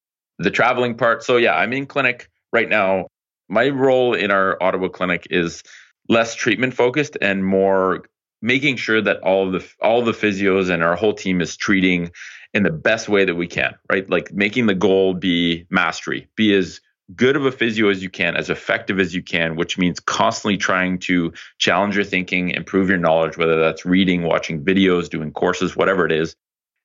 the 0.42 0.52
traveling 0.52 0.96
part. 0.96 1.24
So 1.24 1.38
yeah, 1.38 1.56
I'm 1.56 1.74
in 1.74 1.86
clinic 1.86 2.30
right 2.52 2.70
now. 2.70 3.08
My 3.50 3.70
role 3.70 4.14
in 4.14 4.32
our 4.32 4.62
Ottawa 4.62 4.88
clinic 4.88 5.28
is 5.30 5.64
less 6.10 6.36
treatment 6.36 6.74
focused 6.74 7.18
and 7.22 7.46
more 7.46 8.04
making 8.42 8.76
sure 8.76 9.02
that 9.02 9.20
all 9.22 9.52
the 9.52 9.66
all 9.82 10.04
the 10.04 10.12
physios 10.12 10.70
and 10.70 10.84
our 10.84 10.96
whole 10.96 11.14
team 11.14 11.42
is 11.42 11.56
treating 11.56 12.12
in 12.54 12.64
the 12.64 12.72
best 12.72 13.08
way 13.08 13.24
that 13.26 13.36
we 13.36 13.48
can, 13.48 13.76
right? 13.90 14.10
Like 14.10 14.34
making 14.34 14.66
the 14.66 14.76
goal 14.76 15.14
be 15.14 15.66
mastery, 15.70 16.28
be 16.36 16.54
as 16.56 16.82
good 17.16 17.36
of 17.36 17.46
a 17.46 17.52
physio 17.52 17.90
as 17.90 18.02
you 18.02 18.10
can, 18.10 18.36
as 18.36 18.50
effective 18.50 19.00
as 19.00 19.14
you 19.14 19.22
can, 19.22 19.56
which 19.56 19.78
means 19.78 20.00
constantly 20.00 20.58
trying 20.58 21.00
to 21.00 21.34
challenge 21.58 21.96
your 21.96 22.06
thinking, 22.06 22.50
improve 22.50 22.90
your 22.90 22.98
knowledge, 22.98 23.38
whether 23.38 23.60
that's 23.60 23.86
reading, 23.86 24.24
watching 24.24 24.64
videos, 24.64 25.10
doing 25.10 25.32
courses, 25.32 25.76
whatever 25.76 26.06
it 26.06 26.12
is. 26.12 26.36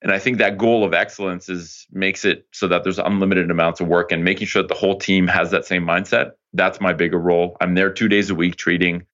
And 0.02 0.12
I 0.12 0.18
think 0.18 0.38
that 0.38 0.58
goal 0.58 0.84
of 0.84 0.92
excellence 0.92 1.48
is 1.48 1.86
makes 1.90 2.24
it 2.24 2.46
so 2.52 2.68
that 2.68 2.84
there's 2.84 2.98
unlimited 2.98 3.50
amounts 3.50 3.80
of 3.80 3.88
work 3.88 4.12
and 4.12 4.22
making 4.22 4.46
sure 4.46 4.62
that 4.62 4.68
the 4.68 4.74
whole 4.74 4.98
team 4.98 5.26
has 5.26 5.50
that 5.50 5.64
same 5.64 5.84
mindset. 5.84 6.32
That's 6.52 6.80
my 6.80 6.92
bigger 6.92 7.18
role. 7.18 7.56
I'm 7.60 7.74
there 7.74 7.90
two 7.90 8.08
days 8.08 8.30
a 8.30 8.34
week 8.34 8.56
treating, 8.56 9.06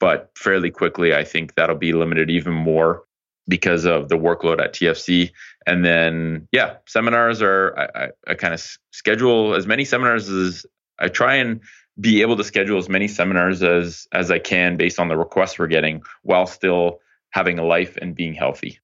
but 0.00 0.30
fairly 0.36 0.70
quickly, 0.70 1.14
I 1.14 1.24
think 1.24 1.54
that'll 1.54 1.76
be 1.76 1.92
limited 1.92 2.30
even 2.30 2.52
more 2.52 3.04
because 3.46 3.84
of 3.84 4.08
the 4.08 4.16
workload 4.16 4.60
at 4.60 4.74
TFC. 4.74 5.30
And 5.66 5.84
then, 5.84 6.48
yeah, 6.50 6.76
seminars 6.86 7.42
are, 7.42 7.74
I, 7.78 8.04
I, 8.04 8.08
I 8.28 8.34
kind 8.34 8.54
of 8.54 8.78
schedule 8.90 9.54
as 9.54 9.66
many 9.66 9.84
seminars 9.84 10.28
as 10.28 10.66
I 10.98 11.08
try 11.08 11.36
and 11.36 11.60
be 12.00 12.22
able 12.22 12.36
to 12.36 12.44
schedule 12.44 12.78
as 12.78 12.88
many 12.88 13.06
seminars 13.06 13.62
as 13.62 14.08
as 14.12 14.30
I 14.30 14.38
can 14.38 14.76
based 14.76 14.98
on 14.98 15.08
the 15.08 15.16
requests 15.16 15.58
we're 15.58 15.68
getting 15.68 16.02
while 16.22 16.46
still 16.46 17.00
having 17.30 17.58
a 17.58 17.64
life 17.64 17.96
and 18.00 18.14
being 18.14 18.34
healthy. 18.34 18.80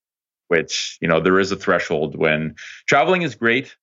Which, 0.51 0.99
you 1.01 1.07
know, 1.07 1.21
there 1.21 1.39
is 1.39 1.53
a 1.53 1.57
threshold 1.57 2.17
when 2.17 2.57
traveling 2.87 3.23
is 3.23 3.37
great. 3.37 3.77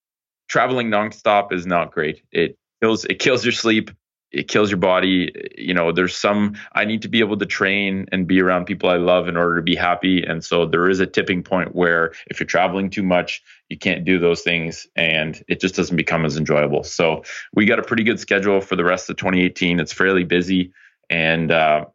Traveling 0.50 0.90
nonstop 0.90 1.54
is 1.54 1.66
not 1.66 1.94
great. 1.94 2.22
It 2.34 2.58
kills 2.82 3.06
it 3.06 3.20
kills 3.20 3.46
your 3.46 3.54
sleep. 3.54 3.90
It 4.34 4.50
kills 4.50 4.70
your 4.70 4.78
body. 4.78 5.32
You 5.58 5.74
know 5.74 5.94
there's 5.94 6.14
some 6.14 6.58
i 6.74 6.84
need 6.84 7.04
to 7.04 7.08
be 7.08 7.20
able 7.20 7.38
to 7.38 7.46
train 7.46 8.08
and 8.12 8.28
be 8.28 8.42
around 8.42 8.66
people 8.66 8.90
i 8.90 8.98
love 8.98 9.30
in 9.30 9.38
order 9.38 9.56
to 9.56 9.62
be 9.62 9.78
happy. 9.78 10.24
And 10.24 10.44
so 10.44 10.66
there 10.66 10.90
is 10.90 11.00
a 11.00 11.08
tipping 11.08 11.42
point 11.42 11.74
where 11.74 12.12
if 12.30 12.38
you're 12.38 12.48
traveling 12.48 12.90
too 12.90 13.04
much 13.04 13.42
you 13.70 13.78
can't 13.78 14.04
do 14.04 14.20
those 14.20 14.42
things 14.42 14.86
and 14.98 15.42
it 15.48 15.62
just 15.62 15.76
doesn't 15.76 15.96
become 15.96 16.26
as 16.26 16.36
enjoyable. 16.36 16.84
So 16.84 17.24
we 17.54 17.66
got 17.66 17.80
a 17.80 17.84
pretty 17.84 18.04
good 18.04 18.20
schedule 18.20 18.60
for 18.60 18.76
the 18.76 18.84
rest 18.84 19.10
of 19.10 19.16
2018 19.16 19.80
it's 19.80 19.94
fairly 19.94 20.26
busy 20.26 20.74
and 21.10 21.50
uh, 21.50 21.86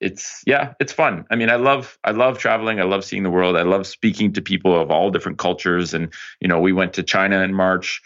it's 0.00 0.42
yeah 0.46 0.74
it's 0.80 0.92
fun. 0.92 1.24
I 1.30 1.36
mean 1.36 1.50
i 1.50 1.56
love 1.56 1.98
i 2.04 2.10
love 2.10 2.38
traveling. 2.38 2.80
I 2.80 2.84
love 2.84 3.04
seeing 3.04 3.22
the 3.22 3.30
world. 3.30 3.56
I 3.56 3.62
love 3.62 3.86
speaking 3.86 4.32
to 4.34 4.42
people 4.42 4.78
of 4.80 4.90
all 4.90 5.10
different 5.10 5.38
cultures. 5.38 5.94
And 5.94 6.12
you 6.40 6.48
know 6.48 6.60
we 6.60 6.72
went 6.72 6.92
to 6.94 7.02
china 7.02 7.40
in 7.40 7.54
march. 7.54 8.02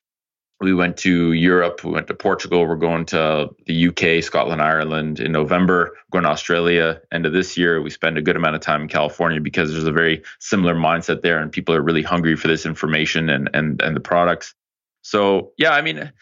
We 0.63 0.75
went 0.75 0.99
to 0.99 1.33
Europe, 1.33 1.83
we 1.85 1.91
went 1.91 2.07
to 2.09 2.15
Portugal, 2.15 2.67
we're 2.67 2.77
going 2.77 3.07
to 3.07 3.49
the 3.65 3.89
UK, 3.89 4.23
Scotland, 4.23 4.61
Ireland 4.61 5.19
in 5.19 5.33
November, 5.33 5.93
we're 5.95 6.21
going 6.21 6.25
to 6.25 6.31
Australia 6.31 7.01
end 7.11 7.25
of 7.25 7.33
this 7.33 7.57
year. 7.57 7.81
We 7.81 7.89
spend 7.89 8.19
a 8.19 8.23
good 8.23 8.37
amount 8.37 8.57
of 8.57 8.61
time 8.61 8.83
in 8.83 8.89
California 8.89 9.41
because 9.41 9.73
there's 9.73 9.85
a 9.85 9.93
very 9.93 10.23
similar 10.39 10.75
mindset 10.75 11.23
there 11.23 11.39
and 11.39 11.51
people 11.51 11.75
are 11.75 11.81
really 11.81 12.03
hungry 12.03 12.37
for 12.37 12.49
this 12.49 12.67
information 12.67 13.31
and 13.31 13.49
and 13.55 13.81
and 13.81 13.97
the 13.97 14.01
products. 14.01 14.55
So 15.03 15.53
yeah, 15.57 15.73
I 15.73 15.81
mean 15.81 16.13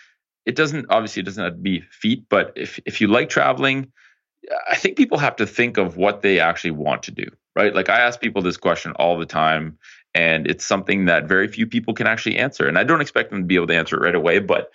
it 0.46 0.56
doesn't 0.56 0.86
obviously 0.88 1.20
it 1.20 1.26
doesn't 1.26 1.44
have 1.44 1.54
to 1.54 1.58
be 1.58 1.80
feet, 1.90 2.24
but 2.30 2.52
if 2.56 2.80
if 2.86 3.00
you 3.00 3.08
like 3.08 3.28
traveling, 3.28 3.92
I 4.70 4.76
think 4.76 4.96
people 4.96 5.18
have 5.18 5.36
to 5.36 5.46
think 5.46 5.78
of 5.78 5.96
what 5.96 6.22
they 6.22 6.40
actually 6.40 6.70
want 6.70 7.02
to 7.04 7.10
do, 7.10 7.26
right? 7.56 7.74
Like 7.74 7.88
I 7.88 8.00
ask 8.00 8.20
people 8.20 8.42
this 8.42 8.56
question 8.56 8.92
all 8.92 9.18
the 9.18 9.26
time 9.26 9.78
and 10.14 10.46
it's 10.46 10.64
something 10.64 11.04
that 11.06 11.28
very 11.28 11.48
few 11.48 11.66
people 11.66 11.94
can 11.94 12.06
actually 12.06 12.36
answer. 12.36 12.66
And 12.66 12.78
I 12.78 12.84
don't 12.84 13.00
expect 13.00 13.30
them 13.30 13.40
to 13.40 13.46
be 13.46 13.56
able 13.56 13.66
to 13.68 13.76
answer 13.76 13.96
it 13.96 14.06
right 14.06 14.14
away, 14.14 14.38
but 14.38 14.70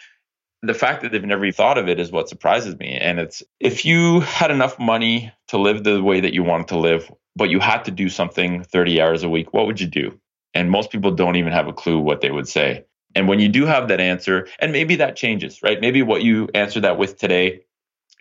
the 0.61 0.73
fact 0.73 1.01
that 1.01 1.11
they've 1.11 1.23
never 1.23 1.51
thought 1.51 1.77
of 1.77 1.89
it 1.89 1.99
is 1.99 2.11
what 2.11 2.29
surprises 2.29 2.77
me. 2.77 2.97
And 2.97 3.19
it's 3.19 3.43
if 3.59 3.83
you 3.83 4.21
had 4.21 4.51
enough 4.51 4.79
money 4.79 5.31
to 5.49 5.57
live 5.57 5.83
the 5.83 6.01
way 6.01 6.21
that 6.21 6.33
you 6.33 6.43
wanted 6.43 6.69
to 6.69 6.77
live, 6.77 7.11
but 7.35 7.49
you 7.49 7.59
had 7.59 7.83
to 7.85 7.91
do 7.91 8.09
something 8.09 8.63
30 8.63 9.01
hours 9.01 9.23
a 9.23 9.29
week, 9.29 9.53
what 9.53 9.65
would 9.65 9.81
you 9.81 9.87
do? 9.87 10.17
And 10.53 10.69
most 10.69 10.91
people 10.91 11.11
don't 11.11 11.35
even 11.35 11.51
have 11.51 11.67
a 11.67 11.73
clue 11.73 11.99
what 11.99 12.21
they 12.21 12.31
would 12.31 12.47
say. 12.47 12.85
And 13.15 13.27
when 13.27 13.39
you 13.39 13.49
do 13.49 13.65
have 13.65 13.89
that 13.89 13.99
answer, 13.99 14.47
and 14.59 14.71
maybe 14.71 14.95
that 14.95 15.15
changes, 15.15 15.61
right? 15.61 15.81
Maybe 15.81 16.01
what 16.01 16.23
you 16.23 16.47
answer 16.53 16.79
that 16.79 16.97
with 16.97 17.17
today 17.17 17.61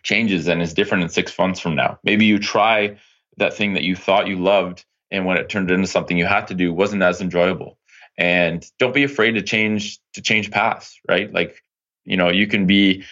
changes 0.03 0.48
and 0.48 0.61
is 0.61 0.74
different 0.74 1.05
in 1.05 1.09
six 1.09 1.36
months 1.38 1.61
from 1.61 1.74
now. 1.74 1.98
Maybe 2.05 2.24
you 2.24 2.38
try 2.38 2.96
that 3.38 3.55
thing 3.55 3.74
that 3.74 3.84
you 3.84 3.96
thought 3.96 4.26
you 4.26 4.38
loved 4.38 4.84
and 5.11 5.26
when 5.26 5.36
it 5.36 5.48
turned 5.48 5.70
into 5.70 5.86
something 5.86 6.16
you 6.16 6.26
had 6.26 6.48
to 6.48 6.55
do 6.55 6.72
wasn't 6.72 7.03
as 7.03 7.20
enjoyable. 7.20 7.78
And 8.18 8.64
don't 8.78 8.94
be 8.94 9.05
afraid 9.05 9.32
to 9.32 9.42
change 9.42 9.98
to 10.14 10.22
change 10.22 10.50
paths 10.50 10.98
right? 11.09 11.32
Like 11.32 11.62
you 12.05 12.16
know 12.16 12.28
you 12.28 12.46
can 12.46 12.66
be 12.66 13.05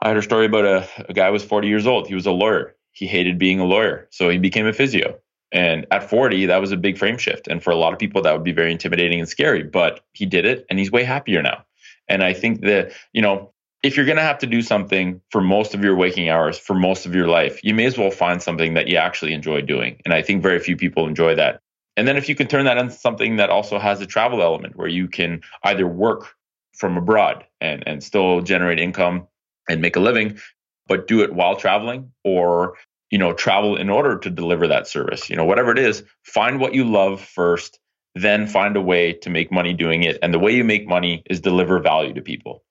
i 0.00 0.08
heard 0.08 0.16
a 0.16 0.22
story 0.22 0.46
about 0.46 0.64
a, 0.64 0.88
a 1.08 1.12
guy 1.12 1.30
was 1.30 1.44
40 1.44 1.68
years 1.68 1.86
old. 1.86 2.08
He 2.08 2.14
was 2.14 2.26
a 2.26 2.32
lawyer. 2.32 2.74
He 2.92 3.06
hated 3.06 3.38
being 3.38 3.60
a 3.60 3.64
lawyer 3.64 4.08
so 4.10 4.28
he 4.28 4.38
became 4.38 4.66
a 4.66 4.72
physio. 4.72 5.18
And 5.52 5.86
at 5.90 6.08
40 6.08 6.46
that 6.46 6.60
was 6.60 6.72
a 6.72 6.76
big 6.76 6.98
frame 6.98 7.18
shift. 7.18 7.46
And 7.48 7.62
for 7.62 7.70
a 7.70 7.76
lot 7.76 7.92
of 7.92 7.98
people 7.98 8.22
that 8.22 8.32
would 8.32 8.44
be 8.44 8.52
very 8.52 8.72
intimidating 8.72 9.20
and 9.20 9.28
scary 9.28 9.62
but 9.62 10.00
he 10.12 10.26
did 10.26 10.44
it 10.44 10.66
and 10.68 10.78
he's 10.78 10.90
way 10.90 11.04
happier 11.04 11.40
now. 11.42 11.64
And 12.08 12.22
i 12.22 12.34
think 12.34 12.62
that 12.62 12.92
you 13.12 13.22
know 13.22 13.51
if 13.82 13.96
you're 13.96 14.06
going 14.06 14.16
to 14.16 14.22
have 14.22 14.38
to 14.38 14.46
do 14.46 14.62
something 14.62 15.20
for 15.30 15.40
most 15.40 15.74
of 15.74 15.82
your 15.82 15.96
waking 15.96 16.28
hours 16.28 16.58
for 16.58 16.74
most 16.74 17.04
of 17.04 17.14
your 17.14 17.26
life, 17.26 17.62
you 17.64 17.74
may 17.74 17.84
as 17.84 17.98
well 17.98 18.10
find 18.10 18.40
something 18.40 18.74
that 18.74 18.86
you 18.86 18.96
actually 18.96 19.32
enjoy 19.32 19.60
doing. 19.60 20.00
And 20.04 20.14
I 20.14 20.22
think 20.22 20.42
very 20.42 20.60
few 20.60 20.76
people 20.76 21.06
enjoy 21.06 21.34
that. 21.34 21.60
And 21.96 22.06
then 22.06 22.16
if 22.16 22.28
you 22.28 22.34
can 22.34 22.46
turn 22.46 22.64
that 22.64 22.78
into 22.78 22.94
something 22.94 23.36
that 23.36 23.50
also 23.50 23.78
has 23.78 24.00
a 24.00 24.06
travel 24.06 24.40
element 24.40 24.76
where 24.76 24.88
you 24.88 25.08
can 25.08 25.42
either 25.64 25.86
work 25.86 26.34
from 26.74 26.96
abroad 26.96 27.44
and, 27.60 27.82
and 27.86 28.02
still 28.02 28.40
generate 28.40 28.78
income 28.78 29.26
and 29.68 29.82
make 29.82 29.96
a 29.96 30.00
living, 30.00 30.38
but 30.86 31.06
do 31.06 31.22
it 31.22 31.34
while 31.34 31.56
traveling 31.56 32.12
or 32.24 32.74
you 33.10 33.18
know 33.18 33.32
travel 33.32 33.76
in 33.76 33.90
order 33.90 34.18
to 34.18 34.30
deliver 34.30 34.66
that 34.66 34.88
service 34.88 35.28
you 35.28 35.36
know 35.36 35.44
whatever 35.44 35.70
it 35.70 35.78
is 35.78 36.02
find 36.24 36.58
what 36.58 36.74
you 36.74 36.84
love 36.84 37.20
first 37.20 37.78
then 38.14 38.46
find 38.46 38.76
a 38.76 38.80
way 38.80 39.12
to 39.12 39.30
make 39.30 39.52
money 39.52 39.74
doing 39.74 40.02
it 40.02 40.18
and 40.22 40.34
the 40.34 40.38
way 40.38 40.50
you 40.50 40.64
make 40.64 40.88
money 40.88 41.22
is 41.28 41.40
deliver 41.40 41.78
value 41.78 42.14
to 42.14 42.22
people 42.22 42.64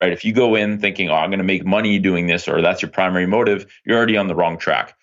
right? 0.00 0.12
If 0.12 0.24
you 0.24 0.32
go 0.32 0.54
in 0.54 0.78
thinking, 0.80 1.08
oh, 1.08 1.14
I'm 1.14 1.30
going 1.30 1.38
to 1.38 1.44
make 1.44 1.64
money 1.64 1.98
doing 1.98 2.26
this, 2.26 2.48
or 2.48 2.60
that's 2.62 2.82
your 2.82 2.90
primary 2.90 3.26
motive, 3.26 3.66
you're 3.84 3.96
already 3.96 4.16
on 4.16 4.28
the 4.28 4.34
wrong 4.34 4.58
track. 4.58 4.96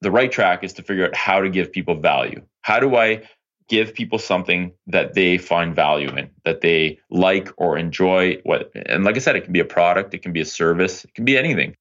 The 0.00 0.10
right 0.10 0.30
track 0.30 0.64
is 0.64 0.72
to 0.74 0.82
figure 0.82 1.06
out 1.06 1.14
how 1.14 1.40
to 1.40 1.48
give 1.48 1.72
people 1.72 1.94
value. 1.94 2.42
How 2.62 2.80
do 2.80 2.96
I 2.96 3.22
give 3.68 3.94
people 3.94 4.18
something 4.18 4.72
that 4.86 5.14
they 5.14 5.38
find 5.38 5.74
value 5.74 6.08
in, 6.16 6.30
that 6.44 6.60
they 6.60 6.98
like 7.10 7.50
or 7.56 7.78
enjoy? 7.78 8.40
What 8.42 8.72
and 8.74 9.04
like 9.04 9.16
I 9.16 9.20
said, 9.20 9.36
it 9.36 9.44
can 9.44 9.52
be 9.52 9.60
a 9.60 9.64
product, 9.64 10.14
it 10.14 10.22
can 10.22 10.32
be 10.32 10.40
a 10.40 10.44
service, 10.44 11.04
it 11.04 11.14
can 11.14 11.24
be 11.24 11.38
anything. 11.38 11.76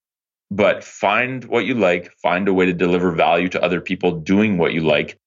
But 0.52 0.84
find 0.84 1.46
what 1.46 1.66
you 1.66 1.76
like, 1.76 2.12
find 2.22 2.48
a 2.48 2.54
way 2.54 2.66
to 2.66 2.74
deliver 2.74 3.12
value 3.12 3.48
to 3.50 3.64
other 3.64 3.82
people 3.82 4.12
doing 4.12 4.58
what 4.58 4.74
you 4.74 4.82
like. 4.82 5.18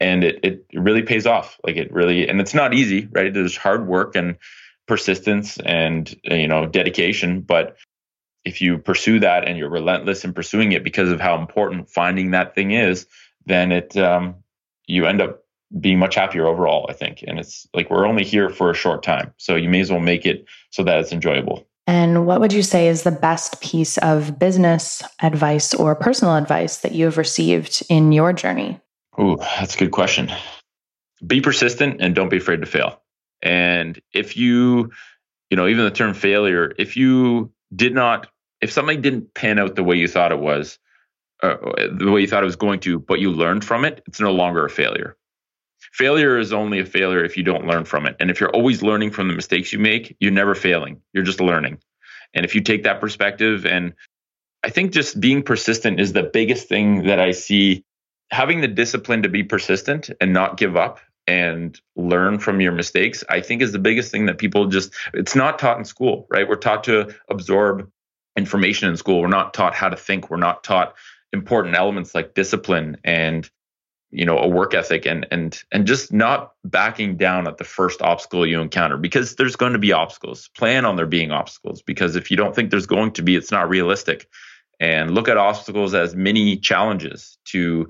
And 0.00 0.24
it, 0.24 0.40
it 0.42 0.66
really 0.74 1.02
pays 1.02 1.26
off. 1.26 1.58
Like 1.64 1.76
it 1.76 1.92
really, 1.92 2.28
and 2.28 2.40
it's 2.40 2.54
not 2.54 2.74
easy, 2.74 3.08
right? 3.12 3.32
There's 3.32 3.56
hard 3.56 3.86
work 3.86 4.16
and 4.16 4.36
persistence 4.86 5.58
and 5.64 6.14
you 6.24 6.48
know 6.48 6.66
dedication 6.66 7.40
but 7.40 7.76
if 8.44 8.60
you 8.60 8.76
pursue 8.76 9.18
that 9.18 9.48
and 9.48 9.56
you're 9.56 9.70
relentless 9.70 10.24
in 10.24 10.32
pursuing 10.32 10.72
it 10.72 10.84
because 10.84 11.10
of 11.10 11.20
how 11.20 11.38
important 11.38 11.88
finding 11.88 12.30
that 12.30 12.54
thing 12.54 12.72
is 12.72 13.06
then 13.46 13.72
it 13.72 13.96
um, 13.96 14.34
you 14.86 15.06
end 15.06 15.20
up 15.22 15.40
being 15.80 15.98
much 15.98 16.14
happier 16.14 16.46
overall 16.46 16.86
i 16.88 16.92
think 16.92 17.24
and 17.26 17.38
it's 17.38 17.66
like 17.74 17.90
we're 17.90 18.06
only 18.06 18.24
here 18.24 18.50
for 18.50 18.70
a 18.70 18.74
short 18.74 19.02
time 19.02 19.32
so 19.38 19.56
you 19.56 19.68
may 19.68 19.80
as 19.80 19.90
well 19.90 20.00
make 20.00 20.26
it 20.26 20.44
so 20.70 20.84
that 20.84 21.00
it's 21.00 21.12
enjoyable 21.12 21.66
and 21.86 22.26
what 22.26 22.40
would 22.40 22.52
you 22.52 22.62
say 22.62 22.88
is 22.88 23.02
the 23.02 23.10
best 23.10 23.60
piece 23.60 23.98
of 23.98 24.38
business 24.38 25.02
advice 25.20 25.74
or 25.74 25.94
personal 25.94 26.36
advice 26.36 26.78
that 26.78 26.92
you 26.92 27.04
have 27.04 27.18
received 27.18 27.82
in 27.90 28.10
your 28.10 28.32
journey? 28.32 28.80
Oh, 29.18 29.36
that's 29.36 29.74
a 29.74 29.78
good 29.78 29.90
question. 29.90 30.32
Be 31.26 31.40
persistent 31.40 32.00
and 32.00 32.14
don't 32.14 32.30
be 32.30 32.38
afraid 32.38 32.60
to 32.60 32.66
fail. 32.66 33.00
And 33.42 34.00
if 34.12 34.36
you, 34.36 34.90
you 35.50 35.56
know, 35.56 35.66
even 35.66 35.84
the 35.84 35.90
term 35.90 36.14
failure, 36.14 36.72
if 36.78 36.96
you 36.96 37.52
did 37.74 37.94
not, 37.94 38.28
if 38.60 38.72
something 38.72 39.02
didn't 39.02 39.34
pan 39.34 39.58
out 39.58 39.76
the 39.76 39.84
way 39.84 39.96
you 39.96 40.08
thought 40.08 40.32
it 40.32 40.38
was, 40.38 40.78
uh, 41.42 41.56
the 41.92 42.10
way 42.10 42.22
you 42.22 42.26
thought 42.26 42.42
it 42.42 42.46
was 42.46 42.56
going 42.56 42.80
to, 42.80 42.98
but 42.98 43.20
you 43.20 43.30
learned 43.30 43.64
from 43.64 43.84
it, 43.84 44.02
it's 44.06 44.20
no 44.20 44.32
longer 44.32 44.64
a 44.64 44.70
failure. 44.70 45.16
Failure 45.92 46.38
is 46.38 46.52
only 46.52 46.80
a 46.80 46.86
failure 46.86 47.24
if 47.24 47.36
you 47.36 47.42
don't 47.42 47.66
learn 47.66 47.84
from 47.84 48.06
it. 48.06 48.16
And 48.18 48.30
if 48.30 48.40
you're 48.40 48.50
always 48.50 48.82
learning 48.82 49.10
from 49.10 49.28
the 49.28 49.34
mistakes 49.34 49.72
you 49.72 49.78
make, 49.78 50.16
you're 50.18 50.32
never 50.32 50.54
failing. 50.54 51.00
You're 51.12 51.24
just 51.24 51.40
learning. 51.40 51.78
And 52.32 52.44
if 52.44 52.54
you 52.54 52.62
take 52.62 52.84
that 52.84 53.00
perspective, 53.00 53.66
and 53.66 53.92
I 54.64 54.70
think 54.70 54.92
just 54.92 55.20
being 55.20 55.42
persistent 55.42 56.00
is 56.00 56.12
the 56.12 56.22
biggest 56.22 56.68
thing 56.68 57.04
that 57.04 57.20
I 57.20 57.32
see 57.32 57.84
having 58.30 58.60
the 58.60 58.68
discipline 58.68 59.22
to 59.22 59.28
be 59.28 59.42
persistent 59.42 60.10
and 60.20 60.32
not 60.32 60.56
give 60.56 60.76
up 60.76 60.98
and 61.26 61.80
learn 61.96 62.38
from 62.38 62.60
your 62.60 62.72
mistakes 62.72 63.24
i 63.28 63.40
think 63.40 63.62
is 63.62 63.72
the 63.72 63.78
biggest 63.78 64.10
thing 64.10 64.26
that 64.26 64.38
people 64.38 64.66
just 64.66 64.92
it's 65.12 65.34
not 65.34 65.58
taught 65.58 65.78
in 65.78 65.84
school 65.84 66.26
right? 66.30 66.48
We're 66.48 66.56
taught 66.56 66.84
to 66.84 67.14
absorb 67.28 67.88
information 68.36 68.88
in 68.88 68.96
school. 68.96 69.20
We're 69.20 69.28
not 69.28 69.54
taught 69.54 69.74
how 69.74 69.88
to 69.88 69.96
think. 69.96 70.30
We're 70.30 70.36
not 70.36 70.64
taught 70.64 70.94
important 71.32 71.76
elements 71.76 72.14
like 72.14 72.34
discipline 72.34 72.96
and 73.04 73.50
you 74.10 74.24
know 74.24 74.38
a 74.38 74.46
work 74.46 74.74
ethic 74.74 75.06
and 75.06 75.26
and 75.32 75.62
and 75.72 75.86
just 75.86 76.12
not 76.12 76.52
backing 76.64 77.16
down 77.16 77.48
at 77.48 77.58
the 77.58 77.64
first 77.64 78.00
obstacle 78.02 78.46
you 78.46 78.60
encounter 78.60 78.96
because 78.96 79.34
there's 79.34 79.56
going 79.56 79.72
to 79.72 79.78
be 79.78 79.92
obstacles. 79.92 80.48
Plan 80.56 80.84
on 80.84 80.96
there 80.96 81.06
being 81.06 81.32
obstacles 81.32 81.82
because 81.82 82.16
if 82.16 82.30
you 82.30 82.36
don't 82.36 82.54
think 82.54 82.70
there's 82.70 82.86
going 82.86 83.12
to 83.12 83.22
be 83.22 83.36
it's 83.36 83.50
not 83.50 83.68
realistic. 83.68 84.28
And 84.80 85.14
look 85.14 85.28
at 85.28 85.36
obstacles 85.36 85.94
as 85.94 86.16
mini 86.16 86.56
challenges 86.56 87.38
to 87.46 87.88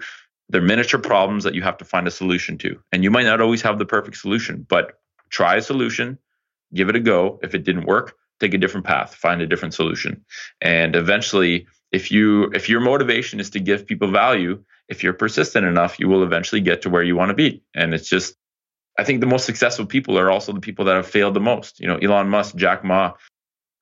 they're 0.49 0.62
miniature 0.62 1.01
problems 1.01 1.45
that 1.45 1.55
you 1.55 1.62
have 1.62 1.76
to 1.76 1.84
find 1.84 2.07
a 2.07 2.11
solution 2.11 2.59
to 2.59 2.78
and 2.92 3.03
you 3.03 3.11
might 3.11 3.24
not 3.24 3.40
always 3.40 3.62
have 3.62 3.78
the 3.78 3.86
perfect 3.86 4.16
solution 4.16 4.66
but 4.68 4.99
try 5.30 5.57
a 5.57 5.62
solution 5.62 6.18
give 6.72 6.88
it 6.88 6.97
a 6.97 7.01
go 7.01 7.38
if 7.42 7.55
it 7.55 7.64
didn't 7.64 7.86
work 7.86 8.14
take 8.40 8.55
a 8.55 8.59
different 8.59 8.86
path 8.86 9.14
find 9.14 9.40
a 9.40 9.47
different 9.47 9.74
solution 9.74 10.24
and 10.61 10.97
eventually 10.97 11.66
if 11.92 12.11
you 12.11 12.51
if 12.55 12.68
your 12.68 12.80
motivation 12.80 13.40
is 13.40 13.51
to 13.51 13.61
give 13.61 13.86
people 13.86 14.11
value 14.11 14.62
if 14.88 15.03
you're 15.03 15.14
persistent 15.14 15.66
enough, 15.66 15.99
you 15.99 16.09
will 16.09 16.22
eventually 16.22 16.61
get 16.61 16.82
to 16.82 16.90
where 16.90 17.03
you 17.03 17.16
want 17.16 17.30
to 17.30 17.34
be. 17.34 17.62
And 17.74 17.95
it's 17.95 18.09
just, 18.09 18.36
I 18.99 19.05
think 19.05 19.20
the 19.20 19.26
most 19.26 19.47
successful 19.47 19.86
people 19.86 20.18
are 20.18 20.30
also 20.30 20.53
the 20.53 20.61
people 20.61 20.84
that 20.86 20.97
have 20.97 21.07
failed 21.07 21.34
the 21.34 21.40
most. 21.40 21.80
You 21.80 21.88
know, 21.88 21.97
Elon 21.97 22.28
Musk, 22.28 22.57
Jack 22.57 22.84
Ma, 22.84 23.12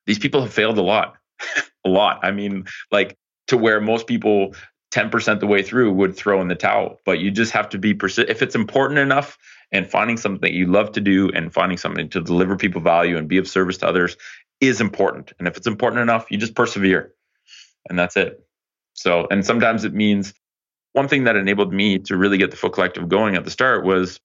these 0.05 0.19
people 0.19 0.41
have 0.41 0.53
failed 0.53 0.77
a 0.77 0.81
lot, 0.81 1.15
a 1.85 1.89
lot. 1.89 2.19
I 2.23 2.31
mean, 2.31 2.65
like 2.91 3.17
to 3.47 3.57
where 3.57 3.81
most 3.81 4.07
people 4.07 4.55
10% 4.93 5.39
the 5.39 5.47
way 5.47 5.63
through 5.63 5.91
would 5.91 6.15
throw 6.15 6.39
in 6.39 6.47
the 6.47 6.55
towel. 6.55 6.99
But 7.03 7.19
you 7.19 7.31
just 7.31 7.51
have 7.51 7.67
to 7.69 7.79
be 7.79 7.93
persistent. 7.93 8.29
If 8.29 8.41
it's 8.43 8.55
important 8.55 8.99
enough 8.99 9.37
and 9.71 9.89
finding 9.89 10.17
something 10.17 10.41
that 10.41 10.53
you 10.53 10.67
love 10.67 10.91
to 10.91 11.01
do 11.01 11.29
and 11.31 11.51
finding 11.51 11.77
something 11.79 12.09
to 12.09 12.21
deliver 12.21 12.55
people 12.55 12.79
value 12.79 13.17
and 13.17 13.27
be 13.27 13.37
of 13.37 13.47
service 13.47 13.77
to 13.77 13.87
others 13.87 14.15
is 14.61 14.79
important. 14.79 15.33
And 15.39 15.47
if 15.47 15.57
it's 15.57 15.67
important 15.67 16.03
enough, 16.03 16.29
you 16.29 16.37
just 16.37 16.53
persevere. 16.53 17.13
And 17.89 17.97
that's 17.97 18.15
it. 18.15 18.45
So, 18.93 19.27
and 19.31 19.43
sometimes 19.43 19.83
it 19.83 19.93
means 19.93 20.33
one 20.93 21.07
thing 21.07 21.23
that 21.23 21.35
enabled 21.35 21.73
me 21.73 21.97
to 21.99 22.15
really 22.15 22.37
get 22.37 22.51
the 22.51 22.57
Foot 22.57 22.73
Collective 22.73 23.09
going 23.09 23.35
at 23.35 23.43
the 23.43 23.51
start 23.51 23.83
was 23.83 24.19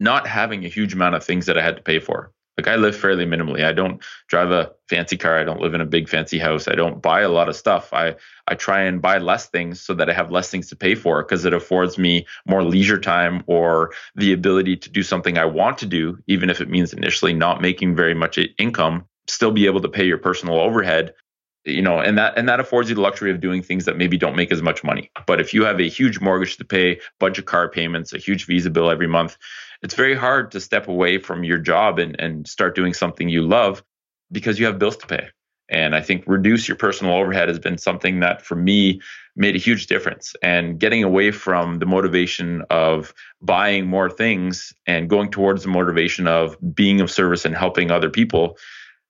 not 0.00 0.26
having 0.26 0.64
a 0.64 0.68
huge 0.68 0.92
amount 0.92 1.14
of 1.14 1.22
things 1.22 1.46
that 1.46 1.56
I 1.56 1.62
had 1.62 1.76
to 1.76 1.82
pay 1.82 2.00
for. 2.00 2.32
Like 2.56 2.68
I 2.68 2.76
live 2.76 2.96
fairly 2.96 3.24
minimally. 3.24 3.64
I 3.64 3.72
don't 3.72 4.02
drive 4.28 4.50
a 4.50 4.72
fancy 4.88 5.16
car. 5.16 5.38
I 5.38 5.44
don't 5.44 5.60
live 5.60 5.72
in 5.72 5.80
a 5.80 5.86
big 5.86 6.08
fancy 6.08 6.38
house. 6.38 6.68
I 6.68 6.74
don't 6.74 7.00
buy 7.00 7.22
a 7.22 7.28
lot 7.28 7.48
of 7.48 7.56
stuff. 7.56 7.92
I 7.92 8.16
I 8.48 8.54
try 8.54 8.82
and 8.82 9.00
buy 9.00 9.18
less 9.18 9.46
things 9.46 9.80
so 9.80 9.94
that 9.94 10.10
I 10.10 10.12
have 10.12 10.30
less 10.30 10.50
things 10.50 10.68
to 10.68 10.76
pay 10.76 10.94
for 10.94 11.22
because 11.22 11.44
it 11.44 11.54
affords 11.54 11.96
me 11.96 12.26
more 12.46 12.62
leisure 12.62 12.98
time 12.98 13.42
or 13.46 13.92
the 14.14 14.32
ability 14.32 14.76
to 14.76 14.90
do 14.90 15.02
something 15.02 15.38
I 15.38 15.44
want 15.46 15.78
to 15.78 15.86
do, 15.86 16.18
even 16.26 16.50
if 16.50 16.60
it 16.60 16.68
means 16.68 16.92
initially 16.92 17.32
not 17.32 17.62
making 17.62 17.96
very 17.96 18.14
much 18.14 18.38
income, 18.58 19.06
still 19.26 19.52
be 19.52 19.66
able 19.66 19.80
to 19.80 19.88
pay 19.88 20.04
your 20.04 20.18
personal 20.18 20.58
overhead 20.60 21.14
you 21.64 21.82
know 21.82 22.00
and 22.00 22.16
that 22.16 22.36
and 22.38 22.48
that 22.48 22.58
affords 22.58 22.88
you 22.88 22.94
the 22.94 23.00
luxury 23.00 23.30
of 23.30 23.40
doing 23.40 23.62
things 23.62 23.84
that 23.84 23.96
maybe 23.96 24.16
don't 24.16 24.36
make 24.36 24.50
as 24.50 24.62
much 24.62 24.82
money 24.82 25.10
but 25.26 25.40
if 25.40 25.52
you 25.52 25.64
have 25.64 25.78
a 25.78 25.88
huge 25.88 26.20
mortgage 26.20 26.56
to 26.56 26.64
pay 26.64 26.98
bunch 27.18 27.38
of 27.38 27.44
car 27.44 27.68
payments 27.68 28.12
a 28.12 28.18
huge 28.18 28.46
visa 28.46 28.70
bill 28.70 28.90
every 28.90 29.06
month 29.06 29.36
it's 29.82 29.94
very 29.94 30.14
hard 30.14 30.50
to 30.52 30.60
step 30.60 30.88
away 30.88 31.18
from 31.18 31.44
your 31.44 31.58
job 31.58 31.98
and, 31.98 32.18
and 32.20 32.46
start 32.46 32.74
doing 32.74 32.94
something 32.94 33.28
you 33.28 33.42
love 33.42 33.82
because 34.30 34.58
you 34.58 34.66
have 34.66 34.78
bills 34.78 34.96
to 34.96 35.06
pay 35.06 35.28
and 35.68 35.94
i 35.94 36.00
think 36.00 36.24
reduce 36.26 36.68
your 36.68 36.76
personal 36.76 37.14
overhead 37.14 37.48
has 37.48 37.58
been 37.58 37.78
something 37.78 38.20
that 38.20 38.42
for 38.42 38.56
me 38.56 39.00
made 39.36 39.54
a 39.54 39.58
huge 39.58 39.86
difference 39.86 40.34
and 40.42 40.78
getting 40.78 41.02
away 41.02 41.30
from 41.30 41.78
the 41.78 41.86
motivation 41.86 42.62
of 42.70 43.14
buying 43.40 43.86
more 43.86 44.10
things 44.10 44.72
and 44.86 45.08
going 45.08 45.30
towards 45.30 45.62
the 45.62 45.68
motivation 45.68 46.26
of 46.26 46.56
being 46.74 47.00
of 47.00 47.10
service 47.10 47.44
and 47.44 47.56
helping 47.56 47.90
other 47.90 48.10
people 48.10 48.56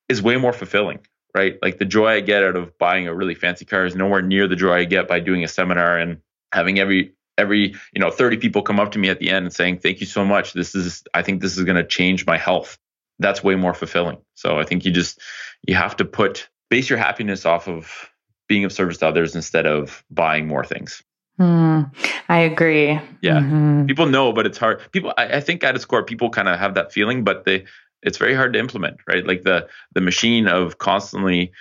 is 0.08 0.22
way 0.22 0.36
more 0.36 0.52
fulfilling 0.52 1.00
right? 1.34 1.58
Like 1.62 1.78
the 1.78 1.84
joy 1.84 2.08
I 2.08 2.20
get 2.20 2.42
out 2.42 2.56
of 2.56 2.76
buying 2.78 3.06
a 3.06 3.14
really 3.14 3.34
fancy 3.34 3.64
car 3.64 3.86
is 3.86 3.94
nowhere 3.94 4.22
near 4.22 4.48
the 4.48 4.56
joy 4.56 4.74
I 4.74 4.84
get 4.84 5.08
by 5.08 5.20
doing 5.20 5.44
a 5.44 5.48
seminar 5.48 5.98
and 5.98 6.18
having 6.52 6.78
every 6.78 7.14
every 7.40 7.74
you 7.92 8.00
know 8.00 8.10
30 8.10 8.36
people 8.36 8.62
come 8.62 8.78
up 8.78 8.92
to 8.92 8.98
me 8.98 9.08
at 9.08 9.18
the 9.18 9.30
end 9.30 9.46
and 9.46 9.52
saying 9.52 9.78
thank 9.78 10.00
you 10.00 10.06
so 10.06 10.24
much. 10.24 10.52
This 10.52 10.74
is 10.74 11.02
i 11.14 11.22
think 11.22 11.40
this 11.40 11.56
is 11.56 11.64
going 11.64 11.76
to 11.76 11.86
change 11.86 12.26
my 12.26 12.36
health. 12.36 12.78
That's 13.18 13.42
way 13.42 13.56
more 13.56 13.74
fulfilling. 13.74 14.18
So 14.34 14.58
i 14.60 14.64
think 14.64 14.84
you 14.84 14.92
just 14.92 15.20
you 15.66 15.74
have 15.74 15.96
to 15.96 16.04
put 16.04 16.48
base 16.68 16.88
your 16.88 16.98
happiness 16.98 17.46
off 17.46 17.66
of 17.66 18.10
being 18.48 18.64
of 18.64 18.72
service 18.72 18.98
to 18.98 19.08
others 19.08 19.34
instead 19.34 19.66
of 19.66 20.04
buying 20.10 20.46
more 20.46 20.64
things. 20.64 21.02
Mm, 21.38 21.90
i 22.28 22.38
agree. 22.38 23.00
Yeah. 23.22 23.40
Mm-hmm. 23.40 23.86
people 23.86 24.06
know 24.06 24.32
but 24.32 24.46
it's 24.46 24.58
hard. 24.58 24.80
People 24.92 25.14
I, 25.16 25.38
I 25.38 25.40
think 25.40 25.64
at 25.64 25.74
its 25.74 25.84
core 25.84 26.04
people 26.04 26.30
kind 26.30 26.48
of 26.48 26.58
have 26.58 26.74
that 26.74 26.92
feeling 26.92 27.24
but 27.24 27.44
they 27.44 27.64
it's 28.02 28.16
very 28.18 28.34
hard 28.34 28.54
to 28.54 28.58
implement, 28.58 28.98
right? 29.06 29.26
Like 29.26 29.42
the 29.42 29.68
the 29.94 30.00
machine 30.00 30.46
of 30.46 30.78
constantly 30.78 31.52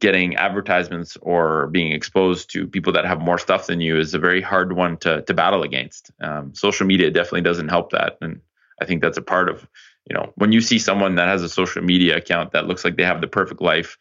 getting 0.00 0.36
advertisements 0.36 1.16
or 1.22 1.68
being 1.68 1.92
exposed 1.92 2.50
to 2.50 2.66
people 2.66 2.92
that 2.94 3.04
have 3.04 3.20
more 3.20 3.38
stuff 3.38 3.66
than 3.66 3.80
you 3.80 3.98
is 3.98 4.14
a 4.14 4.18
very 4.18 4.40
hard 4.40 4.72
one 4.72 4.96
to 4.98 5.22
to 5.22 5.34
battle 5.34 5.62
against. 5.62 6.10
Um, 6.20 6.54
social 6.54 6.86
media 6.86 7.10
definitely 7.10 7.42
doesn't 7.42 7.68
help 7.68 7.92
that, 7.92 8.18
and 8.20 8.40
I 8.80 8.86
think 8.86 9.02
that's 9.02 9.18
a 9.18 9.22
part 9.22 9.48
of 9.48 9.68
you 10.08 10.14
know 10.14 10.32
when 10.36 10.52
you 10.52 10.60
see 10.60 10.78
someone 10.78 11.14
that 11.16 11.28
has 11.28 11.42
a 11.42 11.48
social 11.48 11.82
media 11.82 12.16
account 12.16 12.52
that 12.52 12.66
looks 12.66 12.84
like 12.84 12.96
they 12.96 13.04
have 13.04 13.20
the 13.20 13.28
perfect 13.28 13.60
life, 13.60 13.98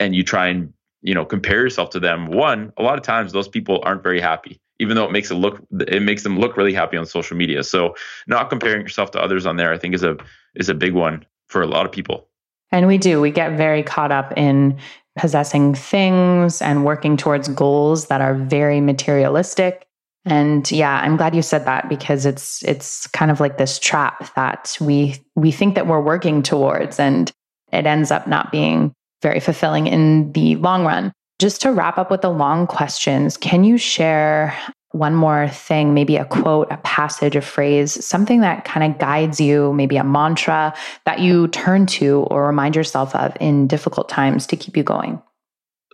and 0.00 0.14
you 0.14 0.24
try 0.24 0.48
and 0.48 0.72
you 1.02 1.14
know 1.14 1.24
compare 1.24 1.60
yourself 1.60 1.90
to 1.90 2.00
them. 2.00 2.26
One, 2.26 2.72
a 2.76 2.82
lot 2.82 2.96
of 2.96 3.04
times 3.04 3.32
those 3.32 3.48
people 3.48 3.80
aren't 3.82 4.02
very 4.02 4.20
happy 4.20 4.60
even 4.78 4.96
though 4.96 5.04
it 5.04 5.12
makes 5.12 5.30
it 5.30 5.34
look 5.34 5.60
it 5.80 6.02
makes 6.02 6.24
them 6.24 6.38
look 6.38 6.56
really 6.56 6.74
happy 6.74 6.96
on 6.96 7.06
social 7.06 7.36
media. 7.36 7.62
So 7.62 7.94
not 8.26 8.50
comparing 8.50 8.82
yourself 8.82 9.12
to 9.12 9.20
others 9.22 9.46
on 9.46 9.56
there, 9.56 9.72
I 9.72 9.78
think 9.78 9.94
is 9.94 10.02
a 10.02 10.16
is 10.54 10.68
a 10.68 10.74
big 10.74 10.92
one 10.92 11.24
for 11.46 11.62
a 11.62 11.66
lot 11.66 11.86
of 11.86 11.92
people. 11.92 12.28
And 12.72 12.86
we 12.86 12.98
do. 12.98 13.20
We 13.20 13.30
get 13.30 13.56
very 13.56 13.82
caught 13.82 14.10
up 14.10 14.32
in 14.36 14.78
possessing 15.16 15.74
things 15.74 16.62
and 16.62 16.84
working 16.84 17.16
towards 17.16 17.48
goals 17.48 18.06
that 18.06 18.20
are 18.20 18.34
very 18.34 18.80
materialistic. 18.80 19.86
And 20.24 20.70
yeah, 20.70 21.00
I'm 21.02 21.16
glad 21.16 21.34
you 21.34 21.42
said 21.42 21.64
that 21.66 21.88
because 21.88 22.24
it's 22.24 22.62
it's 22.62 23.06
kind 23.08 23.30
of 23.30 23.40
like 23.40 23.58
this 23.58 23.78
trap 23.78 24.34
that 24.34 24.76
we 24.80 25.16
we 25.34 25.50
think 25.50 25.74
that 25.74 25.86
we're 25.86 26.00
working 26.00 26.42
towards 26.42 27.00
and 27.00 27.30
it 27.72 27.86
ends 27.86 28.10
up 28.10 28.26
not 28.26 28.52
being 28.52 28.92
very 29.22 29.40
fulfilling 29.40 29.86
in 29.86 30.32
the 30.32 30.56
long 30.56 30.84
run. 30.84 31.12
Just 31.38 31.60
to 31.62 31.72
wrap 31.72 31.98
up 31.98 32.10
with 32.10 32.20
the 32.20 32.30
long 32.30 32.66
questions, 32.66 33.36
can 33.36 33.64
you 33.64 33.78
share 33.78 34.56
one 34.92 35.14
more 35.14 35.48
thing, 35.48 35.94
maybe 35.94 36.16
a 36.16 36.24
quote, 36.24 36.68
a 36.70 36.76
passage, 36.78 37.34
a 37.34 37.40
phrase, 37.40 38.04
something 38.04 38.40
that 38.40 38.64
kind 38.64 38.90
of 38.90 38.98
guides 38.98 39.40
you, 39.40 39.72
maybe 39.72 39.96
a 39.96 40.04
mantra 40.04 40.74
that 41.04 41.20
you 41.20 41.48
turn 41.48 41.86
to 41.86 42.20
or 42.30 42.46
remind 42.46 42.76
yourself 42.76 43.14
of 43.14 43.36
in 43.40 43.66
difficult 43.66 44.08
times 44.08 44.46
to 44.46 44.56
keep 44.56 44.76
you 44.76 44.82
going? 44.82 45.20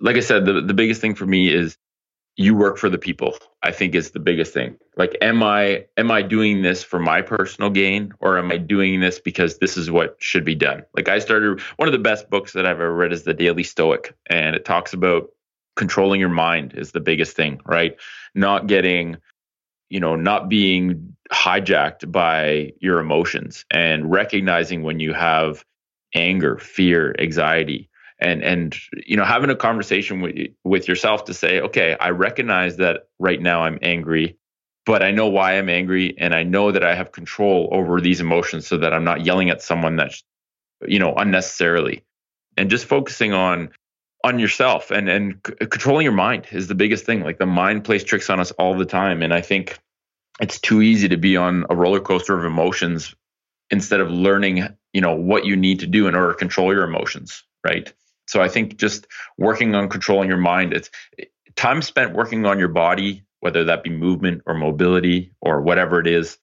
Like 0.01 0.17
I 0.17 0.21
said, 0.21 0.45
the, 0.45 0.61
the 0.61 0.75
biggest 0.75 1.01
thing 1.01 1.15
for 1.15 1.27
me 1.27 1.53
is 1.53 1.77
you 2.37 2.55
work 2.55 2.79
for 2.79 2.89
the 2.89 2.99
people. 2.99 3.37
I 3.63 3.73
think 3.73 3.97
is 3.97 4.13
the 4.13 4.21
biggest 4.21 4.55
thing. 4.55 4.79
Like, 4.97 5.19
am 5.21 5.43
I 5.43 5.87
am 5.97 6.11
I 6.11 6.23
doing 6.23 6.63
this 6.63 6.85
for 6.85 7.01
my 7.01 7.21
personal 7.21 7.71
gain 7.71 8.13
or 8.21 8.39
am 8.39 8.53
I 8.53 8.57
doing 8.57 9.01
this 9.01 9.19
because 9.19 9.59
this 9.59 9.77
is 9.77 9.91
what 9.91 10.17
should 10.21 10.45
be 10.45 10.55
done? 10.55 10.85
Like 10.95 11.09
I 11.09 11.19
started 11.19 11.61
one 11.77 11.89
of 11.89 11.93
the 11.93 11.99
best 11.99 12.31
books 12.31 12.53
that 12.53 12.65
I've 12.65 12.77
ever 12.77 12.95
read 12.95 13.13
is 13.13 13.25
The 13.25 13.35
Daily 13.35 13.65
Stoic, 13.65 14.15
and 14.31 14.55
it 14.55 14.65
talks 14.65 14.93
about 14.93 15.31
controlling 15.79 16.21
your 16.21 16.29
mind 16.29 16.75
is 16.75 16.93
the 16.93 17.01
biggest 17.01 17.35
thing, 17.35 17.61
right? 17.65 17.97
Not 18.35 18.67
getting, 18.67 19.17
you 19.89 20.01
know, 20.01 20.17
not 20.17 20.51
being 20.51 21.17
hijacked 21.33 22.11
by 22.11 22.73
your 22.81 22.99
emotions 22.99 23.65
and 23.71 24.11
recognizing 24.11 24.83
when 24.83 25.01
you 25.01 25.15
have 25.15 25.65
anger, 26.15 26.59
fear, 26.59 27.15
anxiety, 27.19 27.89
and 28.21 28.43
and 28.43 28.77
you 29.07 29.17
know 29.17 29.25
having 29.25 29.51
a 29.51 29.57
conversation 29.57 30.21
with 30.21 30.37
with 30.65 30.89
yourself 30.89 31.25
to 31.25 31.35
say, 31.35 31.61
okay, 31.61 31.97
I 32.01 32.11
recognize 32.11 32.77
that 32.79 33.09
right 33.21 33.41
now 33.41 33.63
I'm 33.63 33.79
angry, 33.81 34.37
but 34.85 35.03
I 35.03 35.13
know 35.13 35.29
why 35.29 35.53
I'm 35.57 35.69
angry, 35.69 36.17
and 36.19 36.35
I 36.35 36.43
know 36.43 36.73
that 36.73 36.83
I 36.83 36.97
have 36.97 37.13
control 37.13 37.69
over 37.71 38.01
these 38.01 38.21
emotions, 38.21 38.67
so 38.67 38.77
that 38.79 38.93
I'm 38.93 39.05
not 39.05 39.25
yelling 39.25 39.49
at 39.49 39.63
someone 39.63 39.95
that's 39.95 40.25
you 40.87 40.99
know 40.99 41.15
unnecessarily, 41.15 42.03
and 42.57 42.69
just 42.69 42.87
focusing 42.87 43.33
on 43.33 43.71
on 44.25 44.39
yourself 44.39 44.91
and 44.91 45.09
and 45.09 45.41
c- 45.47 45.55
controlling 45.67 46.05
your 46.05 46.13
mind 46.13 46.47
is 46.51 46.67
the 46.67 46.75
biggest 46.75 47.05
thing. 47.05 47.23
Like 47.23 47.39
the 47.39 47.47
mind 47.47 47.85
plays 47.85 48.05
tricks 48.05 48.31
on 48.31 48.41
us 48.41 48.51
all 48.53 48.75
the 48.75 48.85
time 48.85 49.23
and 49.23 49.33
i 49.33 49.41
think 49.41 49.79
it's 50.41 50.61
too 50.61 50.83
easy 50.83 51.09
to 51.09 51.17
be 51.17 51.37
on 51.37 51.65
a 51.71 51.77
roller 51.77 52.01
coaster 52.01 52.39
of 52.39 52.45
emotions 52.45 53.15
instead 53.71 54.01
of 54.01 54.11
learning 54.11 54.67
you 54.93 55.01
know 55.01 55.15
what 55.15 55.45
you 55.45 55.57
need 55.57 55.81
to 55.81 55.87
do 55.87 56.09
in 56.09 56.15
order 56.15 56.33
to 56.33 56.39
control 56.39 56.73
your 56.73 56.85
emotions 56.85 57.45
right? 57.65 57.93
So 58.27 58.43
i 58.43 58.49
think 58.49 58.77
just 58.77 59.07
working 59.37 59.75
on 59.75 59.89
controlling 59.89 60.29
your 60.29 60.39
mind 60.39 60.73
it's 60.73 60.91
time 61.57 61.83
spent 61.83 62.15
working 62.15 62.47
on 62.47 62.59
your 62.59 62.69
body 62.69 63.25
whether 63.41 63.65
that 63.65 63.83
be 63.83 63.91
movement 63.91 64.43
or 64.47 64.55
mobility 64.55 65.33
or 65.41 65.61
whatever 65.61 66.01
it 66.01 66.07
is 66.07 66.39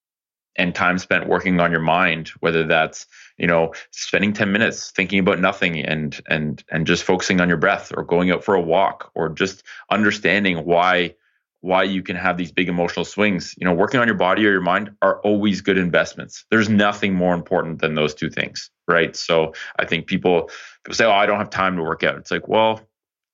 and 0.56 0.74
time 0.74 0.98
spent 0.98 1.28
working 1.28 1.60
on 1.60 1.72
your 1.72 1.82
mind 1.82 2.30
whether 2.40 2.64
that's 2.66 3.06
you 3.38 3.48
know 3.48 3.74
spending 3.92 4.34
10 4.34 4.52
minutes 4.52 4.92
thinking 4.92 5.20
about 5.20 5.40
nothing 5.40 5.80
and 5.80 6.22
and 6.28 6.64
and 6.72 6.88
just 6.88 7.04
focusing 7.04 7.42
on 7.42 7.48
your 7.48 7.58
breath 7.58 7.92
or 7.96 8.04
going 8.04 8.32
out 8.32 8.44
for 8.44 8.56
a 8.56 8.62
walk 8.62 9.12
or 9.16 9.30
just 9.30 9.64
understanding 9.90 10.66
why 10.66 11.14
why 11.62 11.82
you 11.82 12.04
can 12.04 12.16
have 12.16 12.38
these 12.38 12.52
big 12.52 12.70
emotional 12.70 13.06
swings. 13.06 13.56
You 13.58 13.66
know 13.66 13.74
working 13.74 14.00
on 14.00 14.08
your 14.08 14.16
body 14.16 14.46
or 14.46 14.52
your 14.52 14.62
mind 14.62 14.92
are 15.02 15.20
always 15.22 15.62
good 15.62 15.78
investments. 15.78 16.46
There's 16.52 16.70
nothing 16.70 17.14
more 17.14 17.34
important 17.34 17.82
than 17.82 17.96
those 17.96 18.14
two 18.14 18.30
things 18.30 18.70
right? 18.88 19.16
So 19.16 19.54
i 19.80 19.86
think 19.86 20.08
people 20.08 20.50
people 20.84 20.96
say 20.96 21.06
oh 21.06 21.12
i 21.12 21.26
don't 21.26 21.40
have 21.40 21.50
time 21.50 21.76
to 21.78 21.84
work 21.84 22.04
out. 22.04 22.18
It's 22.18 22.32
like 22.32 22.48
well 22.48 22.82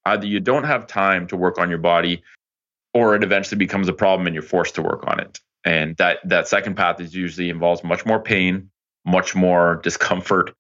either 0.06 0.26
you 0.26 0.40
don't 0.40 0.64
have 0.64 0.88
time 0.88 1.28
to 1.28 1.38
work 1.38 1.60
on 1.60 1.70
your 1.70 1.80
body 1.80 2.24
or 2.94 3.16
it 3.16 3.24
eventually 3.24 3.58
becomes 3.58 3.88
a 3.88 3.94
problem 3.94 4.28
and 4.28 4.34
you're 4.34 4.44
forced 4.44 4.76
to 4.76 4.82
work 4.82 5.04
on 5.08 5.20
it. 5.20 5.40
And 5.64 5.96
that 5.98 6.18
that 6.26 6.48
second 6.48 6.76
path 6.76 7.00
is 7.00 7.16
usually 7.16 7.50
involves 7.50 7.84
much 7.84 8.06
more 8.06 8.20
pain, 8.20 8.71
much 9.06 9.36
more 9.36 9.80
discomfort. 9.84 10.54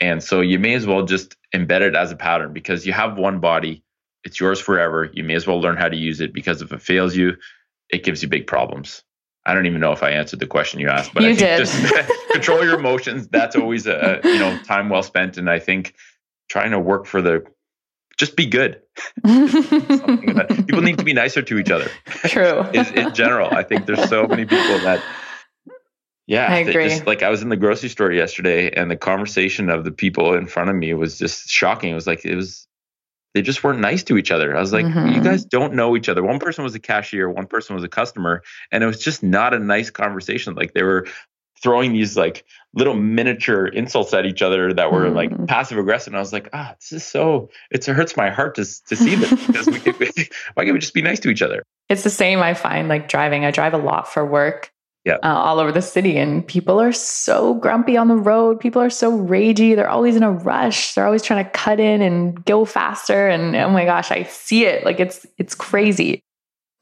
And 0.00 0.22
so 0.22 0.40
you 0.40 0.58
may 0.58 0.74
as 0.74 0.86
well 0.86 1.04
just 1.04 1.36
embed 1.54 1.80
it 1.80 1.96
as 1.96 2.12
a 2.12 2.16
pattern 2.16 2.52
because 2.52 2.86
you 2.86 2.92
have 2.92 3.18
one 3.18 3.40
body, 3.40 3.82
it's 4.24 4.38
yours 4.38 4.60
forever. 4.60 5.10
You 5.12 5.24
may 5.24 5.34
as 5.34 5.46
well 5.46 5.60
learn 5.60 5.76
how 5.76 5.88
to 5.88 5.96
use 5.96 6.20
it 6.20 6.32
because 6.32 6.62
if 6.62 6.72
it 6.72 6.82
fails 6.82 7.16
you, 7.16 7.36
it 7.90 8.04
gives 8.04 8.22
you 8.22 8.28
big 8.28 8.46
problems. 8.46 9.02
I 9.46 9.54
don't 9.54 9.66
even 9.66 9.80
know 9.80 9.92
if 9.92 10.02
I 10.02 10.10
answered 10.10 10.40
the 10.40 10.46
question 10.46 10.78
you 10.78 10.88
asked, 10.88 11.14
but 11.14 11.22
you 11.22 11.30
I 11.30 11.34
think 11.34 11.40
did. 11.40 11.58
just 11.58 12.22
control 12.32 12.62
your 12.62 12.78
emotions. 12.78 13.28
That's 13.28 13.56
always 13.56 13.86
a 13.86 14.20
you 14.22 14.38
know 14.38 14.58
time 14.64 14.90
well 14.90 15.02
spent. 15.02 15.38
And 15.38 15.48
I 15.48 15.58
think 15.58 15.94
trying 16.50 16.72
to 16.72 16.78
work 16.78 17.06
for 17.06 17.22
the 17.22 17.46
just 18.18 18.36
be 18.36 18.46
good. 18.46 18.82
people 19.24 20.82
need 20.82 20.98
to 20.98 21.04
be 21.04 21.14
nicer 21.14 21.40
to 21.40 21.58
each 21.58 21.70
other. 21.70 21.88
True. 22.26 22.60
in, 22.74 22.98
in 22.98 23.14
general, 23.14 23.48
I 23.50 23.62
think 23.62 23.86
there's 23.86 24.08
so 24.08 24.26
many 24.26 24.44
people 24.44 24.78
that 24.80 25.02
yeah, 26.28 26.46
I 26.52 26.58
agree. 26.58 26.88
Just, 26.90 27.06
like 27.06 27.22
I 27.22 27.30
was 27.30 27.40
in 27.40 27.48
the 27.48 27.56
grocery 27.56 27.88
store 27.88 28.12
yesterday, 28.12 28.70
and 28.70 28.90
the 28.90 28.96
conversation 28.96 29.70
of 29.70 29.84
the 29.84 29.90
people 29.90 30.34
in 30.34 30.46
front 30.46 30.68
of 30.68 30.76
me 30.76 30.92
was 30.92 31.18
just 31.18 31.48
shocking. 31.48 31.90
It 31.90 31.94
was 31.94 32.06
like 32.06 32.24
it 32.24 32.36
was 32.36 32.66
they 33.34 33.40
just 33.40 33.64
weren't 33.64 33.80
nice 33.80 34.02
to 34.04 34.18
each 34.18 34.30
other. 34.30 34.54
I 34.56 34.60
was 34.60 34.72
like, 34.72 34.84
Mhm. 34.86 35.14
you 35.14 35.22
guys 35.22 35.44
don't 35.44 35.74
know 35.74 35.96
each 35.96 36.08
other. 36.08 36.22
One 36.22 36.38
person 36.38 36.64
was 36.64 36.74
a 36.74 36.78
cashier, 36.78 37.30
one 37.30 37.46
person 37.46 37.74
was 37.74 37.82
a 37.82 37.88
customer, 37.88 38.42
and 38.70 38.84
it 38.84 38.86
was 38.86 38.98
just 39.00 39.22
not 39.22 39.54
a 39.54 39.58
nice 39.58 39.88
conversation. 39.90 40.54
Like 40.54 40.74
they 40.74 40.82
were 40.82 41.06
throwing 41.62 41.92
these 41.92 42.16
like 42.16 42.44
little 42.74 42.94
miniature 42.94 43.66
insults 43.66 44.12
at 44.14 44.26
each 44.26 44.42
other 44.42 44.72
that 44.74 44.92
were 44.92 45.10
like 45.10 45.30
Mm. 45.30 45.48
passive 45.48 45.78
aggressive. 45.78 46.12
And 46.12 46.16
I 46.18 46.20
was 46.20 46.32
like, 46.32 46.48
ah, 46.52 46.74
this 46.78 46.92
is 46.92 47.04
so 47.04 47.48
it 47.70 47.84
hurts 47.86 48.16
my 48.18 48.28
heart 48.30 48.54
to 48.56 48.64
to 48.64 48.96
see 48.96 49.14
this 49.14 49.32
because 49.46 49.66
we 49.66 49.80
could, 49.80 49.96
why 50.54 50.64
can't 50.64 50.74
we 50.74 50.78
just 50.78 50.94
be 50.94 51.02
nice 51.02 51.20
to 51.20 51.30
each 51.30 51.42
other? 51.42 51.62
It's 51.88 52.04
the 52.04 52.10
same 52.10 52.40
I 52.40 52.52
find 52.54 52.88
like 52.88 53.08
driving. 53.08 53.44
I 53.46 53.50
drive 53.50 53.72
a 53.74 53.78
lot 53.78 54.12
for 54.12 54.26
work. 54.26 54.72
Yeah. 55.04 55.16
Uh, 55.22 55.34
all 55.34 55.58
over 55.58 55.72
the 55.72 55.80
city, 55.80 56.18
and 56.18 56.46
people 56.46 56.80
are 56.80 56.92
so 56.92 57.54
grumpy 57.54 57.96
on 57.96 58.08
the 58.08 58.16
road. 58.16 58.60
People 58.60 58.82
are 58.82 58.90
so 58.90 59.16
ragey. 59.18 59.74
They're 59.74 59.88
always 59.88 60.16
in 60.16 60.22
a 60.22 60.32
rush. 60.32 60.94
They're 60.94 61.06
always 61.06 61.22
trying 61.22 61.44
to 61.44 61.50
cut 61.50 61.80
in 61.80 62.02
and 62.02 62.44
go 62.44 62.64
faster. 62.64 63.28
And 63.28 63.56
oh 63.56 63.70
my 63.70 63.84
gosh, 63.84 64.10
I 64.10 64.24
see 64.24 64.66
it. 64.66 64.84
Like 64.84 65.00
it's 65.00 65.24
it's 65.38 65.54
crazy. 65.54 66.20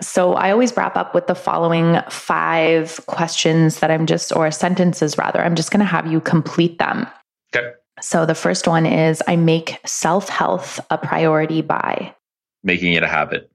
So 0.02 0.34
I 0.34 0.50
always 0.50 0.76
wrap 0.76 0.96
up 0.96 1.14
with 1.14 1.26
the 1.26 1.34
following 1.34 1.98
five 2.10 3.04
questions 3.06 3.80
that 3.80 3.90
I'm 3.90 4.06
just, 4.06 4.34
or 4.34 4.50
sentences 4.50 5.16
rather. 5.16 5.40
I'm 5.40 5.54
just 5.54 5.70
going 5.70 5.80
to 5.80 5.86
have 5.86 6.06
you 6.06 6.20
complete 6.20 6.78
them. 6.78 7.06
Okay. 7.54 7.70
So 8.00 8.26
the 8.26 8.34
first 8.34 8.68
one 8.68 8.84
is 8.84 9.22
I 9.26 9.36
make 9.36 9.78
self 9.86 10.28
health 10.28 10.80
a 10.90 10.98
priority 10.98 11.62
by. 11.62 12.14
Making 12.62 12.92
it 12.92 13.02
a 13.02 13.08
habit. 13.08 13.50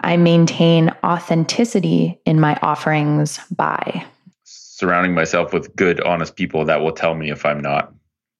I 0.00 0.16
maintain 0.16 0.90
authenticity 1.04 2.20
in 2.24 2.38
my 2.40 2.58
offerings 2.62 3.40
by. 3.50 4.04
Surrounding 4.44 5.14
myself 5.14 5.52
with 5.52 5.74
good, 5.74 6.00
honest 6.02 6.36
people 6.36 6.64
that 6.66 6.80
will 6.80 6.92
tell 6.92 7.14
me 7.14 7.30
if 7.30 7.44
I'm 7.46 7.60
not. 7.60 7.92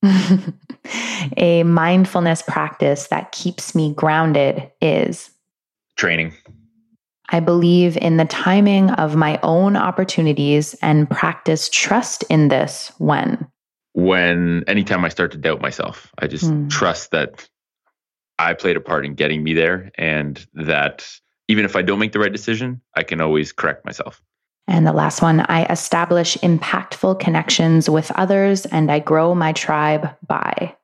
a 1.36 1.62
mindfulness 1.64 2.42
practice 2.42 3.09
that 3.09 3.32
keeps 3.32 3.74
me 3.74 3.92
grounded 3.94 4.70
is 4.80 5.30
Training. 5.96 6.34
I 7.30 7.40
believe 7.40 7.96
in 7.96 8.18
the 8.18 8.26
timing 8.26 8.90
of 8.90 9.16
my 9.16 9.40
own 9.42 9.76
opportunities 9.76 10.74
and 10.82 11.11
practice 11.11 11.68
trust 11.70 12.22
in 12.28 12.48
this 12.48 12.92
when. 12.98 13.48
When 13.94 14.62
anytime 14.68 15.04
I 15.04 15.09
start 15.09 15.32
to 15.32 15.38
doubt 15.38 15.61
myself, 15.62 16.12
I 16.18 16.26
just 16.26 16.50
Hmm. 16.50 16.68
trust 16.68 17.11
that 17.12 17.48
I 18.38 18.52
played 18.52 18.76
a 18.76 18.80
part 18.80 19.07
in 19.07 19.14
getting 19.14 19.42
me 19.42 19.54
there 19.54 19.90
and 19.96 20.46
that 20.52 21.09
even 21.49 21.64
if 21.64 21.76
I 21.76 21.82
don't 21.82 21.99
make 21.99 22.12
the 22.12 22.18
right 22.18 22.32
decision, 22.32 22.80
I 22.94 23.03
can 23.03 23.20
always 23.20 23.53
correct 23.53 23.84
myself. 23.84 24.22
And 24.68 24.86
the 24.86 24.92
last 24.92 25.22
one, 25.22 25.40
I 25.40 25.64
establish 25.66 26.36
impactful 26.38 27.20
connections 27.20 27.88
with 27.88 28.11
others 28.12 28.66
and 28.66 28.90
I 28.90 28.99
grow 28.99 29.34
my 29.34 29.53
tribe 29.53 30.09
by. 30.26 30.74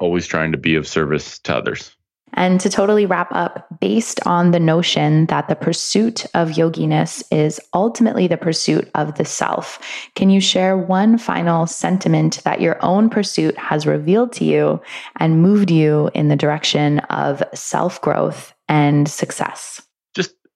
Always 0.00 0.26
trying 0.26 0.50
to 0.52 0.58
be 0.58 0.74
of 0.74 0.88
service 0.88 1.38
to 1.40 1.54
others. 1.54 1.94
And 2.34 2.58
to 2.60 2.70
totally 2.70 3.04
wrap 3.04 3.28
up, 3.32 3.66
based 3.78 4.18
on 4.26 4.50
the 4.50 4.58
notion 4.58 5.26
that 5.26 5.48
the 5.48 5.54
pursuit 5.54 6.24
of 6.34 6.48
yoginess 6.48 7.22
is 7.30 7.60
ultimately 7.74 8.26
the 8.26 8.38
pursuit 8.38 8.90
of 8.94 9.16
the 9.16 9.24
self, 9.24 9.78
can 10.14 10.30
you 10.30 10.40
share 10.40 10.76
one 10.76 11.18
final 11.18 11.66
sentiment 11.66 12.42
that 12.44 12.62
your 12.62 12.82
own 12.82 13.10
pursuit 13.10 13.56
has 13.58 13.86
revealed 13.86 14.32
to 14.32 14.46
you 14.46 14.80
and 15.16 15.42
moved 15.42 15.70
you 15.70 16.10
in 16.14 16.28
the 16.28 16.36
direction 16.36 17.00
of 17.10 17.42
self 17.54 18.00
growth 18.00 18.54
and 18.66 19.08
success? 19.08 19.82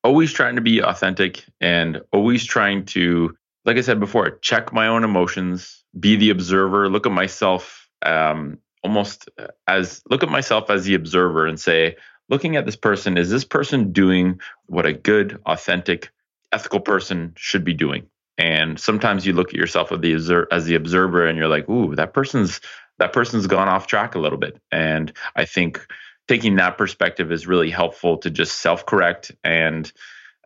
Always 0.06 0.32
trying 0.32 0.54
to 0.54 0.62
be 0.62 0.80
authentic 0.80 1.44
and 1.60 2.00
always 2.12 2.44
trying 2.44 2.84
to, 2.86 3.36
like 3.64 3.76
I 3.76 3.80
said 3.80 3.98
before, 3.98 4.38
check 4.38 4.72
my 4.72 4.86
own 4.86 5.02
emotions, 5.02 5.84
be 5.98 6.14
the 6.14 6.30
observer, 6.30 6.88
look 6.88 7.06
at 7.06 7.12
myself 7.12 7.88
um, 8.02 8.58
almost 8.84 9.28
as 9.66 10.02
look 10.08 10.22
at 10.22 10.28
myself 10.28 10.70
as 10.70 10.84
the 10.84 10.94
observer 10.94 11.44
and 11.44 11.58
say, 11.58 11.96
looking 12.28 12.54
at 12.54 12.66
this 12.66 12.76
person, 12.76 13.18
is 13.18 13.30
this 13.30 13.44
person 13.44 13.90
doing 13.90 14.40
what 14.66 14.86
a 14.86 14.92
good, 14.92 15.40
authentic, 15.44 16.12
ethical 16.52 16.80
person 16.80 17.32
should 17.36 17.64
be 17.64 17.74
doing? 17.74 18.06
And 18.38 18.78
sometimes 18.78 19.26
you 19.26 19.32
look 19.32 19.48
at 19.48 19.54
yourself 19.54 19.90
as 19.90 20.00
the 20.00 20.46
as 20.52 20.66
the 20.66 20.76
observer, 20.76 21.26
and 21.26 21.36
you're 21.36 21.48
like, 21.48 21.68
"Ooh, 21.68 21.96
that 21.96 22.12
person's 22.12 22.60
that 22.98 23.12
person's 23.12 23.46
gone 23.46 23.68
off 23.68 23.88
track 23.88 24.14
a 24.14 24.20
little 24.20 24.38
bit." 24.38 24.60
And 24.70 25.12
I 25.34 25.46
think 25.46 25.84
taking 26.28 26.56
that 26.56 26.78
perspective 26.78 27.32
is 27.32 27.46
really 27.46 27.70
helpful 27.70 28.18
to 28.18 28.30
just 28.30 28.60
self 28.60 28.86
correct 28.86 29.32
and 29.44 29.92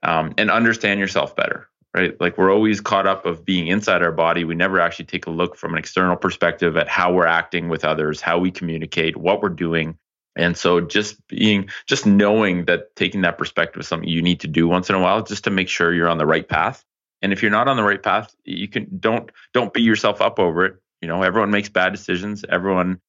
um, 0.02 0.34
and 0.38 0.50
understand 0.50 1.00
yourself 1.00 1.36
better 1.36 1.70
right? 1.94 2.20
Like 2.20 2.38
we're 2.38 2.52
always 2.52 2.80
caught 2.80 3.06
up 3.06 3.26
of 3.26 3.44
being 3.44 3.66
inside 3.66 4.02
our 4.02 4.12
body. 4.12 4.44
We 4.44 4.54
never 4.54 4.80
actually 4.80 5.06
take 5.06 5.26
a 5.26 5.30
look 5.30 5.56
from 5.56 5.72
an 5.72 5.78
external 5.78 6.16
perspective 6.16 6.76
at 6.76 6.88
how 6.88 7.12
we're 7.12 7.26
acting 7.26 7.68
with 7.68 7.84
others 7.84 8.20
how 8.20 8.38
we 8.38 8.50
communicate 8.50 9.16
what 9.16 9.42
we're 9.42 9.48
doing. 9.48 9.98
And 10.36 10.56
so 10.56 10.80
just 10.80 11.26
being 11.26 11.68
just 11.86 12.06
knowing 12.06 12.66
that 12.66 12.94
taking 12.94 13.22
that 13.22 13.38
perspective 13.38 13.80
is 13.80 13.88
something 13.88 14.08
you 14.08 14.22
need 14.22 14.40
to 14.40 14.48
do 14.48 14.68
once 14.68 14.88
in 14.88 14.94
a 14.94 15.00
while 15.00 15.22
just 15.22 15.44
to 15.44 15.50
make 15.50 15.68
sure 15.68 15.92
you're 15.92 16.08
on 16.08 16.18
the 16.18 16.26
right 16.26 16.48
path. 16.48 16.84
And 17.22 17.32
if 17.32 17.42
you're 17.42 17.50
not 17.50 17.68
on 17.68 17.76
the 17.76 17.82
right 17.82 18.02
path 18.02 18.34
you 18.44 18.68
can 18.68 18.86
don't 18.98 19.30
don't 19.52 19.72
beat 19.72 19.82
yourself 19.82 20.20
up 20.20 20.38
over 20.38 20.64
it. 20.64 20.76
You 21.00 21.08
know 21.08 21.22
everyone 21.22 21.50
makes 21.50 21.68
bad 21.68 21.90
decisions. 21.92 22.44
Everyone 22.48 23.00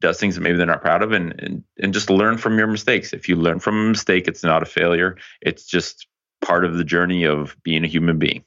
does 0.00 0.18
things 0.18 0.34
that 0.34 0.40
maybe 0.42 0.56
they're 0.56 0.66
not 0.66 0.82
proud 0.82 1.02
of 1.02 1.12
and, 1.12 1.38
and 1.40 1.64
and 1.78 1.92
just 1.92 2.10
learn 2.10 2.38
from 2.38 2.58
your 2.58 2.66
mistakes. 2.66 3.12
If 3.12 3.28
you 3.28 3.36
learn 3.36 3.60
from 3.60 3.76
a 3.76 3.88
mistake 3.88 4.28
it's 4.28 4.42
not 4.42 4.62
a 4.62 4.66
failure. 4.66 5.16
It's 5.40 5.64
just 5.64 6.06
part 6.40 6.64
of 6.64 6.76
the 6.76 6.84
journey 6.84 7.24
of 7.24 7.56
being 7.62 7.84
a 7.84 7.88
human 7.88 8.18
being. 8.18 8.44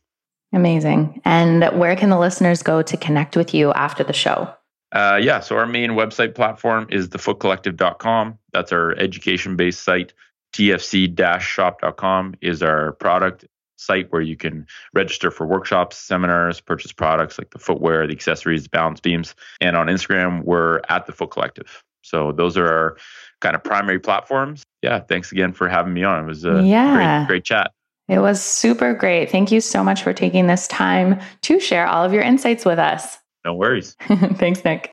Amazing. 0.53 1.21
And 1.23 1.63
where 1.79 1.95
can 1.95 2.09
the 2.09 2.19
listeners 2.19 2.61
go 2.61 2.81
to 2.81 2.97
connect 2.97 3.37
with 3.37 3.53
you 3.53 3.71
after 3.73 4.03
the 4.03 4.13
show? 4.13 4.53
uh, 4.91 5.19
yeah 5.21 5.39
so 5.39 5.57
our 5.57 5.65
main 5.65 5.91
website 5.91 6.35
platform 6.35 6.87
is 6.89 7.07
thefootcollective.com 7.09 8.37
that's 8.51 8.71
our 8.71 8.97
education 8.97 9.55
based 9.55 9.83
site 9.83 10.13
tfc-shop.com 10.53 12.35
is 12.41 12.61
our 12.61 12.93
product 12.93 13.45
site 13.81 14.11
where 14.11 14.21
you 14.21 14.37
can 14.37 14.65
register 14.93 15.31
for 15.31 15.45
workshops 15.45 15.97
seminars 15.97 16.61
purchase 16.61 16.91
products 16.91 17.37
like 17.37 17.49
the 17.51 17.59
footwear 17.59 18.05
the 18.07 18.13
accessories 18.13 18.63
the 18.63 18.69
balance 18.69 18.99
beams 18.99 19.33
and 19.59 19.75
on 19.75 19.87
instagram 19.87 20.43
we're 20.43 20.79
at 20.89 21.05
the 21.07 21.11
foot 21.11 21.31
collective 21.31 21.83
so 22.03 22.31
those 22.31 22.57
are 22.57 22.67
our 22.67 22.97
kind 23.41 23.55
of 23.55 23.63
primary 23.63 23.99
platforms 23.99 24.63
yeah 24.81 24.99
thanks 24.99 25.31
again 25.31 25.51
for 25.51 25.67
having 25.67 25.93
me 25.93 26.03
on 26.03 26.23
it 26.23 26.27
was 26.27 26.45
a 26.45 26.61
Yeah. 26.63 27.19
great 27.25 27.27
great 27.27 27.43
chat 27.43 27.71
It 28.07 28.19
was 28.19 28.41
super 28.41 28.93
great. 28.93 29.31
Thank 29.31 29.51
you 29.51 29.61
so 29.61 29.83
much 29.83 30.03
for 30.03 30.11
taking 30.13 30.47
this 30.47 30.67
time 30.67 31.19
to 31.43 31.59
share 31.59 31.87
all 31.87 32.03
of 32.03 32.11
your 32.13 32.23
insights 32.23 32.65
with 32.65 32.77
us. 32.79 33.17
no 33.45 33.53
worries 33.53 33.95
Thanks, 34.35 34.63
Nick. 34.65 34.91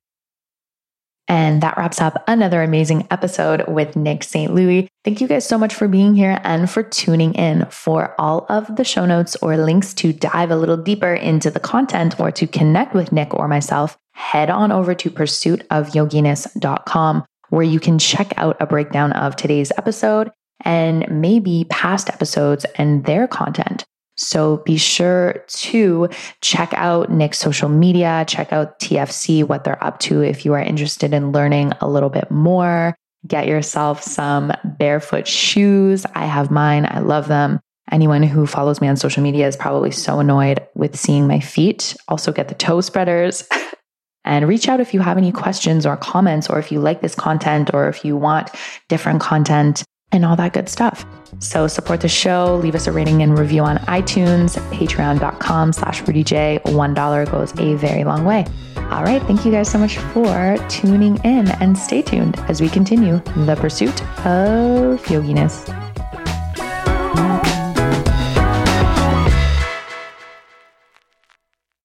And 1.29 1.63
that 1.63 1.77
wraps 1.77 2.01
up 2.01 2.25
another 2.27 2.63
amazing 2.63 3.07
episode 3.11 3.69
with 3.69 3.95
Nick 3.97 4.25
St. 4.25 4.55
Louis. 4.55 4.89
Thank 5.05 5.21
you 5.21 5.29
guys 5.29 5.47
so 5.47 5.59
much 5.59 5.75
for 5.75 5.87
being 5.87 6.15
here 6.15 6.41
and 6.43 6.71
for 6.71 6.83
tuning 6.83 7.35
in. 7.35 7.67
For 7.71 8.15
all 8.19 8.47
of 8.49 8.77
the 8.77 8.85
show 8.85 9.05
notes 9.05 9.37
or 9.37 9.59
links 9.59 9.93
to 9.95 10.15
dive 10.15 10.51
a 10.51 10.57
little 10.57 10.79
deeper 10.79 11.13
into 11.13 11.51
the 11.51 11.61
content 11.61 12.19
or 12.19 12.31
to 12.33 12.47
connect 12.47 12.95
with 12.95 13.13
Nick 13.13 13.35
or 13.35 13.47
myself, 13.47 13.99
head 14.15 14.49
on 14.49 14.73
over 14.73 14.95
to 14.95 15.11
pursuitofyoginess.com 15.11 17.25
where 17.51 17.63
you 17.63 17.81
can 17.81 17.99
check 17.99 18.33
out 18.37 18.57
a 18.61 18.67
breakdown 18.67 19.13
of 19.13 19.37
today's 19.37 19.73
episode 19.77 20.31
and 20.65 21.07
maybe 21.11 21.67
past 21.71 22.09
episodes 22.09 22.65
and 22.77 23.05
their 23.05 23.29
content. 23.29 23.85
So 24.19 24.59
be 24.59 24.77
sure 24.77 25.45
to 25.47 26.09
check 26.41 26.75
out 26.75 27.11
Nick's 27.11 27.39
social 27.39 27.69
media, 27.69 28.25
check 28.27 28.53
out 28.53 28.79
TFC, 28.81 29.45
what 29.45 29.63
they're 29.65 29.83
up 29.83 30.01
to 30.01 30.23
if 30.23 30.45
you 30.45 30.55
are 30.55 30.61
interested 30.61 31.15
in 31.15 31.33
learning 31.33 31.73
a 31.81 31.89
little 31.89 32.11
bit 32.11 32.31
more. 32.31 32.95
Get 33.27 33.47
yourself 33.47 34.03
some 34.03 34.53
barefoot 34.65 35.27
shoes. 35.29 36.05
I 36.15 36.27
have 36.27 36.51
mine, 36.51 36.87
I 36.91 36.99
love 36.99 37.29
them. 37.29 37.61
Anyone 37.91 38.23
who 38.23 38.47
follows 38.47 38.81
me 38.81 38.89
on 38.89 38.97
social 38.97 39.23
media 39.23 39.47
is 39.47 39.57
probably 39.57 39.93
so 39.93 40.19
annoyed 40.19 40.67
with 40.75 40.99
seeing 40.99 41.27
my 41.27 41.41
feet. 41.41 41.97
Also, 42.09 42.33
get 42.33 42.49
the 42.49 42.55
toe 42.55 42.81
spreaders. 42.81 43.45
and 44.25 44.47
reach 44.47 44.69
out 44.69 44.81
if 44.81 44.93
you 44.93 45.01
have 45.01 45.17
any 45.17 45.33
questions 45.33 45.87
or 45.87 45.97
comments, 45.97 46.51
or 46.51 46.59
if 46.59 46.71
you 46.71 46.81
like 46.81 47.01
this 47.01 47.15
content, 47.15 47.71
or 47.73 47.89
if 47.89 48.05
you 48.05 48.17
want 48.17 48.51
different 48.89 49.21
content 49.21 49.85
and 50.13 50.25
all 50.25 50.37
that 50.37 50.53
good 50.53 50.69
stuff. 50.69 51.05
So 51.41 51.67
support 51.67 52.01
the 52.01 52.09
show, 52.09 52.57
leave 52.57 52.75
us 52.75 52.87
a 52.87 52.93
rating 52.93 53.23
and 53.23 53.39
review 53.39 53.63
on 53.63 53.79
iTunes, 53.79 54.57
patreon.com 54.73 55.73
slash 55.73 56.03
rudyj. 56.03 56.63
$1 56.63 57.31
goes 57.31 57.59
a 57.59 57.75
very 57.75 58.05
long 58.05 58.25
way. 58.25 58.47
All 58.91 59.05
right, 59.05 59.23
thank 59.23 59.45
you 59.45 59.53
guys 59.53 59.71
so 59.71 59.79
much 59.79 59.99
for 59.99 60.57
tuning 60.69 61.19
in 61.25 61.49
and 61.61 61.77
stay 61.77 62.03
tuned 62.03 62.39
as 62.49 62.61
we 62.61 62.69
continue 62.69 63.19
the 63.45 63.57
pursuit 63.61 64.03
of 64.25 65.01
yoginess. 65.05 65.88